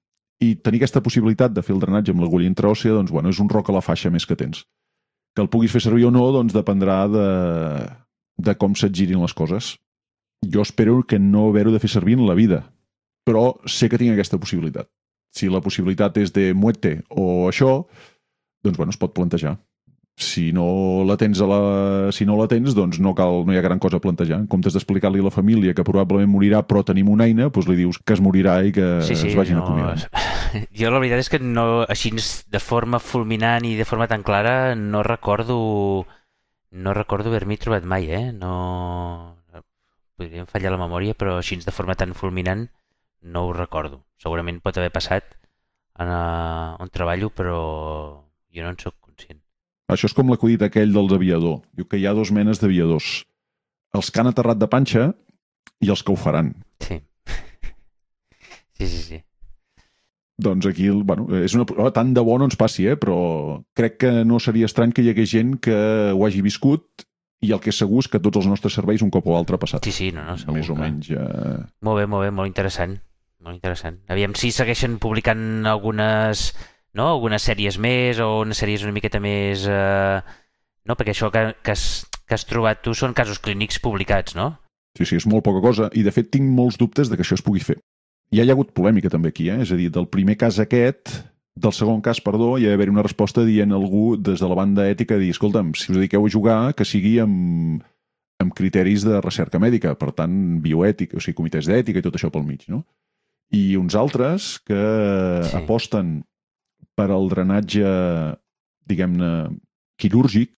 I 0.42 0.56
tenir 0.66 0.82
aquesta 0.82 1.04
possibilitat 1.06 1.54
de 1.54 1.62
fer 1.66 1.76
el 1.76 1.82
drenatge 1.84 2.14
amb 2.16 2.24
l'agulla 2.24 2.50
intraòssea, 2.50 2.96
doncs, 2.98 3.14
bueno, 3.14 3.30
és 3.30 3.42
un 3.42 3.50
roc 3.52 3.70
a 3.70 3.76
la 3.76 3.84
faixa 3.86 4.10
més 4.14 4.26
que 4.26 4.38
tens. 4.38 4.64
Que 5.36 5.44
el 5.46 5.52
puguis 5.54 5.74
fer 5.74 5.84
servir 5.84 6.08
o 6.10 6.14
no, 6.14 6.24
doncs 6.34 6.56
dependrà 6.56 7.04
de, 7.12 7.28
de 8.42 8.56
com 8.58 8.74
se't 8.76 8.96
girin 8.98 9.22
les 9.22 9.36
coses. 9.38 9.76
Jo 10.42 10.66
espero 10.66 11.04
que 11.06 11.20
no 11.22 11.50
haver-ho 11.52 11.74
de 11.76 11.82
fer 11.84 11.92
servir 11.94 12.18
en 12.18 12.26
la 12.26 12.38
vida, 12.38 12.64
però 13.28 13.54
sé 13.70 13.90
que 13.90 14.00
tinc 14.02 14.16
aquesta 14.16 14.42
possibilitat. 14.42 14.90
Si 15.32 15.48
la 15.48 15.62
possibilitat 15.62 16.18
és 16.18 16.34
de 16.34 16.50
muerte 16.58 17.04
o 17.14 17.48
això, 17.48 17.86
doncs 18.64 18.78
bueno, 18.78 18.94
es 18.94 19.00
pot 19.02 19.14
plantejar. 19.14 19.58
Si 20.22 20.52
no 20.54 21.04
la 21.08 21.16
tens, 21.18 21.40
a 21.42 21.48
la... 21.48 22.12
si 22.14 22.28
no 22.28 22.36
la 22.38 22.46
tens 22.52 22.76
doncs 22.78 23.00
no, 23.02 23.16
cal, 23.18 23.42
no 23.48 23.54
hi 23.56 23.58
ha 23.58 23.64
gran 23.66 23.80
cosa 23.82 23.98
a 23.98 24.04
plantejar. 24.04 24.38
En 24.44 24.48
comptes 24.52 24.76
d'explicar-li 24.76 25.22
a 25.24 25.26
la 25.26 25.34
família 25.34 25.74
que 25.74 25.86
probablement 25.88 26.30
morirà 26.30 26.62
però 26.68 26.84
tenim 26.86 27.10
una 27.10 27.26
eina, 27.26 27.50
doncs 27.50 27.70
li 27.72 27.80
dius 27.80 27.98
que 28.06 28.14
es 28.18 28.22
morirà 28.22 28.60
i 28.68 28.74
que 28.76 28.90
Sí, 29.08 29.16
sí, 29.16 29.32
es 29.32 29.40
vagin 29.40 29.58
no, 29.58 29.66
acomiadant. 29.66 30.06
Jo 30.78 30.92
la 30.92 31.00
veritat 31.00 31.24
és 31.24 31.32
que 31.32 31.40
no, 31.40 31.86
així 31.90 32.12
de 32.12 32.60
forma 32.60 33.00
fulminant 33.00 33.66
i 33.66 33.78
de 33.80 33.88
forma 33.88 34.10
tan 34.12 34.22
clara 34.28 34.76
no 34.76 35.02
recordo 35.08 35.58
no 36.72 36.94
recordo 36.94 37.30
haver-m'hi 37.30 37.58
trobat 37.58 37.88
mai, 37.88 38.10
eh? 38.12 38.32
No... 38.32 39.38
Podríem 40.22 40.46
fallar 40.46 40.70
la 40.76 40.78
memòria, 40.78 41.16
però 41.18 41.40
així 41.40 41.58
de 41.58 41.74
forma 41.74 41.96
tan 41.98 42.14
fulminant 42.14 42.68
no 43.22 43.48
ho 43.48 43.54
recordo. 43.54 44.04
Segurament 44.22 44.60
pot 44.62 44.78
haver 44.78 44.92
passat 44.94 45.34
en, 45.98 46.12
uh, 46.12 46.78
on 46.82 46.92
treballo, 46.94 47.32
però 47.34 47.58
jo 48.56 48.66
no 48.66 48.74
en 48.74 48.80
sóc 48.80 48.96
conscient. 49.00 49.40
Això 49.92 50.08
és 50.08 50.16
com 50.16 50.32
l'acudit 50.32 50.62
aquell 50.64 50.94
dels 50.96 51.14
aviador. 51.16 51.62
Diu 51.76 51.88
que 51.88 52.00
hi 52.00 52.08
ha 52.08 52.16
dos 52.18 52.32
menes 52.32 52.62
d'aviadors. 52.62 53.24
Els 53.98 54.12
que 54.12 54.22
han 54.22 54.32
aterrat 54.32 54.60
de 54.60 54.70
panxa 54.72 55.10
i 55.84 55.90
els 55.92 56.04
que 56.04 56.14
ho 56.14 56.20
faran. 56.20 56.56
Sí. 56.84 57.02
Sí, 58.82 58.88
sí, 58.90 59.02
sí. 59.06 59.18
Doncs 60.42 60.66
aquí, 60.66 60.88
bueno, 60.90 61.28
és 61.38 61.54
una, 61.54 61.68
oh, 61.78 61.92
tant 61.94 62.16
de 62.16 62.22
bo 62.26 62.34
no 62.42 62.48
ens 62.50 62.58
passi, 62.58 62.88
eh? 62.90 62.96
però 62.98 63.62
crec 63.78 64.00
que 64.02 64.12
no 64.26 64.40
seria 64.42 64.66
estrany 64.66 64.90
que 64.90 65.04
hi 65.06 65.12
hagués 65.12 65.30
gent 65.30 65.52
que 65.62 65.76
ho 66.10 66.24
hagi 66.26 66.42
viscut 66.42 67.06
i 67.46 67.52
el 67.54 67.62
que 67.62 67.70
és 67.70 67.78
segur 67.78 68.02
és 68.02 68.10
que 68.10 68.22
tots 68.22 68.42
els 68.42 68.50
nostres 68.50 68.74
serveis 68.78 69.04
un 69.06 69.12
cop 69.14 69.30
o 69.30 69.36
altre 69.38 69.60
ha 69.60 69.62
passat. 69.62 69.86
Sí, 69.86 69.94
sí, 69.94 70.10
no, 70.16 70.26
no, 70.26 70.40
segur. 70.42 70.56
Més 70.58 70.70
o 70.70 70.78
clar. 70.78 70.88
menys. 70.88 71.12
Eh... 71.14 71.60
Molt 71.86 72.02
bé, 72.02 72.08
molt 72.10 72.26
bé, 72.26 72.34
molt 72.34 72.50
interessant. 72.50 72.98
Molt 73.42 73.58
interessant. 73.58 74.02
Aviam 74.14 74.34
si 74.38 74.52
segueixen 74.54 75.00
publicant 75.02 75.66
algunes, 75.70 76.52
no? 76.98 77.08
algunes 77.08 77.44
sèries 77.46 77.78
més 77.82 78.20
o 78.24 78.42
unes 78.46 78.62
sèries 78.62 78.86
una 78.88 78.96
miqueta 78.96 79.22
més... 79.24 79.68
Eh... 79.68 80.22
No? 80.82 80.96
Perquè 80.98 81.14
això 81.14 81.30
que, 81.30 81.44
que, 81.62 81.76
has, 81.76 82.08
que 82.26 82.34
has 82.34 82.48
trobat 82.50 82.80
tu 82.82 82.96
són 82.98 83.14
casos 83.14 83.38
clínics 83.38 83.78
publicats, 83.84 84.34
no? 84.34 84.48
Sí, 84.98 85.06
sí, 85.06 85.20
és 85.22 85.28
molt 85.30 85.46
poca 85.46 85.62
cosa. 85.64 85.92
I, 85.94 86.02
de 86.04 86.14
fet, 86.16 86.32
tinc 86.34 86.48
molts 86.50 86.80
dubtes 86.82 87.12
de 87.12 87.20
que 87.20 87.22
això 87.22 87.38
es 87.38 87.44
pugui 87.46 87.62
fer. 87.64 87.78
Ja 88.34 88.42
hi 88.42 88.50
ha 88.50 88.56
hagut 88.56 88.72
polèmica 88.74 89.12
també 89.14 89.30
aquí, 89.30 89.46
eh? 89.54 89.60
És 89.62 89.72
a 89.72 89.78
dir, 89.78 89.92
del 89.94 90.08
primer 90.10 90.40
cas 90.42 90.58
aquest, 90.64 91.14
del 91.54 91.76
segon 91.76 92.02
cas, 92.02 92.22
perdó, 92.24 92.56
hi 92.58 92.66
ha 92.66 92.74
d'haver 92.74 92.90
una 92.90 93.04
resposta 93.06 93.44
dient 93.46 93.76
algú 93.76 94.16
des 94.18 94.42
de 94.42 94.50
la 94.50 94.58
banda 94.58 94.88
ètica 94.90 95.18
de 95.18 95.28
dir, 95.28 95.36
escolta'm, 95.36 95.74
si 95.78 95.92
us 95.92 96.00
dediqueu 96.00 96.26
a 96.26 96.34
jugar, 96.34 96.60
que 96.74 96.88
sigui 96.88 97.18
amb, 97.24 97.84
amb 98.42 98.56
criteris 98.58 99.06
de 99.08 99.22
recerca 99.22 99.62
mèdica, 99.62 99.94
per 100.00 100.16
tant, 100.18 100.34
bioètica, 100.64 101.20
o 101.20 101.24
sigui, 101.24 101.38
comitès 101.38 101.70
d'ètica 101.70 102.02
i 102.02 102.06
tot 102.08 102.18
això 102.18 102.32
pel 102.34 102.48
mig, 102.48 102.66
no? 102.72 102.84
I 103.52 103.76
uns 103.76 103.98
altres 104.00 104.56
que 104.64 104.82
sí. 105.46 105.56
aposten 105.60 106.22
per 107.02 107.10
al 107.10 107.30
drenatge, 107.32 107.92
diguem-ne, 108.86 109.32
quirúrgic. 109.98 110.54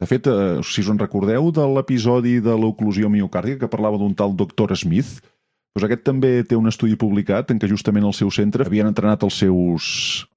De 0.00 0.08
fet, 0.08 0.26
eh, 0.26 0.62
si 0.64 0.80
us 0.82 0.88
en 0.90 0.98
recordeu 0.98 1.52
de 1.52 1.66
l'episodi 1.76 2.40
de 2.40 2.56
l'oclusió 2.56 3.12
miocàrdica 3.12 3.66
que 3.66 3.74
parlava 3.76 4.00
d'un 4.00 4.16
tal 4.16 4.34
doctor 4.36 4.72
Smith, 4.76 5.20
Doncs 5.72 5.86
aquest 5.86 6.02
també 6.04 6.30
té 6.44 6.56
un 6.58 6.68
estudi 6.68 6.98
publicat 7.00 7.48
en 7.52 7.60
què 7.60 7.68
justament 7.70 8.04
al 8.04 8.12
seu 8.12 8.28
centre 8.28 8.66
havien 8.66 8.90
entrenat 8.90 9.22
els 9.24 9.38
seus 9.40 9.86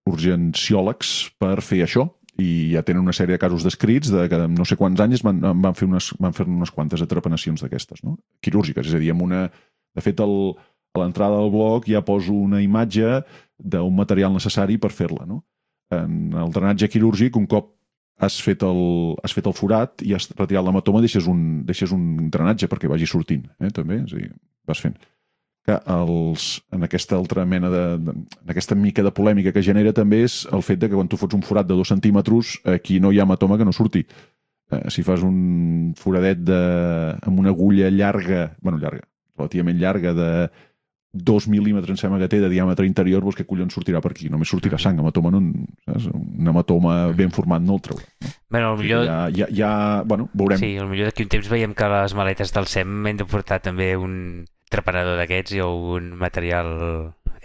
urgenciòlegs 0.08 1.10
per 1.42 1.58
fer 1.60 1.82
això 1.84 2.06
i 2.40 2.72
ja 2.72 2.84
tenen 2.88 3.04
una 3.04 3.16
sèrie 3.16 3.36
de 3.36 3.42
casos 3.42 3.66
descrits 3.68 4.12
de 4.12 4.30
que 4.32 4.40
no 4.52 4.64
sé 4.68 4.78
quants 4.80 5.02
anys 5.04 5.24
van, 5.28 5.42
van, 5.44 5.76
fer, 5.76 5.90
unes, 5.90 6.14
van 6.24 6.36
fer 6.36 6.48
unes 6.48 6.72
quantes 6.72 7.04
atrapanacions 7.04 7.64
d'aquestes, 7.64 8.00
no? 8.08 8.16
quirúrgiques, 8.44 8.88
és 8.88 8.96
a 8.96 9.02
dir, 9.02 9.12
amb 9.12 9.28
una... 9.28 9.44
De 9.96 10.04
fet, 10.04 10.20
el, 10.24 10.56
a 10.96 11.04
l'entrada 11.04 11.40
del 11.40 11.52
blog 11.52 11.88
ja 11.88 12.02
poso 12.04 12.34
una 12.36 12.62
imatge 12.64 13.22
d'un 13.58 13.96
material 13.96 14.34
necessari 14.34 14.78
per 14.82 14.92
fer-la. 14.92 15.26
No? 15.30 15.42
En 15.96 16.36
el 16.36 16.54
drenatge 16.54 16.90
quirúrgic, 16.92 17.38
un 17.40 17.48
cop 17.48 17.74
has 18.26 18.38
fet 18.42 18.64
el, 18.64 18.80
has 19.24 19.36
fet 19.36 19.48
el 19.50 19.56
forat 19.56 20.04
i 20.06 20.14
has 20.16 20.30
retirat 20.38 20.64
l'hematoma, 20.64 21.02
deixes, 21.04 21.28
un, 21.28 21.66
deixes 21.68 21.92
un 21.92 22.30
drenatge 22.32 22.70
perquè 22.72 22.88
vagi 22.88 23.08
sortint, 23.10 23.44
eh, 23.60 23.72
també, 23.76 24.00
és 24.06 24.16
a 24.16 24.22
dir, 24.22 24.32
vas 24.68 24.82
fent 24.82 24.96
que 25.66 25.78
els, 25.90 26.46
en 26.78 26.86
aquesta 26.86 27.18
altra 27.18 27.44
mena 27.50 27.72
de, 27.74 27.84
de, 27.98 28.14
en 28.14 28.54
aquesta 28.54 28.78
mica 28.78 29.04
de 29.04 29.12
polèmica 29.16 29.54
que 29.54 29.64
genera 29.66 29.96
també 29.98 30.22
és 30.28 30.44
el 30.54 30.62
fet 30.66 30.82
de 30.82 30.90
que 30.90 30.98
quan 30.98 31.10
tu 31.10 31.18
fots 31.18 31.38
un 31.38 31.42
forat 31.46 31.66
de 31.66 31.78
dos 31.78 31.90
centímetres 31.90 32.60
aquí 32.76 33.00
no 33.02 33.12
hi 33.12 33.20
ha 33.20 33.26
hematoma 33.26 33.58
que 33.58 33.66
no 33.66 33.74
surti 33.74 34.04
eh, 34.06 34.84
si 34.94 35.02
fas 35.08 35.26
un 35.26 35.94
foradet 35.98 36.44
de, 36.46 36.62
amb 37.18 37.42
una 37.42 37.50
agulla 37.56 37.90
llarga 37.90 38.52
bueno, 38.62 38.78
llarga, 38.78 39.08
relativament 39.40 39.82
llarga 39.82 40.14
de 40.14 40.30
dos 41.16 41.48
mil·límetres 41.48 41.96
em 41.96 42.00
sembla 42.00 42.20
que 42.20 42.30
té 42.32 42.42
de 42.44 42.50
diàmetre 42.52 42.86
interior, 42.88 43.24
doncs 43.24 43.40
què 43.40 43.46
collons 43.48 43.74
sortirà 43.74 44.02
per 44.04 44.12
aquí? 44.12 44.28
Només 44.32 44.52
sortirà 44.52 44.80
sang, 44.82 45.00
hematoma 45.00 45.32
no, 45.32 45.42
saps? 45.88 46.10
un 46.12 46.52
hematoma 46.52 46.98
ben 47.16 47.32
format 47.36 47.64
no 47.64 47.78
el 47.80 47.86
traurà. 47.86 48.04
No? 48.04 48.34
Bueno, 48.56 48.74
el 48.74 48.82
millor... 48.84 49.06
Ja, 49.08 49.22
ja, 49.36 49.48
ja, 49.52 49.72
bueno, 50.04 50.28
veurem. 50.34 50.60
Sí, 50.60 50.76
el 50.76 50.92
millor 50.92 51.10
d'aquí 51.10 51.24
un 51.24 51.32
temps 51.32 51.48
veiem 51.52 51.78
que 51.78 51.88
les 51.96 52.18
maletes 52.18 52.52
del 52.56 52.68
SEM 52.72 53.08
hem 53.08 53.24
de 53.24 53.30
portar 53.30 53.62
també 53.64 53.94
un, 53.96 54.44
trepanador 54.72 55.20
d'aquests 55.20 55.56
i 55.58 55.64
un 55.64 56.12
material 56.20 56.70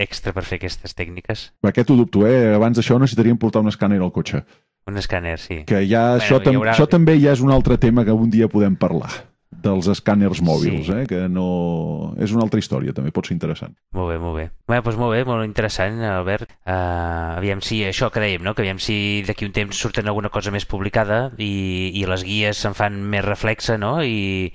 extra 0.00 0.32
per 0.32 0.44
fer 0.48 0.60
aquestes 0.60 0.96
tècniques. 0.96 1.50
Aquest 1.66 1.92
ho 1.92 1.98
dubto, 1.98 2.24
eh? 2.28 2.54
Abans 2.56 2.78
d'això 2.78 2.98
necessitaríem 3.00 3.38
portar 3.40 3.62
un 3.64 3.72
escàner 3.72 4.00
al 4.00 4.12
cotxe. 4.14 4.42
Un 4.88 4.96
escàner, 4.96 5.36
sí. 5.38 5.62
Que 5.68 5.82
ja, 5.84 6.16
bueno, 6.16 6.24
això, 6.24 6.40
tam 6.42 6.60
haurà... 6.60 6.72
això 6.74 6.88
també 6.90 7.18
ja 7.20 7.34
és 7.36 7.44
un 7.44 7.52
altre 7.52 7.76
tema 7.78 8.06
que 8.06 8.16
un 8.16 8.32
dia 8.32 8.48
podem 8.48 8.78
parlar 8.80 9.12
dels 9.50 9.88
escàners 9.90 10.40
mòbils, 10.46 10.86
sí. 10.86 10.94
eh? 10.94 11.06
que 11.10 11.24
no... 11.28 12.14
És 12.22 12.30
una 12.34 12.44
altra 12.46 12.60
història, 12.62 12.94
també 12.94 13.10
pot 13.14 13.26
ser 13.26 13.34
interessant. 13.34 13.74
Molt 13.96 14.12
bé, 14.12 14.18
molt 14.22 14.36
bé. 14.38 14.46
Bé, 14.70 14.78
doncs 14.78 14.98
molt 15.00 15.16
bé, 15.16 15.24
molt 15.26 15.44
interessant, 15.44 15.98
Albert. 16.06 16.54
Uh, 16.62 17.36
aviam 17.40 17.62
si 17.64 17.82
això 17.84 18.12
que 18.14 18.22
dèiem, 18.22 18.44
no? 18.46 18.54
que 18.54 18.62
aviam 18.62 18.78
si 18.82 19.24
d'aquí 19.26 19.48
un 19.48 19.56
temps 19.56 19.76
surten 19.76 20.08
alguna 20.08 20.30
cosa 20.30 20.54
més 20.54 20.68
publicada 20.70 21.32
i, 21.38 21.90
i 21.98 22.06
les 22.08 22.24
guies 22.26 22.62
se'n 22.62 22.78
fan 22.78 23.02
més 23.10 23.26
reflexa, 23.26 23.76
no? 23.80 23.98
I, 24.06 24.52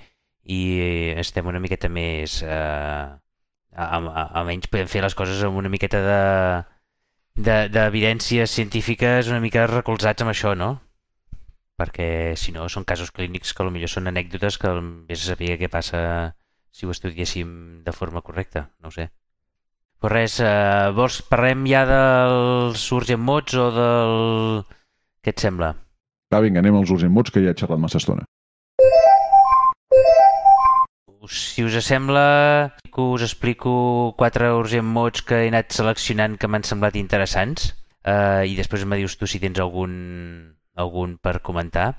i 0.47 0.61
estem 1.19 1.51
una 1.51 1.61
miqueta 1.63 1.91
més... 1.91 2.39
Eh, 2.45 3.05
almenys 3.75 4.69
podem 4.71 4.87
fer 4.87 5.01
les 5.03 5.15
coses 5.19 5.41
amb 5.43 5.59
una 5.59 5.67
miqueta 5.67 5.99
de 5.99 6.19
d'evidències 7.35 8.47
de, 8.47 8.53
científiques 8.53 9.27
una 9.27 9.41
mica 9.43 9.65
recolzats 9.67 10.23
amb 10.23 10.31
això, 10.31 10.53
no? 10.55 10.77
Perquè 11.75 12.07
si 12.39 12.53
no 12.55 12.69
són 12.71 12.85
casos 12.87 13.11
clínics 13.11 13.51
que 13.53 13.65
potser 13.67 13.91
són 13.91 14.07
anècdotes 14.11 14.57
que 14.61 14.71
vés 15.09 15.25
a 15.25 15.33
saber 15.33 15.57
què 15.59 15.69
passa 15.71 16.01
si 16.71 16.85
ho 16.85 16.91
estudiéssim 16.91 17.83
de 17.83 17.93
forma 17.95 18.21
correcta, 18.21 18.69
no 18.79 18.91
ho 18.91 18.95
sé. 18.95 19.09
Però 19.99 20.11
res, 20.13 20.39
eh, 20.43 20.91
vols 20.95 21.21
parlem 21.29 21.65
ja 21.67 21.85
dels 21.89 22.85
urgent 22.95 23.23
mots 23.23 23.55
o 23.55 23.71
del... 23.75 24.15
Què 25.23 25.33
et 25.33 25.41
sembla? 25.41 25.73
Va, 26.31 26.43
vinga, 26.43 26.61
anem 26.61 26.79
als 26.79 26.91
urgent 26.95 27.11
mots 27.11 27.31
que 27.33 27.43
ja 27.43 27.51
he 27.51 27.59
xerrat 27.59 27.81
massa 27.81 28.01
estona 28.03 28.27
si 31.27 31.63
us 31.63 31.75
sembla, 31.85 32.73
us 32.95 33.21
explico 33.21 34.13
quatre 34.17 34.51
urgent 34.53 34.85
mots 34.85 35.23
que 35.25 35.45
he 35.45 35.47
anat 35.49 35.73
seleccionant 35.73 36.37
que 36.37 36.47
m'han 36.47 36.63
semblat 36.63 36.95
interessants 36.99 37.73
eh, 38.05 38.45
i 38.45 38.55
després 38.55 38.85
me 38.85 38.99
dius 38.99 39.17
tu 39.17 39.27
si 39.27 39.41
tens 39.41 39.59
algun, 39.59 40.54
algun 40.75 41.17
per 41.17 41.39
comentar. 41.41 41.95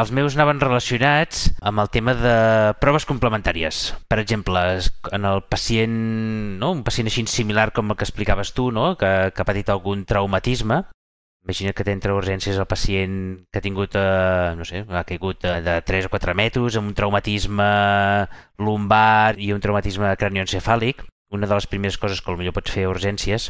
Els 0.00 0.12
meus 0.14 0.36
anaven 0.36 0.60
relacionats 0.62 1.48
amb 1.66 1.82
el 1.82 1.90
tema 1.92 2.14
de 2.14 2.34
proves 2.80 3.04
complementàries. 3.08 3.90
Per 4.08 4.20
exemple, 4.22 4.62
en 5.12 5.26
el 5.28 5.42
pacient, 5.50 5.98
no? 6.62 6.70
un 6.78 6.84
pacient 6.86 7.10
així 7.10 7.26
similar 7.28 7.72
com 7.76 7.90
el 7.90 7.98
que 7.98 8.06
explicaves 8.06 8.54
tu, 8.54 8.70
no? 8.72 8.94
que, 8.96 9.10
que 9.34 9.42
ha 9.42 9.48
patit 9.48 9.68
algun 9.68 10.06
traumatisme, 10.06 10.84
Imagina't 11.40 11.72
que 11.72 11.84
t'entra 11.88 12.12
urgències 12.12 12.58
el 12.60 12.66
pacient 12.68 13.14
que 13.48 13.60
ha 13.60 13.64
tingut, 13.64 13.94
eh, 13.96 14.52
no 14.58 14.66
sé, 14.68 14.82
ha 14.84 15.04
caigut 15.08 15.40
de, 15.40 15.54
de 15.64 15.76
3 15.88 16.06
o 16.06 16.10
4 16.12 16.34
metres 16.36 16.76
amb 16.76 16.90
un 16.92 16.96
traumatisme 16.98 17.68
lumbar 18.60 19.40
i 19.40 19.48
un 19.56 19.64
traumatisme 19.64 20.12
cranioencefàlic. 20.20 21.06
Una 21.32 21.48
de 21.48 21.56
les 21.56 21.68
primeres 21.70 21.96
coses 22.02 22.20
que 22.20 22.28
potser 22.28 22.52
pots 22.52 22.76
fer 22.76 22.84
a 22.84 22.92
urgències 22.92 23.48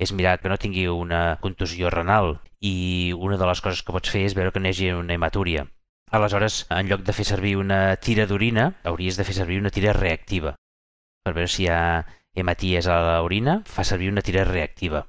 és 0.00 0.14
mirar 0.16 0.38
que 0.40 0.48
no 0.48 0.56
tingui 0.56 0.86
una 0.88 1.36
contusió 1.44 1.90
renal 1.92 2.38
i 2.64 3.12
una 3.16 3.36
de 3.36 3.48
les 3.50 3.60
coses 3.60 3.84
que 3.84 3.92
pots 3.92 4.12
fer 4.12 4.24
és 4.24 4.36
veure 4.38 4.52
que 4.54 4.62
no 4.64 4.72
hi 4.72 4.90
una 4.96 5.14
hematúria. 5.14 5.66
Aleshores, 6.10 6.64
en 6.74 6.88
lloc 6.88 7.04
de 7.06 7.14
fer 7.14 7.26
servir 7.28 7.54
una 7.60 7.96
tira 7.96 8.26
d'orina, 8.26 8.72
hauries 8.82 9.20
de 9.20 9.26
fer 9.28 9.36
servir 9.36 9.60
una 9.60 9.70
tira 9.70 9.92
reactiva. 9.92 10.56
Per 11.22 11.34
veure 11.36 11.52
si 11.52 11.64
hi 11.64 11.68
ha 11.70 12.06
hematies 12.34 12.88
a 12.88 12.96
l'orina, 13.20 13.60
fa 13.66 13.84
servir 13.84 14.10
una 14.10 14.24
tira 14.26 14.44
reactiva. 14.48 15.04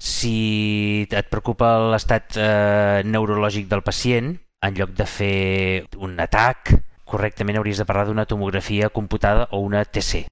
Si 0.00 1.04
et 1.04 1.28
preocupa 1.28 1.74
l'estat 1.92 2.38
eh, 2.40 3.02
neurològic 3.04 3.68
del 3.68 3.84
pacient, 3.84 4.32
en 4.64 4.76
lloc 4.76 4.96
de 4.96 5.06
fer 5.06 5.86
un 6.00 6.16
atac, 6.20 6.72
correctament 7.04 7.60
hauries 7.60 7.78
de 7.78 7.86
parlar 7.86 8.06
d'una 8.08 8.26
tomografia 8.26 8.88
computada 8.88 9.48
o 9.52 9.60
una 9.60 9.84
TC. 9.84 10.24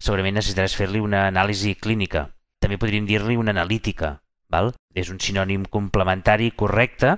Segurament 0.00 0.38
necessitaràs 0.40 0.74
fer-li 0.78 1.04
una 1.04 1.26
anàlisi 1.28 1.76
clínica. 1.76 2.30
També 2.60 2.76
podríem 2.80 3.06
dir-li 3.08 3.38
una 3.40 3.54
analítica. 3.56 4.18
Val? 4.50 4.72
És 4.94 5.08
un 5.12 5.20
sinònim 5.22 5.64
complementari 5.70 6.50
correcte, 6.50 7.16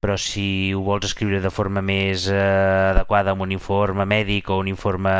però 0.00 0.14
si 0.16 0.72
ho 0.74 0.84
vols 0.86 1.08
escriure 1.08 1.40
de 1.42 1.50
forma 1.50 1.82
més 1.82 2.28
eh, 2.30 2.38
adequada 2.94 3.34
amb 3.34 3.42
un 3.44 3.52
informe 3.52 4.06
mèdic 4.06 4.50
o 4.50 4.60
un 4.62 4.70
informe 4.70 5.12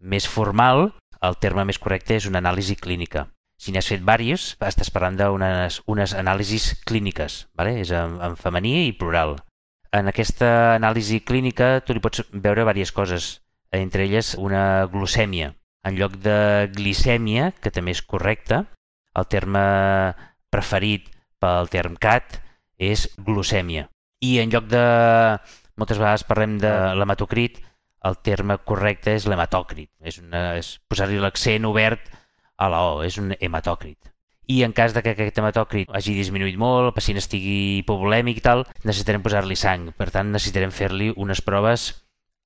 més 0.00 0.28
formal, 0.30 0.92
el 1.20 1.36
terme 1.42 1.66
més 1.68 1.78
correcte 1.82 2.16
és 2.16 2.30
una 2.30 2.40
anàlisi 2.40 2.78
clínica. 2.78 3.26
Si 3.60 3.74
n'has 3.74 3.90
fet 3.90 4.00
diversos, 4.00 4.54
estàs 4.64 4.88
parlant 4.94 5.18
d'unes 5.18 5.82
unes 5.90 6.14
anàlisis 6.16 6.72
clíniques, 6.88 7.42
vale? 7.58 7.74
és 7.82 7.90
en, 7.92 8.16
en 8.24 8.38
femení 8.40 8.86
i 8.86 8.96
plural. 8.96 9.36
En 9.92 10.08
aquesta 10.08 10.76
anàlisi 10.78 11.20
clínica 11.20 11.80
tu 11.84 11.92
li 11.92 12.00
pots 12.00 12.22
veure 12.32 12.64
diverses 12.64 12.94
coses, 12.96 13.30
entre 13.74 14.06
elles 14.06 14.36
una 14.38 14.86
glucèmia. 14.92 15.52
En 15.84 15.96
lloc 15.98 16.16
de 16.22 16.70
glicèmia, 16.72 17.50
que 17.60 17.72
també 17.74 17.92
és 17.96 18.00
correcte, 18.00 18.64
el 19.16 19.26
terme 19.30 19.62
preferit 20.50 21.08
pel 21.40 21.70
term 21.72 21.96
CAT 22.00 22.38
és 22.78 23.08
glucèmia. 23.18 23.88
I 24.20 24.38
en 24.42 24.52
lloc 24.52 24.68
de... 24.70 24.84
Moltes 25.80 26.00
vegades 26.00 26.26
parlem 26.28 26.58
de 26.60 26.70
l'hematocrit, 26.98 27.56
el 28.04 28.16
terme 28.24 28.58
correcte 28.68 29.14
és 29.16 29.26
l'hematòcrit. 29.28 29.88
És, 30.04 30.18
una, 30.20 30.56
és 30.60 30.74
posar-li 30.88 31.20
l'accent 31.20 31.68
obert 31.68 32.10
a 32.60 32.68
la 32.68 32.82
O, 32.90 33.00
és 33.04 33.16
un 33.20 33.32
hematòcrit. 33.38 34.10
I 34.50 34.64
en 34.66 34.74
cas 34.76 34.92
de 34.92 35.02
que 35.04 35.14
aquest 35.14 35.38
hematòcrit 35.38 35.92
hagi 35.94 36.16
disminuït 36.16 36.58
molt, 36.60 36.90
el 36.90 36.96
pacient 36.96 37.20
estigui 37.20 37.80
hipovolèmic 37.80 38.40
i 38.40 38.44
tal, 38.44 38.64
necessitarem 38.82 39.24
posar-li 39.24 39.56
sang. 39.56 39.92
Per 39.96 40.10
tant, 40.12 40.32
necessitarem 40.34 40.72
fer-li 40.74 41.12
unes 41.16 41.40
proves 41.46 41.92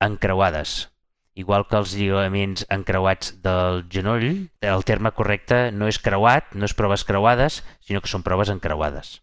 encreuades. 0.05 0.94
Igual 1.35 1.67
que 1.67 1.79
els 1.81 1.97
lligaments 1.99 2.63
encreuats 2.71 3.33
del 3.43 3.83
genoll, 3.91 4.27
el 4.63 4.85
terme 4.87 5.11
correcte 5.17 5.73
no 5.75 5.89
és 5.91 5.99
creuat, 5.99 6.53
no 6.55 6.69
és 6.69 6.77
proves 6.79 7.03
creuades, 7.09 7.63
sinó 7.83 8.03
que 8.03 8.11
són 8.11 8.23
proves 8.23 8.53
encreuades. 8.55 9.17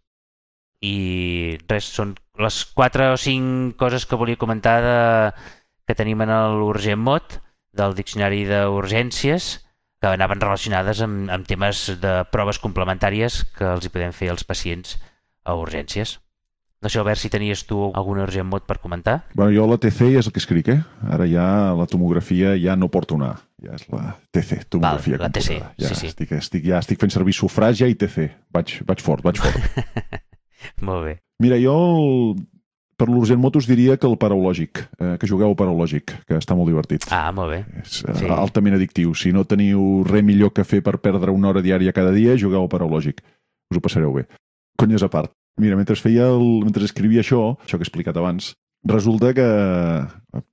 I 0.83 1.57
res, 1.69 1.87
són 1.87 2.15
les 2.41 2.57
quatre 2.75 3.11
o 3.13 3.17
cinc 3.21 3.77
coses 3.79 4.05
que 4.09 4.19
volia 4.19 4.39
comentar 4.41 4.75
de, 4.83 4.97
que 5.87 5.95
tenim 5.95 6.23
en 6.25 6.33
l'Urgent 6.57 6.99
Mot, 6.99 7.37
del 7.71 7.95
Diccionari 7.95 8.43
d'Urgències, 8.49 9.51
que 10.01 10.09
anaven 10.09 10.41
relacionades 10.41 10.99
amb, 11.05 11.29
amb 11.31 11.47
temes 11.47 11.85
de 12.01 12.15
proves 12.33 12.59
complementàries 12.59 13.43
que 13.55 13.69
els 13.75 13.85
hi 13.85 13.93
podem 13.93 14.11
fer 14.17 14.31
als 14.33 14.43
pacients 14.43 14.97
a 15.45 15.55
urgències. 15.55 16.17
No 16.81 16.89
sé, 16.89 16.97
Albert, 16.97 17.19
si 17.21 17.29
tenies 17.29 17.61
tu 17.69 17.77
algun 17.93 18.23
urgent 18.23 18.47
mot 18.49 18.63
per 18.65 18.79
comentar. 18.81 19.19
Bueno, 19.37 19.51
jo 19.53 19.67
la 19.69 19.77
TC 19.77 20.15
és 20.17 20.25
el 20.25 20.33
que 20.33 20.41
escric, 20.41 20.71
eh? 20.73 20.79
Ara 21.13 21.27
ja 21.29 21.45
la 21.77 21.85
tomografia 21.85 22.55
ja 22.57 22.73
no 22.73 22.89
porta 22.89 23.13
una 23.13 23.27
A, 23.35 23.41
ja 23.61 23.75
és 23.77 23.83
la 23.93 24.15
TC, 24.33 24.63
tomografia 24.73 25.19
Val, 25.19 25.27
la 25.27 25.33
TC, 25.35 25.59
ja 25.77 25.91
sí, 25.91 25.99
sí. 25.99 26.09
Estic, 26.09 26.31
estic, 26.39 26.65
ja 26.65 26.79
estic 26.81 26.97
fent 27.03 27.13
servir 27.13 27.35
sufràgia 27.37 27.85
i 27.85 27.93
TC. 27.93 28.31
Vaig, 28.49 28.79
vaig 28.89 29.03
fort, 29.05 29.21
vaig 29.21 29.37
fort. 29.43 29.61
Molt 30.87 31.05
bé. 31.05 31.13
Mira, 31.41 31.59
jo 31.61 31.75
per 32.97 33.07
l'urgent 33.09 33.41
motos 33.41 33.65
diria 33.69 33.95
que 33.97 34.09
el 34.09 34.17
paraulògic, 34.21 34.81
eh, 34.97 35.13
que 35.21 35.29
jugueu 35.29 35.53
al 35.53 35.57
paraulògic, 35.57 36.15
que 36.29 36.37
està 36.37 36.57
molt 36.57 36.69
divertit. 36.69 37.07
Ah, 37.09 37.31
molt 37.33 37.49
bé. 37.49 37.61
És 37.81 38.03
eh, 38.05 38.13
sí. 38.19 38.29
altament 38.29 38.77
addictiu. 38.77 39.15
Si 39.17 39.33
no 39.33 39.41
teniu 39.49 40.03
res 40.05 40.25
millor 40.25 40.53
que 40.53 40.65
fer 40.65 40.83
per 40.85 40.99
perdre 41.01 41.33
una 41.33 41.49
hora 41.49 41.63
diària 41.65 41.93
cada 41.97 42.13
dia, 42.13 42.37
jugueu 42.37 42.61
al 42.61 42.69
paraulògic. 42.69 43.23
Us 43.73 43.79
ho 43.79 43.81
passareu 43.81 44.13
bé. 44.19 44.27
Conyes 44.77 45.01
a 45.05 45.09
part. 45.09 45.33
Mira, 45.59 45.75
mentre 45.75 45.95
feia 45.99 46.29
el, 46.31 46.63
mentre 46.63 46.85
escrivia 46.87 47.21
això, 47.21 47.57
això 47.59 47.77
que 47.77 47.83
he 47.83 47.89
explicat 47.89 48.17
abans, 48.17 48.53
Resulta 48.81 49.29
que, 49.37 49.45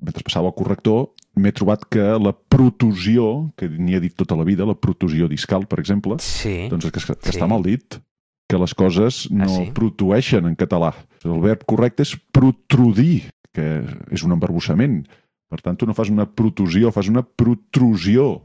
mentre 0.04 0.24
passava 0.26 0.50
el 0.50 0.56
corrector, 0.56 1.14
m'he 1.40 1.52
trobat 1.56 1.86
que 1.88 2.02
la 2.20 2.34
protusió, 2.34 3.48
que 3.56 3.70
n'hi 3.72 3.96
he 3.96 4.00
dit 4.04 4.14
tota 4.20 4.36
la 4.36 4.44
vida, 4.44 4.66
la 4.68 4.76
protusió 4.76 5.28
discal, 5.30 5.64
per 5.66 5.78
exemple, 5.80 6.18
Sí. 6.20 6.68
doncs 6.68 6.84
que, 6.84 6.92
que 6.92 7.00
Sí. 7.00 7.16
està 7.32 7.48
mal 7.48 7.62
dit, 7.62 8.00
que 8.48 8.58
les 8.58 8.74
coses 8.74 9.30
no 9.30 9.48
sí? 9.48 9.70
protueixen 9.72 10.44
en 10.44 10.56
català. 10.56 10.92
El 11.24 11.40
verb 11.40 11.64
correcte 11.64 12.02
és 12.02 12.16
protrudir, 12.32 13.30
que 13.52 13.82
és 14.10 14.22
un 14.22 14.32
embarbussament. 14.32 15.06
Per 15.48 15.60
tant, 15.62 15.76
tu 15.76 15.86
no 15.86 15.94
fas 15.94 16.10
una 16.10 16.26
protusió, 16.26 16.92
fas 16.92 17.08
una 17.08 17.22
protrusió. 17.22 18.42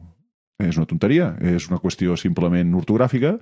És 0.59 0.77
una 0.77 0.85
tonteria, 0.85 1.35
és 1.41 1.67
una 1.67 1.79
qüestió 1.79 2.15
simplement 2.15 2.73
ortogràfica, 2.73 3.39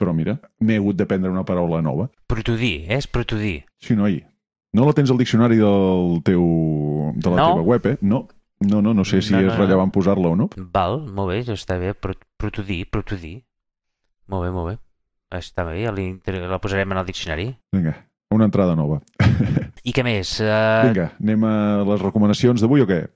però 0.00 0.14
mira, 0.16 0.38
m'he 0.64 0.78
hagut 0.80 0.96
d'aprendre 0.96 1.30
una 1.30 1.44
paraula 1.44 1.82
nova. 1.84 2.08
Protudir, 2.30 2.86
eh? 2.88 2.96
És 2.98 3.06
protudir. 3.06 3.66
Sí, 3.78 3.94
noi. 3.98 4.22
No 4.72 4.86
la 4.86 4.94
tens 4.96 5.10
al 5.12 5.18
diccionari 5.20 5.58
del 5.60 6.20
teu, 6.24 6.44
de 7.16 7.30
la 7.30 7.36
No. 7.36 7.48
teva 7.54 7.66
web, 7.74 7.86
eh? 7.92 7.96
No. 8.00 8.26
No, 8.60 8.82
no, 8.84 8.92
no 8.92 9.04
sé 9.08 9.22
si 9.22 9.32
No, 9.32 9.40
no, 9.40 9.46
és 9.48 9.54
no. 9.54 9.58
rellevant 9.64 9.90
posar-la 9.90 10.28
o 10.28 10.36
no. 10.36 10.50
Val, 10.56 11.00
molt 11.08 11.30
bé, 11.32 11.40
està 11.52 11.78
bé. 11.80 11.94
Pro 11.94 12.14
protudir, 12.36 12.84
protudir. 12.90 13.42
Molt 14.28 14.44
bé, 14.44 14.50
molt 14.52 14.68
bé. 14.70 14.78
Està 15.38 15.64
bé, 15.64 15.82
ja 15.84 15.92
la 15.92 16.58
posarem 16.60 16.90
en 16.92 16.98
el 16.98 17.06
diccionari. 17.06 17.48
Vinga, 17.72 17.94
una 18.34 18.44
entrada 18.50 18.74
nova. 18.76 19.00
I 19.88 19.92
què 19.96 20.04
més? 20.04 20.36
Uh, 20.40 20.86
Vinga, 20.90 21.12
anem 21.22 21.44
a 21.48 21.54
les 21.88 22.02
recomanacions 22.02 22.60
d'avui 22.60 22.82
o 22.82 22.86
què? 22.90 23.06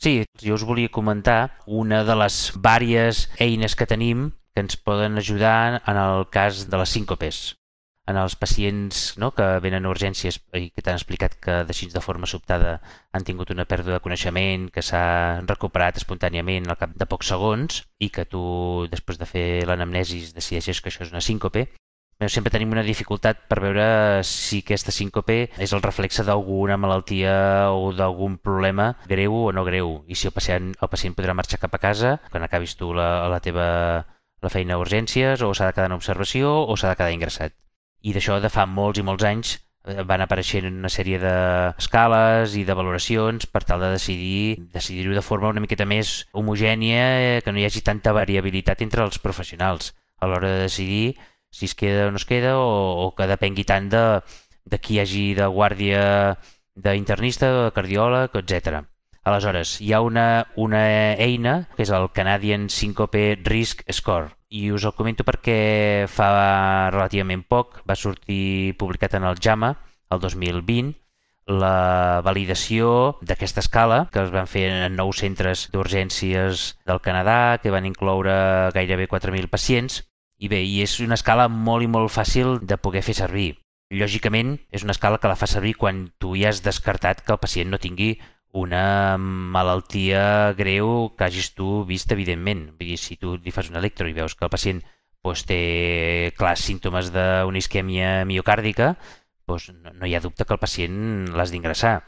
Sí, 0.00 0.24
jo 0.40 0.54
us 0.56 0.64
volia 0.64 0.88
comentar 0.88 1.52
una 1.66 2.02
de 2.08 2.14
les 2.16 2.52
vàries 2.56 3.26
eines 3.38 3.76
que 3.76 3.86
tenim 3.86 4.30
que 4.54 4.62
ens 4.64 4.76
poden 4.76 5.18
ajudar 5.18 5.82
en 5.86 5.96
el 5.96 6.28
cas 6.30 6.68
de 6.70 6.78
les 6.80 6.92
síncopes. 6.96 7.40
En 8.10 8.16
els 8.18 8.34
pacients 8.34 9.00
no, 9.22 9.30
que 9.36 9.46
venen 9.62 9.86
a 9.86 9.90
urgències 9.92 10.40
i 10.58 10.70
que 10.74 10.82
t'han 10.82 10.98
explicat 10.98 11.36
que 11.44 11.60
així 11.62 11.86
de 11.92 12.02
forma 12.02 12.26
sobtada 12.26 12.80
han 13.14 13.26
tingut 13.28 13.52
una 13.54 13.68
pèrdua 13.70 13.98
de 13.98 14.02
coneixement, 14.02 14.66
que 14.74 14.82
s'ha 14.82 15.04
recuperat 15.46 16.00
espontàniament 16.00 16.66
al 16.66 16.80
cap 16.80 16.96
de 16.96 17.06
pocs 17.06 17.30
segons 17.30 17.84
i 18.00 18.10
que 18.10 18.26
tu, 18.26 18.42
després 18.90 19.20
de 19.20 19.28
fer 19.30 19.46
l'anamnesis, 19.68 20.34
decideixes 20.34 20.80
que 20.80 20.90
això 20.90 21.06
és 21.06 21.14
una 21.14 21.22
síncope, 21.22 21.68
Bé, 22.20 22.28
sempre 22.28 22.52
tenim 22.52 22.74
una 22.74 22.82
dificultat 22.84 23.46
per 23.48 23.62
veure 23.64 23.84
si 24.28 24.58
aquesta 24.60 24.92
síncope 24.92 25.36
és 25.56 25.70
el 25.72 25.80
reflexe 25.80 26.20
d'alguna 26.28 26.76
malaltia 26.76 27.32
o 27.72 27.94
d'algun 27.96 28.34
problema 28.36 28.90
greu 29.08 29.38
o 29.38 29.52
no 29.56 29.64
greu 29.64 30.02
i 30.04 30.18
si 30.20 30.28
el 30.28 30.34
pacient, 30.36 30.74
el 30.76 30.90
pacient 30.92 31.16
podrà 31.16 31.32
marxar 31.32 31.62
cap 31.62 31.78
a 31.78 31.80
casa 31.80 32.18
quan 32.28 32.44
acabis 32.44 32.76
tu 32.76 32.92
la, 32.92 33.08
la 33.32 33.40
teva 33.40 33.70
la 34.42 34.52
feina 34.52 34.76
a 34.76 34.82
urgències 34.82 35.42
o 35.44 35.52
s'ha 35.54 35.70
de 35.70 35.76
quedar 35.76 35.90
en 35.90 35.96
observació 35.96 36.52
o 36.64 36.76
s'ha 36.76 36.92
de 36.92 36.98
quedar 37.00 37.16
ingressat. 37.16 37.56
I 38.00 38.14
d'això 38.16 38.38
de 38.40 38.50
fa 38.52 38.64
molts 38.66 39.00
i 39.00 39.04
molts 39.04 39.26
anys 39.28 39.56
eh, 39.56 40.02
van 40.08 40.24
apareixent 40.24 40.68
una 40.70 40.92
sèrie 40.92 41.20
d'escales 41.22 42.56
i 42.56 42.64
de 42.68 42.76
valoracions 42.76 43.46
per 43.46 43.64
tal 43.68 43.84
de 43.84 43.90
decidir 43.96 44.68
decidir-ho 44.72 45.16
de 45.16 45.24
forma 45.24 45.52
una 45.52 45.64
miqueta 45.64 45.88
més 45.88 46.26
homogènia, 46.32 47.02
eh, 47.20 47.40
que 47.44 47.52
no 47.52 47.60
hi 47.60 47.66
hagi 47.68 47.84
tanta 47.84 48.16
variabilitat 48.16 48.80
entre 48.86 49.04
els 49.04 49.20
professionals 49.20 49.92
a 50.20 50.28
l'hora 50.28 50.54
de 50.54 50.62
decidir 50.68 51.18
si 51.50 51.66
es 51.66 51.74
queda 51.74 52.06
o 52.08 52.10
no 52.10 52.20
es 52.20 52.24
queda 52.24 52.56
o, 52.58 52.70
o 53.04 53.12
que 53.16 53.28
depengui 53.28 53.66
tant 53.68 53.90
de, 53.92 54.04
de 54.64 54.78
qui 54.78 55.00
hagi 55.00 55.34
de 55.34 55.48
guàrdia 55.50 56.02
d'internista, 56.80 57.50
de 57.50 57.72
cardiòleg, 57.76 58.36
etc. 58.40 58.84
Aleshores, 59.22 59.80
hi 59.84 59.92
ha 59.92 60.00
una, 60.00 60.46
una 60.56 60.80
eina 61.20 61.68
que 61.76 61.84
és 61.84 61.90
el 61.92 62.08
Canadian 62.16 62.68
Syncope 62.72 63.36
Risk 63.44 63.84
Score 63.92 64.32
i 64.48 64.70
us 64.72 64.86
el 64.88 64.96
comento 64.96 65.26
perquè 65.28 66.06
fa 66.10 66.30
relativament 66.90 67.44
poc 67.44 67.82
va 67.88 67.98
sortir 68.00 68.74
publicat 68.80 69.18
en 69.18 69.28
el 69.28 69.36
JAMA 69.36 69.74
el 70.10 70.22
2020 70.24 70.96
la 71.50 72.22
validació 72.24 73.18
d'aquesta 73.20 73.60
escala 73.60 74.06
que 74.14 74.22
es 74.24 74.32
van 74.32 74.48
fer 74.48 74.66
en 74.70 74.96
nou 74.96 75.12
centres 75.12 75.68
d'urgències 75.74 76.64
del 76.88 77.02
Canadà 77.04 77.58
que 77.62 77.74
van 77.74 77.86
incloure 77.86 78.70
gairebé 78.72 79.08
4.000 79.10 79.52
pacients 79.52 80.00
i 80.40 80.48
bé, 80.48 80.62
i 80.64 80.80
és 80.80 80.96
una 81.04 81.18
escala 81.18 81.48
molt 81.52 81.84
i 81.84 81.90
molt 81.92 82.08
fàcil 82.08 82.62
de 82.64 82.78
poder 82.80 83.02
fer 83.04 83.14
servir. 83.18 83.50
Lògicament, 83.92 84.54
és 84.72 84.86
una 84.86 84.94
escala 84.96 85.18
que 85.20 85.28
la 85.28 85.36
fa 85.36 85.48
servir 85.50 85.74
quan 85.76 86.06
tu 86.22 86.32
ja 86.38 86.48
has 86.48 86.62
descartat 86.64 87.20
que 87.26 87.34
el 87.34 87.42
pacient 87.42 87.68
no 87.68 87.82
tingui 87.82 88.14
una 88.52 89.16
malaltia 89.18 90.52
greu 90.58 91.12
que 91.16 91.24
hagis 91.24 91.52
tu 91.54 91.84
vist, 91.86 92.10
evidentment. 92.12 92.70
Vull 92.78 92.94
dir, 92.94 92.98
si 92.98 93.16
tu 93.16 93.36
li 93.36 93.54
fas 93.54 93.70
un 93.70 93.78
electro 93.78 94.08
i 94.08 94.16
veus 94.16 94.34
que 94.34 94.46
el 94.46 94.52
pacient 94.52 94.82
doncs, 95.22 95.44
té 95.46 96.32
clars 96.38 96.64
símptomes 96.66 97.12
d'una 97.14 97.60
isquèmia 97.60 98.24
miocàrdica, 98.26 98.94
doncs, 99.46 99.70
no, 99.76 99.94
no 99.94 100.08
hi 100.08 100.16
ha 100.16 100.24
dubte 100.24 100.46
que 100.46 100.56
el 100.56 100.62
pacient 100.62 101.30
l'has 101.36 101.54
d'ingressar 101.54 102.00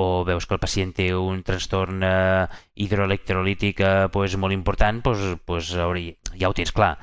o 0.00 0.24
veus 0.24 0.46
que 0.46 0.54
el 0.54 0.62
pacient 0.62 0.92
té 0.94 1.10
un 1.18 1.42
trastorn 1.42 2.04
eh, 2.06 2.46
hidroelectrolític 2.80 3.82
doncs, 4.14 4.36
molt 4.40 4.56
important, 4.56 5.02
doncs, 5.04 5.40
doncs, 5.46 5.74
ja 6.38 6.48
ho 6.48 6.56
tens 6.56 6.72
clar. 6.72 6.94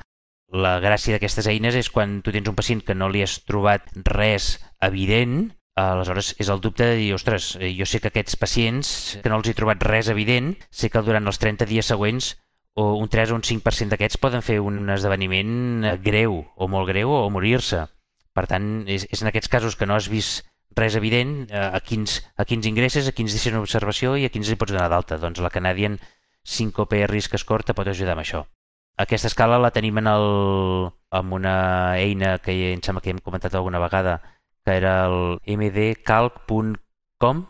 La 0.48 0.78
gràcia 0.80 1.14
d'aquestes 1.14 1.46
eines 1.52 1.76
és 1.76 1.90
quan 1.92 2.22
tu 2.24 2.32
tens 2.32 2.48
un 2.48 2.56
pacient 2.56 2.80
que 2.80 2.96
no 2.96 3.10
li 3.12 3.20
has 3.22 3.36
trobat 3.44 3.92
res 4.08 4.56
evident, 4.80 5.50
aleshores 5.78 6.34
és 6.42 6.50
el 6.50 6.60
dubte 6.64 6.86
de 6.86 6.98
dir, 6.98 7.12
ostres, 7.14 7.52
jo 7.78 7.86
sé 7.86 8.00
que 8.02 8.10
aquests 8.10 8.36
pacients 8.40 8.90
que 9.22 9.30
no 9.30 9.38
els 9.38 9.48
he 9.48 9.56
trobat 9.56 9.84
res 9.86 10.10
evident, 10.12 10.56
sé 10.70 10.90
que 10.90 11.02
durant 11.06 11.30
els 11.30 11.38
30 11.38 11.68
dies 11.70 11.86
següents 11.94 12.34
o 12.78 12.94
un 12.94 13.08
3 13.08 13.32
o 13.32 13.38
un 13.38 13.42
5% 13.42 13.90
d'aquests 13.94 14.20
poden 14.22 14.44
fer 14.46 14.60
un 14.62 14.90
esdeveniment 14.94 15.84
eh, 15.84 15.96
greu 15.98 16.44
o 16.54 16.68
molt 16.70 16.86
greu 16.90 17.10
o 17.10 17.24
morir-se. 17.34 17.86
Per 18.34 18.44
tant, 18.46 18.68
és, 18.86 19.08
és 19.10 19.22
en 19.22 19.30
aquests 19.30 19.50
casos 19.50 19.74
que 19.74 19.86
no 19.88 19.96
has 19.96 20.06
vist 20.12 20.46
res 20.78 20.94
evident 20.94 21.48
eh, 21.50 21.58
a 21.58 21.80
quins, 21.82 22.20
a 22.38 22.46
quins 22.46 22.68
ingresses, 22.70 23.08
a 23.08 23.14
quins 23.16 23.34
deixes 23.34 23.50
en 23.50 23.58
observació 23.58 24.14
i 24.14 24.28
a 24.28 24.30
quins 24.30 24.46
li 24.46 24.58
pots 24.60 24.76
donar 24.76 24.86
d'alta. 24.92 25.18
Doncs 25.18 25.42
la 25.42 25.50
Canadian 25.50 25.98
Syncope 26.46 27.02
Risk 27.10 27.34
Score 27.42 27.66
te 27.66 27.74
pot 27.74 27.90
ajudar 27.90 28.14
amb 28.14 28.22
això. 28.22 28.44
Aquesta 28.98 29.30
escala 29.30 29.58
la 29.62 29.72
tenim 29.74 29.98
en 29.98 30.10
el, 30.10 30.28
amb 31.14 31.34
una 31.34 31.56
eina 31.98 32.38
que 32.42 32.54
em 32.72 32.80
sembla 32.82 33.02
que 33.02 33.10
hem 33.10 33.20
comentat 33.22 33.54
alguna 33.54 33.82
vegada, 33.82 34.20
que 34.68 34.76
era 34.76 35.06
el 35.08 35.38
mdcalc.com. 35.48 37.46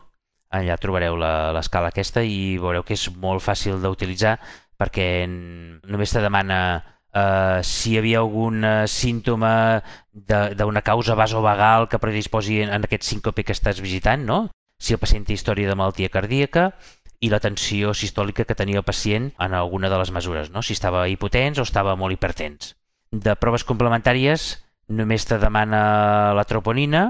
Allà 0.49 0.77
trobareu 0.81 1.17
la- 1.19 1.51
l'escala 1.53 1.91
aquesta 1.91 2.23
i 2.25 2.57
veureu 2.57 2.81
que 2.83 2.95
és 2.95 3.03
molt 3.21 3.43
fàcil 3.43 3.77
d'utilitzar 3.83 4.39
perquè 4.79 5.27
només 5.27 6.09
te 6.15 6.21
demana 6.23 6.59
eh, 7.13 7.59
si 7.61 7.91
hi 7.93 7.97
havia 7.99 8.19
algun 8.23 8.63
eh, 8.63 8.87
símptoma 8.87 9.83
d'una 10.13 10.81
causa 10.81 11.13
vasovagal 11.19 11.87
que 11.89 11.99
predisposi 11.99 12.61
en, 12.63 12.71
en 12.73 12.87
aquest 12.87 13.03
síncope 13.03 13.43
que 13.43 13.53
estàs 13.53 13.81
visitant, 13.83 14.23
no? 14.25 14.47
si 14.79 14.93
el 14.95 14.99
pacient 14.99 15.25
té 15.27 15.33
història 15.35 15.67
de 15.67 15.75
malaltia 15.75 16.09
cardíaca, 16.09 16.71
i 17.19 17.27
la 17.29 17.41
tensió 17.43 17.91
sistòlica 17.93 18.45
que 18.47 18.55
tenia 18.55 18.79
el 18.79 18.85
pacient 18.87 19.33
en 19.37 19.53
alguna 19.53 19.89
de 19.91 19.97
les 19.99 20.09
mesures, 20.15 20.49
no? 20.55 20.63
si 20.63 20.71
estava 20.73 21.03
hipotens 21.11 21.59
o 21.59 21.67
estava 21.67 21.97
molt 21.99 22.15
hipertens. 22.15 22.77
De 23.11 23.35
proves 23.35 23.65
complementàries 23.67 24.63
només 24.89 25.25
te 25.29 25.37
demana 25.41 26.33
la 26.33 26.45
troponina, 26.49 27.03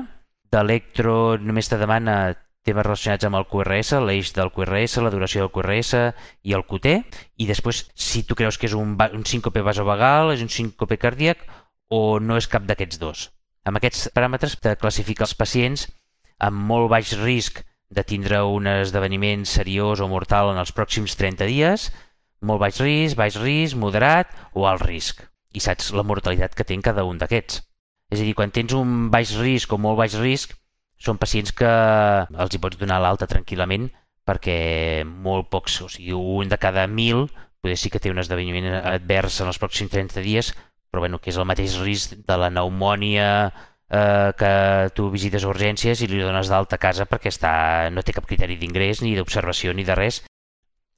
d'electro 0.52 1.38
només 1.40 1.70
te 1.72 1.80
demana 1.80 2.36
temes 2.68 2.86
relacionats 2.86 3.26
amb 3.26 3.40
el 3.40 3.48
QRS, 3.50 4.02
l'eix 4.04 4.34
del 4.36 4.52
QRS, 4.54 5.00
la 5.02 5.12
duració 5.14 5.46
del 5.46 5.54
QRS 5.56 6.02
i 6.44 6.54
el 6.58 6.66
QT, 6.68 6.96
i 7.40 7.48
després 7.48 7.86
si 7.96 8.26
tu 8.28 8.36
creus 8.36 8.60
que 8.60 8.68
és 8.68 8.76
un, 8.78 8.98
un 9.00 9.26
síncope 9.26 9.64
vasovagal, 9.66 10.34
és 10.36 10.44
un 10.44 10.52
síncope 10.52 11.00
cardíac 11.00 11.46
o 11.90 12.20
no 12.20 12.38
és 12.38 12.50
cap 12.52 12.68
d'aquests 12.68 13.00
dos. 13.02 13.30
Amb 13.66 13.80
aquests 13.80 14.10
paràmetres 14.16 14.58
te 14.62 14.76
classifica 14.82 15.26
els 15.26 15.36
pacients 15.38 15.88
amb 16.40 16.60
molt 16.72 16.92
baix 16.92 17.16
risc 17.20 17.64
de 17.90 18.04
tindre 18.06 18.44
un 18.46 18.68
esdeveniment 18.70 19.48
seriós 19.50 20.04
o 20.04 20.08
mortal 20.12 20.54
en 20.54 20.62
els 20.62 20.74
pròxims 20.76 21.16
30 21.18 21.48
dies, 21.50 21.90
molt 22.46 22.62
baix 22.62 22.80
risc, 22.84 23.18
baix 23.18 23.40
risc, 23.42 23.80
moderat 23.80 24.32
o 24.54 24.68
alt 24.70 24.86
risc. 24.86 25.26
I 25.56 25.64
saps 25.64 25.90
la 25.98 26.06
mortalitat 26.06 26.54
que 26.54 26.64
té 26.68 26.78
en 26.78 26.86
cada 26.86 27.08
un 27.08 27.18
d'aquests. 27.18 27.64
És 28.10 28.22
a 28.22 28.26
dir, 28.26 28.34
quan 28.38 28.52
tens 28.52 28.74
un 28.74 29.10
baix 29.14 29.36
risc 29.38 29.74
o 29.74 29.78
molt 29.82 30.00
baix 30.00 30.16
risc, 30.18 30.56
són 31.00 31.20
pacients 31.22 31.54
que 31.56 31.70
els 31.70 32.56
hi 32.56 32.62
pots 32.62 32.80
donar 32.80 33.00
l'alta 33.02 33.30
tranquil·lament 33.30 33.88
perquè 34.30 35.06
molt 35.08 35.50
pocs, 35.50 35.80
o 35.86 35.88
sigui, 35.90 36.14
un 36.14 36.50
de 36.52 36.58
cada 36.62 36.86
mil 36.88 37.30
potser 37.60 37.78
sí 37.78 37.90
que 37.92 38.00
té 38.00 38.12
un 38.12 38.20
esdeveniment 38.22 38.68
advers 38.80 39.40
en 39.44 39.50
els 39.52 39.60
pròxims 39.60 39.92
30 39.92 40.22
dies, 40.24 40.54
però 40.90 41.04
bueno, 41.04 41.20
que 41.20 41.32
és 41.32 41.38
el 41.38 41.48
mateix 41.50 41.76
risc 41.84 42.16
de 42.28 42.38
la 42.40 42.50
pneumònia 42.52 43.30
eh, 43.46 44.32
que 44.40 44.54
tu 44.96 45.10
visites 45.14 45.46
urgències 45.46 46.02
i 46.02 46.08
li 46.08 46.22
dones 46.24 46.50
d'alta 46.50 46.80
casa 46.82 47.08
perquè 47.10 47.32
està, 47.34 47.54
no 47.92 48.04
té 48.06 48.16
cap 48.16 48.28
criteri 48.30 48.58
d'ingrés 48.58 49.04
ni 49.04 49.16
d'observació 49.18 49.74
ni 49.74 49.86
de 49.86 49.98
res. 49.98 50.24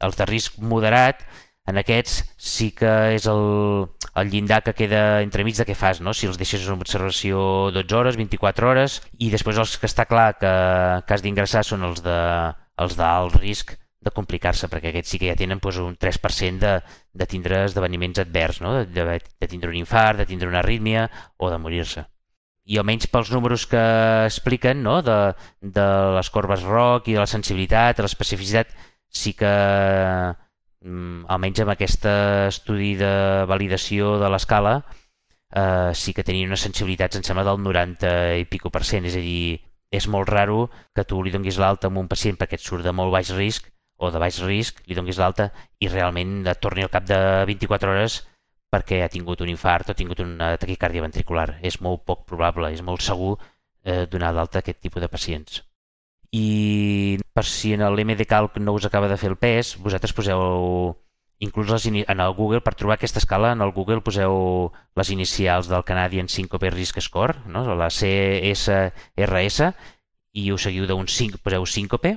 Els 0.01 0.17
de 0.17 0.25
risc 0.29 0.59
moderat, 0.61 1.25
en 1.69 1.77
aquests 1.77 2.21
sí 2.41 2.71
que 2.75 2.91
és 3.15 3.27
el, 3.29 3.43
el 4.17 4.31
llindar 4.31 4.61
que 4.65 4.73
queda 4.77 5.21
entremig 5.21 5.57
de 5.59 5.65
què 5.67 5.75
fas, 5.77 6.01
no? 6.01 6.13
si 6.13 6.27
els 6.27 6.39
deixes 6.41 6.65
en 6.67 6.79
observació 6.81 7.69
12 7.75 7.97
hores, 7.97 8.17
24 8.17 8.71
hores, 8.71 9.01
i 9.19 9.29
després 9.33 9.59
els 9.61 9.77
que 9.77 9.89
està 9.89 10.07
clar 10.09 10.33
que, 10.41 10.55
que 11.05 11.13
has 11.13 11.23
d'ingressar 11.25 11.63
són 11.67 11.85
els 11.87 12.01
de 12.05 12.17
els 12.81 12.97
d'alt 12.97 13.37
risc 13.37 13.75
de 14.01 14.13
complicar-se, 14.15 14.67
perquè 14.71 14.89
aquests 14.89 15.13
sí 15.13 15.19
que 15.21 15.29
ja 15.29 15.37
tenen 15.37 15.59
doncs, 15.61 15.77
un 15.83 15.97
3% 16.01 16.63
de, 16.63 16.71
de 17.13 17.27
tindre 17.29 17.65
esdeveniments 17.67 18.23
advers, 18.23 18.61
no? 18.65 18.73
de, 18.79 18.87
de, 18.89 19.19
de 19.21 19.49
tindre 19.51 19.69
un 19.69 19.77
infart, 19.77 20.17
de 20.17 20.25
tindre 20.25 20.49
una 20.49 20.63
arrítmia 20.65 21.05
o 21.37 21.51
de 21.53 21.59
morir-se. 21.61 22.07
i 22.71 22.77
almenys 22.77 23.07
pels 23.09 23.31
números 23.33 23.65
que 23.67 23.81
expliquen 24.25 24.83
no? 24.85 25.01
de, 25.05 25.33
de 25.61 25.85
les 26.17 26.29
corbes 26.33 26.63
ROC 26.63 27.09
i 27.09 27.15
de 27.17 27.19
la 27.19 27.29
sensibilitat, 27.29 27.97
de 27.97 28.05
l'especificitat, 28.05 28.73
sí 29.09 29.33
que 29.37 29.49
almenys 30.81 31.61
amb 31.61 31.73
aquest 31.75 32.07
estudi 32.09 32.95
de 32.97 33.11
validació 33.49 34.15
de 34.21 34.29
l'escala 34.33 34.79
eh, 35.55 35.91
sí 35.93 36.13
que 36.13 36.23
tenien 36.23 36.49
unes 36.49 36.63
sensibilitats, 36.65 37.17
em 37.17 37.25
sembla, 37.25 37.45
del 37.45 37.61
90 37.61 38.13
i 38.41 38.47
pico 38.49 38.71
per 38.73 38.83
cent, 38.87 39.05
és 39.05 39.17
a 39.17 39.21
dir, 39.23 39.59
és 39.91 40.07
molt 40.07 40.29
raro 40.29 40.69
que 40.95 41.05
tu 41.05 41.21
li 41.21 41.33
donguis 41.33 41.59
l'alta 41.59 41.91
a 41.91 41.93
un 41.93 42.09
pacient 42.09 42.39
perquè 42.39 42.57
et 42.57 42.65
surt 42.65 42.85
de 42.87 42.95
molt 42.95 43.11
baix 43.13 43.31
risc 43.35 43.69
o 44.01 44.09
de 44.11 44.19
baix 44.19 44.39
risc, 44.41 44.81
li 44.87 44.97
donguis 44.97 45.19
l'alta 45.21 45.51
i 45.79 45.89
realment 45.91 46.47
et 46.47 46.61
torni 46.63 46.83
al 46.83 46.93
cap 46.93 47.05
de 47.05 47.19
24 47.45 47.91
hores 47.91 48.21
perquè 48.71 49.01
ha 49.03 49.11
tingut 49.11 49.41
un 49.43 49.51
infart 49.51 49.89
o 49.89 49.93
ha 49.93 49.99
tingut 49.99 50.21
una 50.23 50.55
taquicàrdia 50.57 51.03
ventricular. 51.03 51.59
És 51.61 51.81
molt 51.83 52.05
poc 52.07 52.23
probable, 52.25 52.71
és 52.71 52.81
molt 52.81 53.03
segur 53.03 53.35
eh, 53.83 54.07
donar 54.07 54.31
d'alta 54.33 54.63
aquest 54.63 54.79
tipus 54.79 55.03
de 55.03 55.11
pacients. 55.11 55.59
I 56.31 57.19
per 57.35 57.43
si 57.43 57.73
en 57.75 57.83
l'MDCalc 57.83 58.57
no 58.63 58.73
us 58.77 58.85
acaba 58.87 59.09
de 59.11 59.17
fer 59.19 59.31
el 59.33 59.39
pes, 59.39 59.75
vosaltres 59.83 60.13
poseu 60.15 60.95
inclús 61.41 61.71
les 61.73 61.87
en 61.89 62.19
el 62.19 62.33
Google, 62.37 62.61
per 62.61 62.75
trobar 62.75 62.95
aquesta 62.95 63.19
escala, 63.19 63.51
en 63.51 63.61
el 63.61 63.73
Google 63.73 64.03
poseu 64.05 64.71
les 64.95 65.09
inicials 65.09 65.67
del 65.67 65.83
Canadian 65.83 66.29
Syncope 66.29 66.69
Risk 66.69 67.01
Score, 67.01 67.41
no? 67.47 67.65
la 67.75 67.89
CSRS, 67.89 69.71
i 70.31 70.51
us 70.53 70.67
seguiu 70.67 70.85
d'un 70.87 71.09
5, 71.09 71.41
poseu 71.43 71.65
Syncope, 71.65 72.13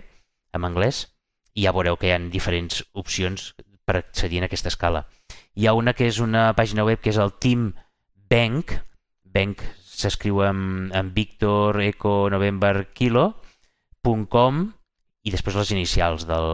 en 0.53 0.69
anglès, 0.69 1.09
i 1.55 1.65
ja 1.65 1.73
veureu 1.75 1.97
que 1.97 2.11
hi 2.11 2.15
ha 2.15 2.21
diferents 2.31 2.85
opcions 2.93 3.55
per 3.85 3.97
accedir 3.99 4.43
a 4.43 4.47
aquesta 4.47 4.71
escala. 4.71 5.07
Hi 5.57 5.67
ha 5.67 5.75
una 5.75 5.95
que 5.95 6.07
és 6.07 6.21
una 6.21 6.53
pàgina 6.55 6.85
web 6.85 7.01
que 7.01 7.11
és 7.11 7.19
el 7.19 7.33
Team 7.41 7.73
Bank, 8.31 8.77
Bank 9.25 9.65
s'escriu 9.95 10.43
amb, 10.45 10.93
amb 10.95 11.15
Victor, 11.15 11.81
Eco, 11.83 12.29
November, 12.31 12.91
Kilo, 12.93 13.41
.com 14.05 14.65
i 15.25 15.33
després 15.33 15.57
les 15.57 15.73
inicials 15.73 16.27
del 16.29 16.49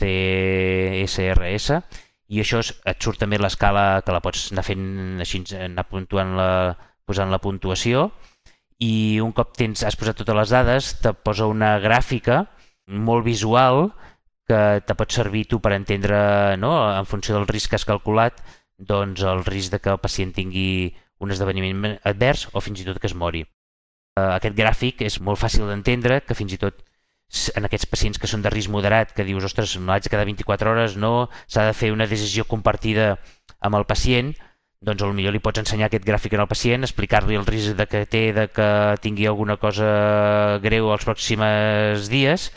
CSRS 0.00 1.78
i 2.32 2.40
això 2.42 2.62
és, 2.64 2.72
et 2.88 3.04
surt 3.04 3.20
també 3.22 3.38
l'escala 3.38 4.02
que 4.04 4.14
la 4.14 4.22
pots 4.24 4.50
anar 4.52 4.64
fent 4.66 5.20
així, 5.22 5.42
anar 5.58 5.86
puntuant 5.88 6.34
la, 6.38 6.50
posant 7.06 7.30
la 7.30 7.40
puntuació 7.42 8.08
i 8.82 9.20
un 9.22 9.34
cop 9.36 9.52
tens, 9.54 9.84
has 9.86 9.98
posat 9.98 10.18
totes 10.18 10.38
les 10.38 10.54
dades 10.54 10.92
te 11.04 11.12
posa 11.14 11.46
una 11.50 11.76
gràfica 11.82 12.42
molt 12.86 13.24
visual 13.28 13.92
que 14.48 14.82
te 14.82 14.96
pot 14.98 15.14
servir 15.14 15.46
tu 15.48 15.60
per 15.62 15.76
entendre 15.76 16.56
no, 16.58 16.74
en 16.90 17.06
funció 17.06 17.36
del 17.36 17.46
risc 17.46 17.70
que 17.70 17.78
has 17.78 17.86
calculat 17.86 18.42
doncs 18.82 19.22
el 19.22 19.44
risc 19.46 19.76
de 19.76 19.78
que 19.78 19.92
el 19.94 20.02
pacient 20.02 20.34
tingui 20.34 20.90
un 21.22 21.30
esdeveniment 21.30 21.98
advers 22.08 22.48
o 22.52 22.60
fins 22.64 22.82
i 22.82 22.86
tot 22.88 22.98
que 22.98 23.06
es 23.06 23.14
mori. 23.14 23.44
Eh, 24.20 24.22
aquest 24.36 24.56
gràfic 24.56 25.02
és 25.06 25.20
molt 25.24 25.40
fàcil 25.40 25.68
d'entendre, 25.70 26.20
que 26.26 26.36
fins 26.36 26.52
i 26.52 26.60
tot 26.60 26.82
en 27.56 27.64
aquests 27.64 27.88
pacients 27.88 28.20
que 28.20 28.28
són 28.28 28.42
de 28.44 28.50
risc 28.52 28.68
moderat, 28.72 29.14
que 29.16 29.24
dius, 29.24 29.46
ostres, 29.48 29.78
no 29.80 29.94
haig 29.94 30.04
de 30.04 30.12
quedar 30.12 30.26
24 30.28 30.72
hores, 30.72 30.96
no, 31.00 31.30
s'ha 31.48 31.64
de 31.70 31.76
fer 31.78 31.92
una 31.94 32.08
decisió 32.10 32.44
compartida 32.44 33.14
amb 33.64 33.78
el 33.78 33.86
pacient, 33.88 34.34
doncs 34.84 35.04
millor 35.16 35.32
li 35.32 35.40
pots 35.40 35.62
ensenyar 35.62 35.88
aquest 35.88 36.04
gràfic 36.04 36.34
al 36.36 36.50
pacient, 36.50 36.84
explicar-li 36.84 37.38
el 37.38 37.48
risc 37.48 37.78
de 37.78 37.86
que 37.88 38.04
té 38.04 38.22
de 38.36 38.48
que 38.52 38.68
tingui 39.00 39.28
alguna 39.30 39.56
cosa 39.56 40.58
greu 40.60 40.90
els 40.92 41.06
pròxims 41.08 42.10
dies 42.12 42.50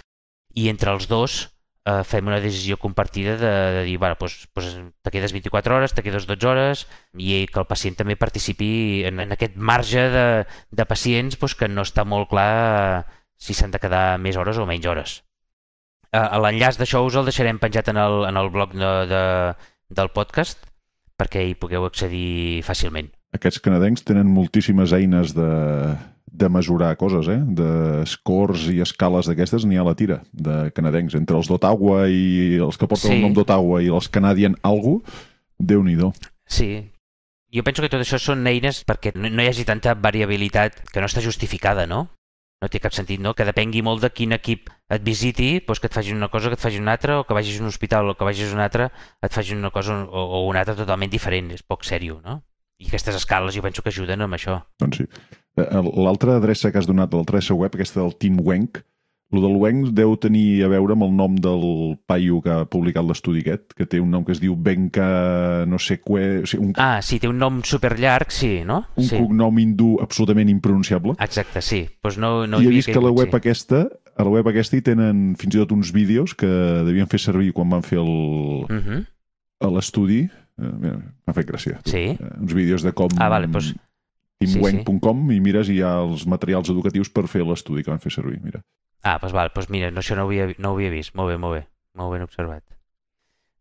i 0.55 0.67
entre 0.73 0.91
els 0.91 1.07
dos 1.07 1.37
eh, 1.85 2.03
fem 2.03 2.27
una 2.27 2.39
decisió 2.41 2.77
compartida 2.81 3.37
de, 3.37 3.51
de 3.77 3.83
dir, 3.87 3.97
bueno, 4.01 4.17
doncs, 4.19 4.47
doncs 4.55 4.77
te 5.05 5.13
quedes 5.13 5.33
24 5.33 5.77
hores, 5.77 5.93
te 5.93 6.03
quedes 6.03 6.27
12 6.27 6.49
hores 6.49 6.85
i 7.13 7.45
que 7.51 7.61
el 7.61 7.69
pacient 7.69 7.97
també 7.99 8.17
participi 8.19 9.05
en, 9.07 9.21
en 9.23 9.35
aquest 9.35 9.55
marge 9.55 10.07
de, 10.11 10.25
de 10.71 10.87
pacients 10.89 11.37
doncs, 11.39 11.55
que 11.55 11.69
no 11.69 11.85
està 11.85 12.05
molt 12.05 12.29
clar 12.33 13.05
si 13.37 13.53
s'han 13.53 13.73
de 13.73 13.81
quedar 13.83 14.17
més 14.21 14.37
hores 14.39 14.57
o 14.57 14.65
menys 14.65 14.87
hores. 14.89 15.19
Eh, 16.11 16.39
L'enllaç 16.41 16.79
d'això 16.79 17.03
us 17.05 17.19
el 17.19 17.27
deixarem 17.29 17.59
penjat 17.61 17.91
en 17.93 18.01
el, 18.01 18.23
en 18.29 18.39
el 18.39 18.49
blog 18.49 18.73
de, 18.73 18.95
de, 19.11 19.25
del 19.89 20.11
podcast 20.15 20.65
perquè 21.15 21.45
hi 21.45 21.55
pugueu 21.55 21.85
accedir 21.87 22.63
fàcilment. 22.67 23.07
Aquests 23.35 23.61
canadencs 23.63 24.03
tenen 24.07 24.27
moltíssimes 24.31 24.93
eines 24.95 25.33
de, 25.35 25.47
de 26.35 26.49
mesurar 26.51 26.95
coses, 26.99 27.29
eh? 27.31 27.39
de 27.59 28.03
scores 28.09 28.67
i 28.71 28.81
escales 28.83 29.29
d'aquestes 29.29 29.65
n'hi 29.65 29.79
ha 29.79 29.85
a 29.85 29.89
la 29.89 29.95
tira, 29.95 30.21
de 30.31 30.71
canadencs. 30.75 31.15
Entre 31.19 31.37
els 31.37 31.47
d'Ottawa 31.51 32.05
i 32.11 32.57
els 32.63 32.79
que 32.79 32.89
porten 32.91 33.11
sí. 33.11 33.15
el 33.17 33.23
nom 33.23 33.37
d'Ottawa 33.37 33.81
i 33.85 33.91
els 33.93 34.09
Canadian 34.11 34.57
algo, 34.63 34.99
déu 35.59 35.83
nhi 35.83 35.95
Sí, 36.45 36.91
jo 37.55 37.63
penso 37.63 37.81
que 37.81 37.89
tot 37.89 38.03
això 38.03 38.19
són 38.19 38.45
eines 38.47 38.83
perquè 38.85 39.15
no, 39.15 39.31
no 39.31 39.41
hi 39.41 39.49
hagi 39.49 39.65
tanta 39.65 39.95
variabilitat 39.95 40.83
que 40.91 41.01
no 41.01 41.07
està 41.09 41.23
justificada, 41.23 41.87
no? 41.87 42.09
no 42.61 42.71
té 42.71 42.81
cap 42.81 42.95
sentit, 42.95 43.21
no? 43.21 43.33
Que 43.37 43.45
depengui 43.47 43.83
molt 43.85 44.03
de 44.03 44.09
quin 44.15 44.35
equip 44.35 44.69
et 44.95 45.03
visiti, 45.05 45.59
doncs 45.65 45.81
que 45.81 45.89
et 45.89 45.95
facin 45.95 46.17
una 46.17 46.29
cosa, 46.33 46.49
que 46.51 46.57
et 46.57 46.63
facin 46.63 46.85
una 46.85 46.95
altra, 46.97 47.19
o 47.21 47.25
que 47.27 47.37
vagis 47.37 47.59
a 47.59 47.63
un 47.63 47.69
hospital 47.69 48.09
o 48.09 48.15
que 48.17 48.27
vagis 48.27 48.51
a 48.51 48.57
un 48.57 48.63
altre, 48.63 48.89
et 49.21 49.33
facin 49.33 49.61
una 49.61 49.71
cosa 49.75 49.97
o, 50.05 50.25
o 50.39 50.43
una 50.49 50.63
altra 50.63 50.77
totalment 50.77 51.11
diferent. 51.11 51.51
És 51.55 51.63
poc 51.63 51.85
sèrio, 51.87 52.19
no? 52.25 52.39
I 52.81 52.89
aquestes 52.89 53.17
escales 53.21 53.55
jo 53.55 53.63
penso 53.63 53.83
que 53.83 53.93
ajuden 53.93 54.25
amb 54.25 54.37
això. 54.37 54.59
Doncs 54.81 55.03
sí. 55.03 55.07
Eh, 55.57 55.81
l'altra 55.95 56.37
adreça 56.39 56.71
que 56.71 56.81
has 56.81 56.89
donat, 56.89 57.13
l'altra 57.13 57.39
adreça 57.39 57.57
web, 57.57 57.75
aquesta 57.75 58.01
del 58.01 58.15
Team 58.19 58.41
Wenk, 58.43 58.83
el 59.33 59.41
del 59.41 59.55
Wenk 59.57 59.89
deu 59.97 60.13
tenir 60.21 60.63
a 60.63 60.69
veure 60.69 60.93
amb 60.93 61.03
el 61.07 61.13
nom 61.17 61.35
del 61.41 61.63
paio 62.07 62.37
que 62.45 62.51
ha 62.53 62.67
publicat 62.69 63.03
l'estudi 63.07 63.41
aquest, 63.41 63.73
que 63.75 63.87
té 63.89 63.99
un 63.99 64.11
nom 64.13 64.23
que 64.23 64.35
es 64.35 64.39
diu 64.39 64.53
Benka 64.55 65.65
no 65.67 65.79
sé 65.81 65.97
què... 65.97 66.27
O 66.45 66.49
sigui, 66.49 66.67
un... 66.67 66.75
Ah, 66.79 67.01
sí, 67.03 67.17
té 67.19 67.27
un 67.27 67.41
nom 67.41 67.57
superllarg, 67.65 68.31
sí, 68.31 68.59
no? 68.67 68.83
Un 68.95 69.09
sí. 69.09 69.17
cognom 69.17 69.59
hindú 69.59 69.95
absolutament 70.03 70.51
impronunciable. 70.53 71.17
Exacte, 71.25 71.63
sí. 71.65 71.83
Pues 72.05 72.19
no, 72.21 72.45
no 72.47 72.61
I 72.61 72.69
he 72.69 72.75
vist 72.77 72.93
que 72.93 73.01
la 73.01 73.11
web 73.11 73.33
sí. 73.33 73.39
aquesta 73.41 73.87
a 74.15 74.23
la 74.23 74.31
web 74.31 74.47
aquesta 74.47 74.77
hi 74.77 74.85
tenen 74.85 75.25
fins 75.39 75.57
i 75.57 75.59
tot 75.59 75.73
uns 75.75 75.91
vídeos 75.95 76.37
que 76.37 76.47
devien 76.87 77.09
fer 77.11 77.19
servir 77.19 77.51
quan 77.57 77.73
van 77.73 77.83
fer 77.83 77.99
el... 77.99 78.15
Uh 78.69 78.71
mhm. 78.71 79.01
-huh. 79.01 79.73
l'estudi. 79.73 80.29
Eh, 80.55 80.95
M'ha 81.27 81.33
fet 81.33 81.49
gràcia. 81.49 81.81
Tu. 81.83 81.91
Sí. 81.91 82.05
Eh, 82.15 82.39
uns 82.39 82.53
vídeos 82.53 82.83
de 82.83 82.93
com... 82.93 83.09
Ah, 83.17 83.29
vale, 83.29 83.47
doncs... 83.47 83.73
teamwenk.com 84.43 85.25
sí, 85.25 85.29
sí. 85.29 85.37
i 85.37 85.43
mires 85.43 85.71
i 85.71 85.79
hi 85.79 85.83
ha 85.85 85.95
els 86.03 86.25
materials 86.29 86.71
educatius 86.73 87.11
per 87.13 87.27
fer 87.31 87.45
l'estudi 87.47 87.85
que 87.85 87.93
van 87.93 88.03
fer 88.03 88.13
servir, 88.13 88.39
mira. 88.43 88.63
Ah, 89.05 89.19
doncs 89.21 89.35
val, 89.37 89.51
doncs 89.53 89.69
mira, 89.69 89.91
no, 89.93 90.01
això 90.01 90.17
no 90.17 90.25
ho, 90.25 90.31
havia, 90.31 90.49
no 90.57 90.73
ho 90.73 90.79
havia 90.79 90.93
vist. 90.93 91.13
Molt 91.17 91.33
bé, 91.33 91.37
molt 91.41 91.59
bé. 91.59 91.65
Molt 91.95 92.15
ben 92.15 92.25
observat. 92.25 92.63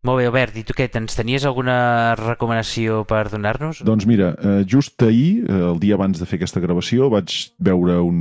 Molt 0.05 0.19
bé, 0.21 0.27
Albert, 0.29 0.57
i 0.59 0.61
tu 0.65 0.75
què, 0.77 0.85
ens 0.99 1.17
tenies 1.17 1.45
alguna 1.49 2.13
recomanació 2.19 2.99
per 3.09 3.23
donar-nos? 3.31 3.79
Doncs 3.87 4.05
mira, 4.05 4.35
eh, 4.37 4.61
just 4.69 5.01
ahir, 5.01 5.45
eh, 5.47 5.61
el 5.71 5.79
dia 5.81 5.97
abans 5.97 6.19
de 6.21 6.27
fer 6.29 6.37
aquesta 6.37 6.61
gravació, 6.61 7.09
vaig 7.09 7.33
veure 7.57 7.97
un, 8.05 8.19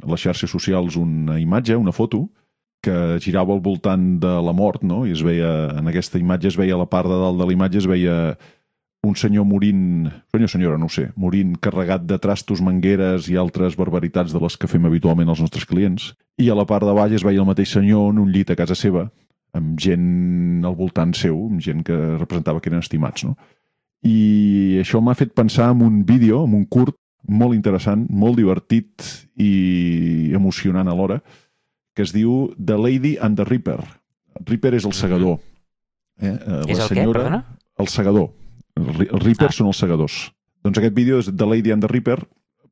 a 0.00 0.14
les 0.14 0.24
xarxes 0.24 0.52
socials 0.52 0.96
una 0.96 1.36
imatge, 1.42 1.76
una 1.76 1.92
foto, 1.92 2.22
que 2.80 3.18
girava 3.20 3.52
al 3.52 3.60
voltant 3.60 4.14
de 4.22 4.32
la 4.46 4.54
mort, 4.56 4.84
no? 4.86 5.02
I 5.04 5.12
es 5.12 5.24
veia, 5.26 5.50
en 5.76 5.90
aquesta 5.90 6.20
imatge 6.22 6.48
es 6.52 6.56
veia 6.56 6.76
a 6.76 6.80
la 6.80 6.88
part 6.88 7.10
de 7.10 7.20
dalt 7.20 7.40
de 7.40 7.48
la 7.48 7.56
imatge, 7.56 7.82
es 7.82 7.90
veia 7.90 8.16
un 9.06 9.16
senyor 9.16 9.46
morint, 9.48 10.08
senyor 10.34 10.50
senyora, 10.50 10.78
no 10.78 10.88
sé, 10.92 11.08
morint 11.16 11.54
carregat 11.62 12.04
de 12.08 12.18
trastos, 12.22 12.62
mangueres 12.64 13.30
i 13.30 13.38
altres 13.40 13.76
barbaritats 13.78 14.34
de 14.34 14.42
les 14.42 14.56
que 14.58 14.70
fem 14.70 14.88
habitualment 14.88 15.30
els 15.32 15.42
nostres 15.44 15.66
clients. 15.68 16.12
I 16.42 16.50
a 16.50 16.58
la 16.58 16.66
part 16.68 16.86
de 16.86 16.94
baix 16.96 17.14
es 17.16 17.24
veia 17.26 17.40
el 17.42 17.48
mateix 17.48 17.72
senyor 17.76 18.10
en 18.12 18.20
un 18.22 18.32
llit 18.34 18.50
a 18.52 18.58
casa 18.58 18.76
seva, 18.78 19.06
amb 19.56 19.78
gent 19.80 20.64
al 20.66 20.76
voltant 20.76 21.14
seu, 21.16 21.38
amb 21.48 21.62
gent 21.64 21.82
que 21.86 21.96
representava 22.18 22.60
que 22.60 22.70
eren 22.72 22.84
estimats, 22.84 23.24
no? 23.24 23.36
I 24.06 24.78
això 24.82 25.00
m'ha 25.02 25.16
fet 25.18 25.32
pensar 25.34 25.70
en 25.72 25.82
un 25.82 26.02
vídeo, 26.06 26.44
en 26.44 26.54
un 26.54 26.66
curt, 26.66 26.98
molt 27.26 27.56
interessant, 27.56 28.04
molt 28.10 28.38
divertit 28.38 29.02
i 29.42 30.30
emocionant 30.36 30.88
alhora, 30.88 31.20
que 31.96 32.04
es 32.04 32.12
diu 32.14 32.52
The 32.60 32.76
Lady 32.78 33.16
and 33.18 33.40
the 33.40 33.46
Reaper. 33.48 33.80
Reaper 34.44 34.74
és 34.76 34.84
el 34.84 34.94
segador. 34.94 35.40
Eh? 36.20 36.36
La 36.36 36.60
és 36.68 36.78
el 36.78 36.90
senyora, 36.92 37.08
què, 37.08 37.24
perdona? 37.24 37.40
El 37.80 37.88
segador. 37.92 38.28
El 38.76 39.20
Reaper 39.22 39.50
ah. 39.50 39.54
són 39.54 39.70
els 39.70 39.80
segadors. 39.80 40.16
Doncs 40.66 40.80
aquest 40.80 40.96
vídeo 40.96 41.20
és 41.22 41.30
The 41.30 41.48
Lady 41.48 41.72
and 41.72 41.84
the 41.84 41.90
Reaper. 41.90 42.18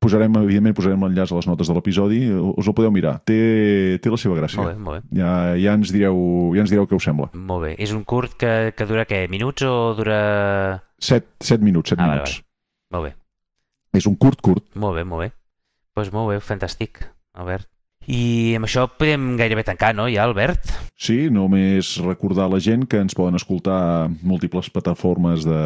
Posarem, 0.05 0.35
evidentment, 0.43 0.75
posarem 0.77 1.05
l'enllaç 1.07 1.33
a 1.33 1.39
les 1.39 1.47
notes 1.49 1.71
de 1.71 1.75
l'episodi. 1.77 2.19
Us 2.29 2.69
el 2.69 2.77
podeu 2.77 2.93
mirar. 2.93 3.15
Té, 3.25 3.97
té 4.05 4.13
la 4.13 4.19
seva 4.21 4.37
gràcia. 4.37 4.61
Molt 4.61 4.75
bé, 4.75 4.83
molt 4.89 4.99
bé. 4.99 5.21
Ja, 5.21 5.31
ja, 5.57 5.77
ens 5.79 5.93
direu, 5.95 6.19
ja 6.57 6.65
ens 6.65 6.75
direu 6.75 6.89
què 6.91 6.99
us 6.99 7.07
sembla. 7.09 7.31
Molt 7.33 7.65
bé. 7.65 7.73
És 7.81 7.95
un 7.97 8.03
curt 8.05 8.37
que, 8.41 8.75
que 8.77 8.89
dura, 8.91 9.07
què, 9.09 9.25
minuts 9.33 9.65
o 9.65 9.95
dura... 9.97 10.19
Set, 11.01 11.31
set 11.41 11.65
minuts, 11.65 11.95
set 11.95 12.03
ah, 12.03 12.11
minuts. 12.11 12.37
Vale, 12.37 12.43
vale. 12.43 12.99
Molt 12.99 13.09
bé. 13.09 13.15
És 13.97 14.11
un 14.11 14.19
curt, 14.21 14.43
curt. 14.45 14.67
Molt 14.77 14.99
bé, 14.99 15.07
molt 15.09 15.25
bé. 15.25 15.31
Doncs 15.95 16.11
pues 16.11 16.13
molt 16.13 16.33
bé, 16.35 16.41
fantàstic, 16.43 17.07
Albert. 17.39 17.71
I 18.11 18.55
amb 18.59 18.67
això 18.69 18.85
podem 18.99 19.33
gairebé 19.39 19.65
tancar, 19.65 19.95
no, 19.97 20.07
ja, 20.13 20.27
Albert? 20.27 20.73
Sí, 21.01 21.31
només 21.33 21.95
recordar 22.05 22.47
a 22.47 22.53
la 22.53 22.61
gent 22.63 22.85
que 22.91 23.01
ens 23.01 23.17
poden 23.17 23.39
escoltar 23.39 23.79
a 23.81 24.11
múltiples 24.23 24.69
plataformes 24.73 25.47
de, 25.49 25.63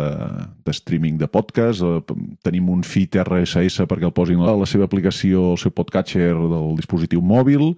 de 0.65 0.75
streaming 0.77 1.19
de 1.19 1.29
podcast. 1.31 1.83
Eh, 1.83 2.19
tenim 2.47 2.71
un 2.71 2.85
feed 2.87 3.19
RSS 3.25 3.89
perquè 3.91 4.09
el 4.09 4.15
posin 4.15 4.45
a 4.45 4.55
la 4.59 4.69
seva 4.71 4.87
aplicació, 4.87 5.53
el 5.57 5.61
seu 5.61 5.75
podcatcher 5.75 6.31
del 6.37 6.75
dispositiu 6.79 7.25
mòbil. 7.25 7.73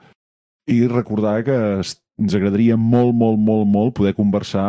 I 0.70 0.84
recordar 0.92 1.40
que 1.46 1.58
ens 2.20 2.36
agradaria 2.36 2.76
molt, 2.76 3.14
molt, 3.16 3.40
molt, 3.40 3.66
molt 3.66 3.96
poder 3.96 4.12
conversar 4.18 4.66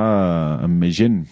amb 0.64 0.80
més 0.82 0.96
gent. 0.98 1.26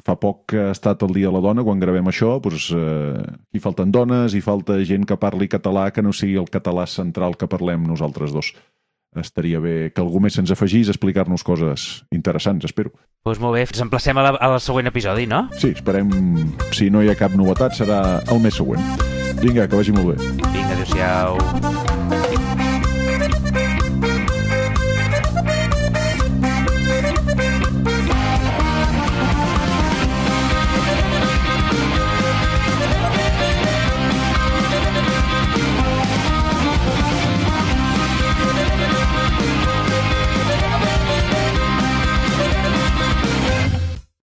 Fa 0.00 0.16
poc 0.16 0.46
que 0.52 0.60
ha 0.68 0.72
estat 0.72 1.02
el 1.04 1.12
Dia 1.12 1.28
de 1.28 1.36
la 1.36 1.42
Dona, 1.44 1.64
quan 1.66 1.80
gravem 1.80 2.08
això, 2.08 2.38
doncs, 2.40 2.70
eh, 2.72 3.24
hi 3.52 3.60
falten 3.60 3.92
dones, 3.92 4.32
hi 4.32 4.40
falta 4.40 4.78
gent 4.88 5.04
que 5.04 5.18
parli 5.20 5.50
català 5.52 5.90
que 5.92 6.02
no 6.02 6.14
sigui 6.16 6.38
el 6.40 6.48
català 6.48 6.86
central 6.88 7.36
que 7.36 7.50
parlem 7.50 7.84
nosaltres 7.84 8.32
dos. 8.32 8.54
Estaria 9.12 9.60
bé 9.60 9.92
que 9.92 10.00
algú 10.00 10.22
més 10.24 10.32
se'ns 10.32 10.50
afegís 10.54 10.88
a 10.88 10.94
explicar-nos 10.94 11.44
coses 11.44 12.04
interessants, 12.10 12.64
espero. 12.64 12.94
Doncs 13.28 13.42
molt 13.44 13.58
bé, 13.58 13.66
ens 13.68 13.84
emplacem 13.84 14.16
a 14.16 14.24
la, 14.24 14.34
al 14.40 14.56
següent 14.64 14.88
episodi, 14.88 15.28
no? 15.28 15.44
Sí, 15.60 15.74
esperem, 15.76 16.08
si 16.72 16.88
no 16.88 17.04
hi 17.04 17.12
ha 17.12 17.18
cap 17.18 17.36
novetat, 17.36 17.76
serà 17.76 18.22
el 18.32 18.40
mes 18.40 18.56
següent. 18.56 18.80
Vinga, 19.44 19.68
que 19.68 19.76
vagi 19.76 19.92
molt 19.92 20.14
bé. 20.14 20.32
Vinga, 20.48 20.78
adéu-siau. 20.78 21.91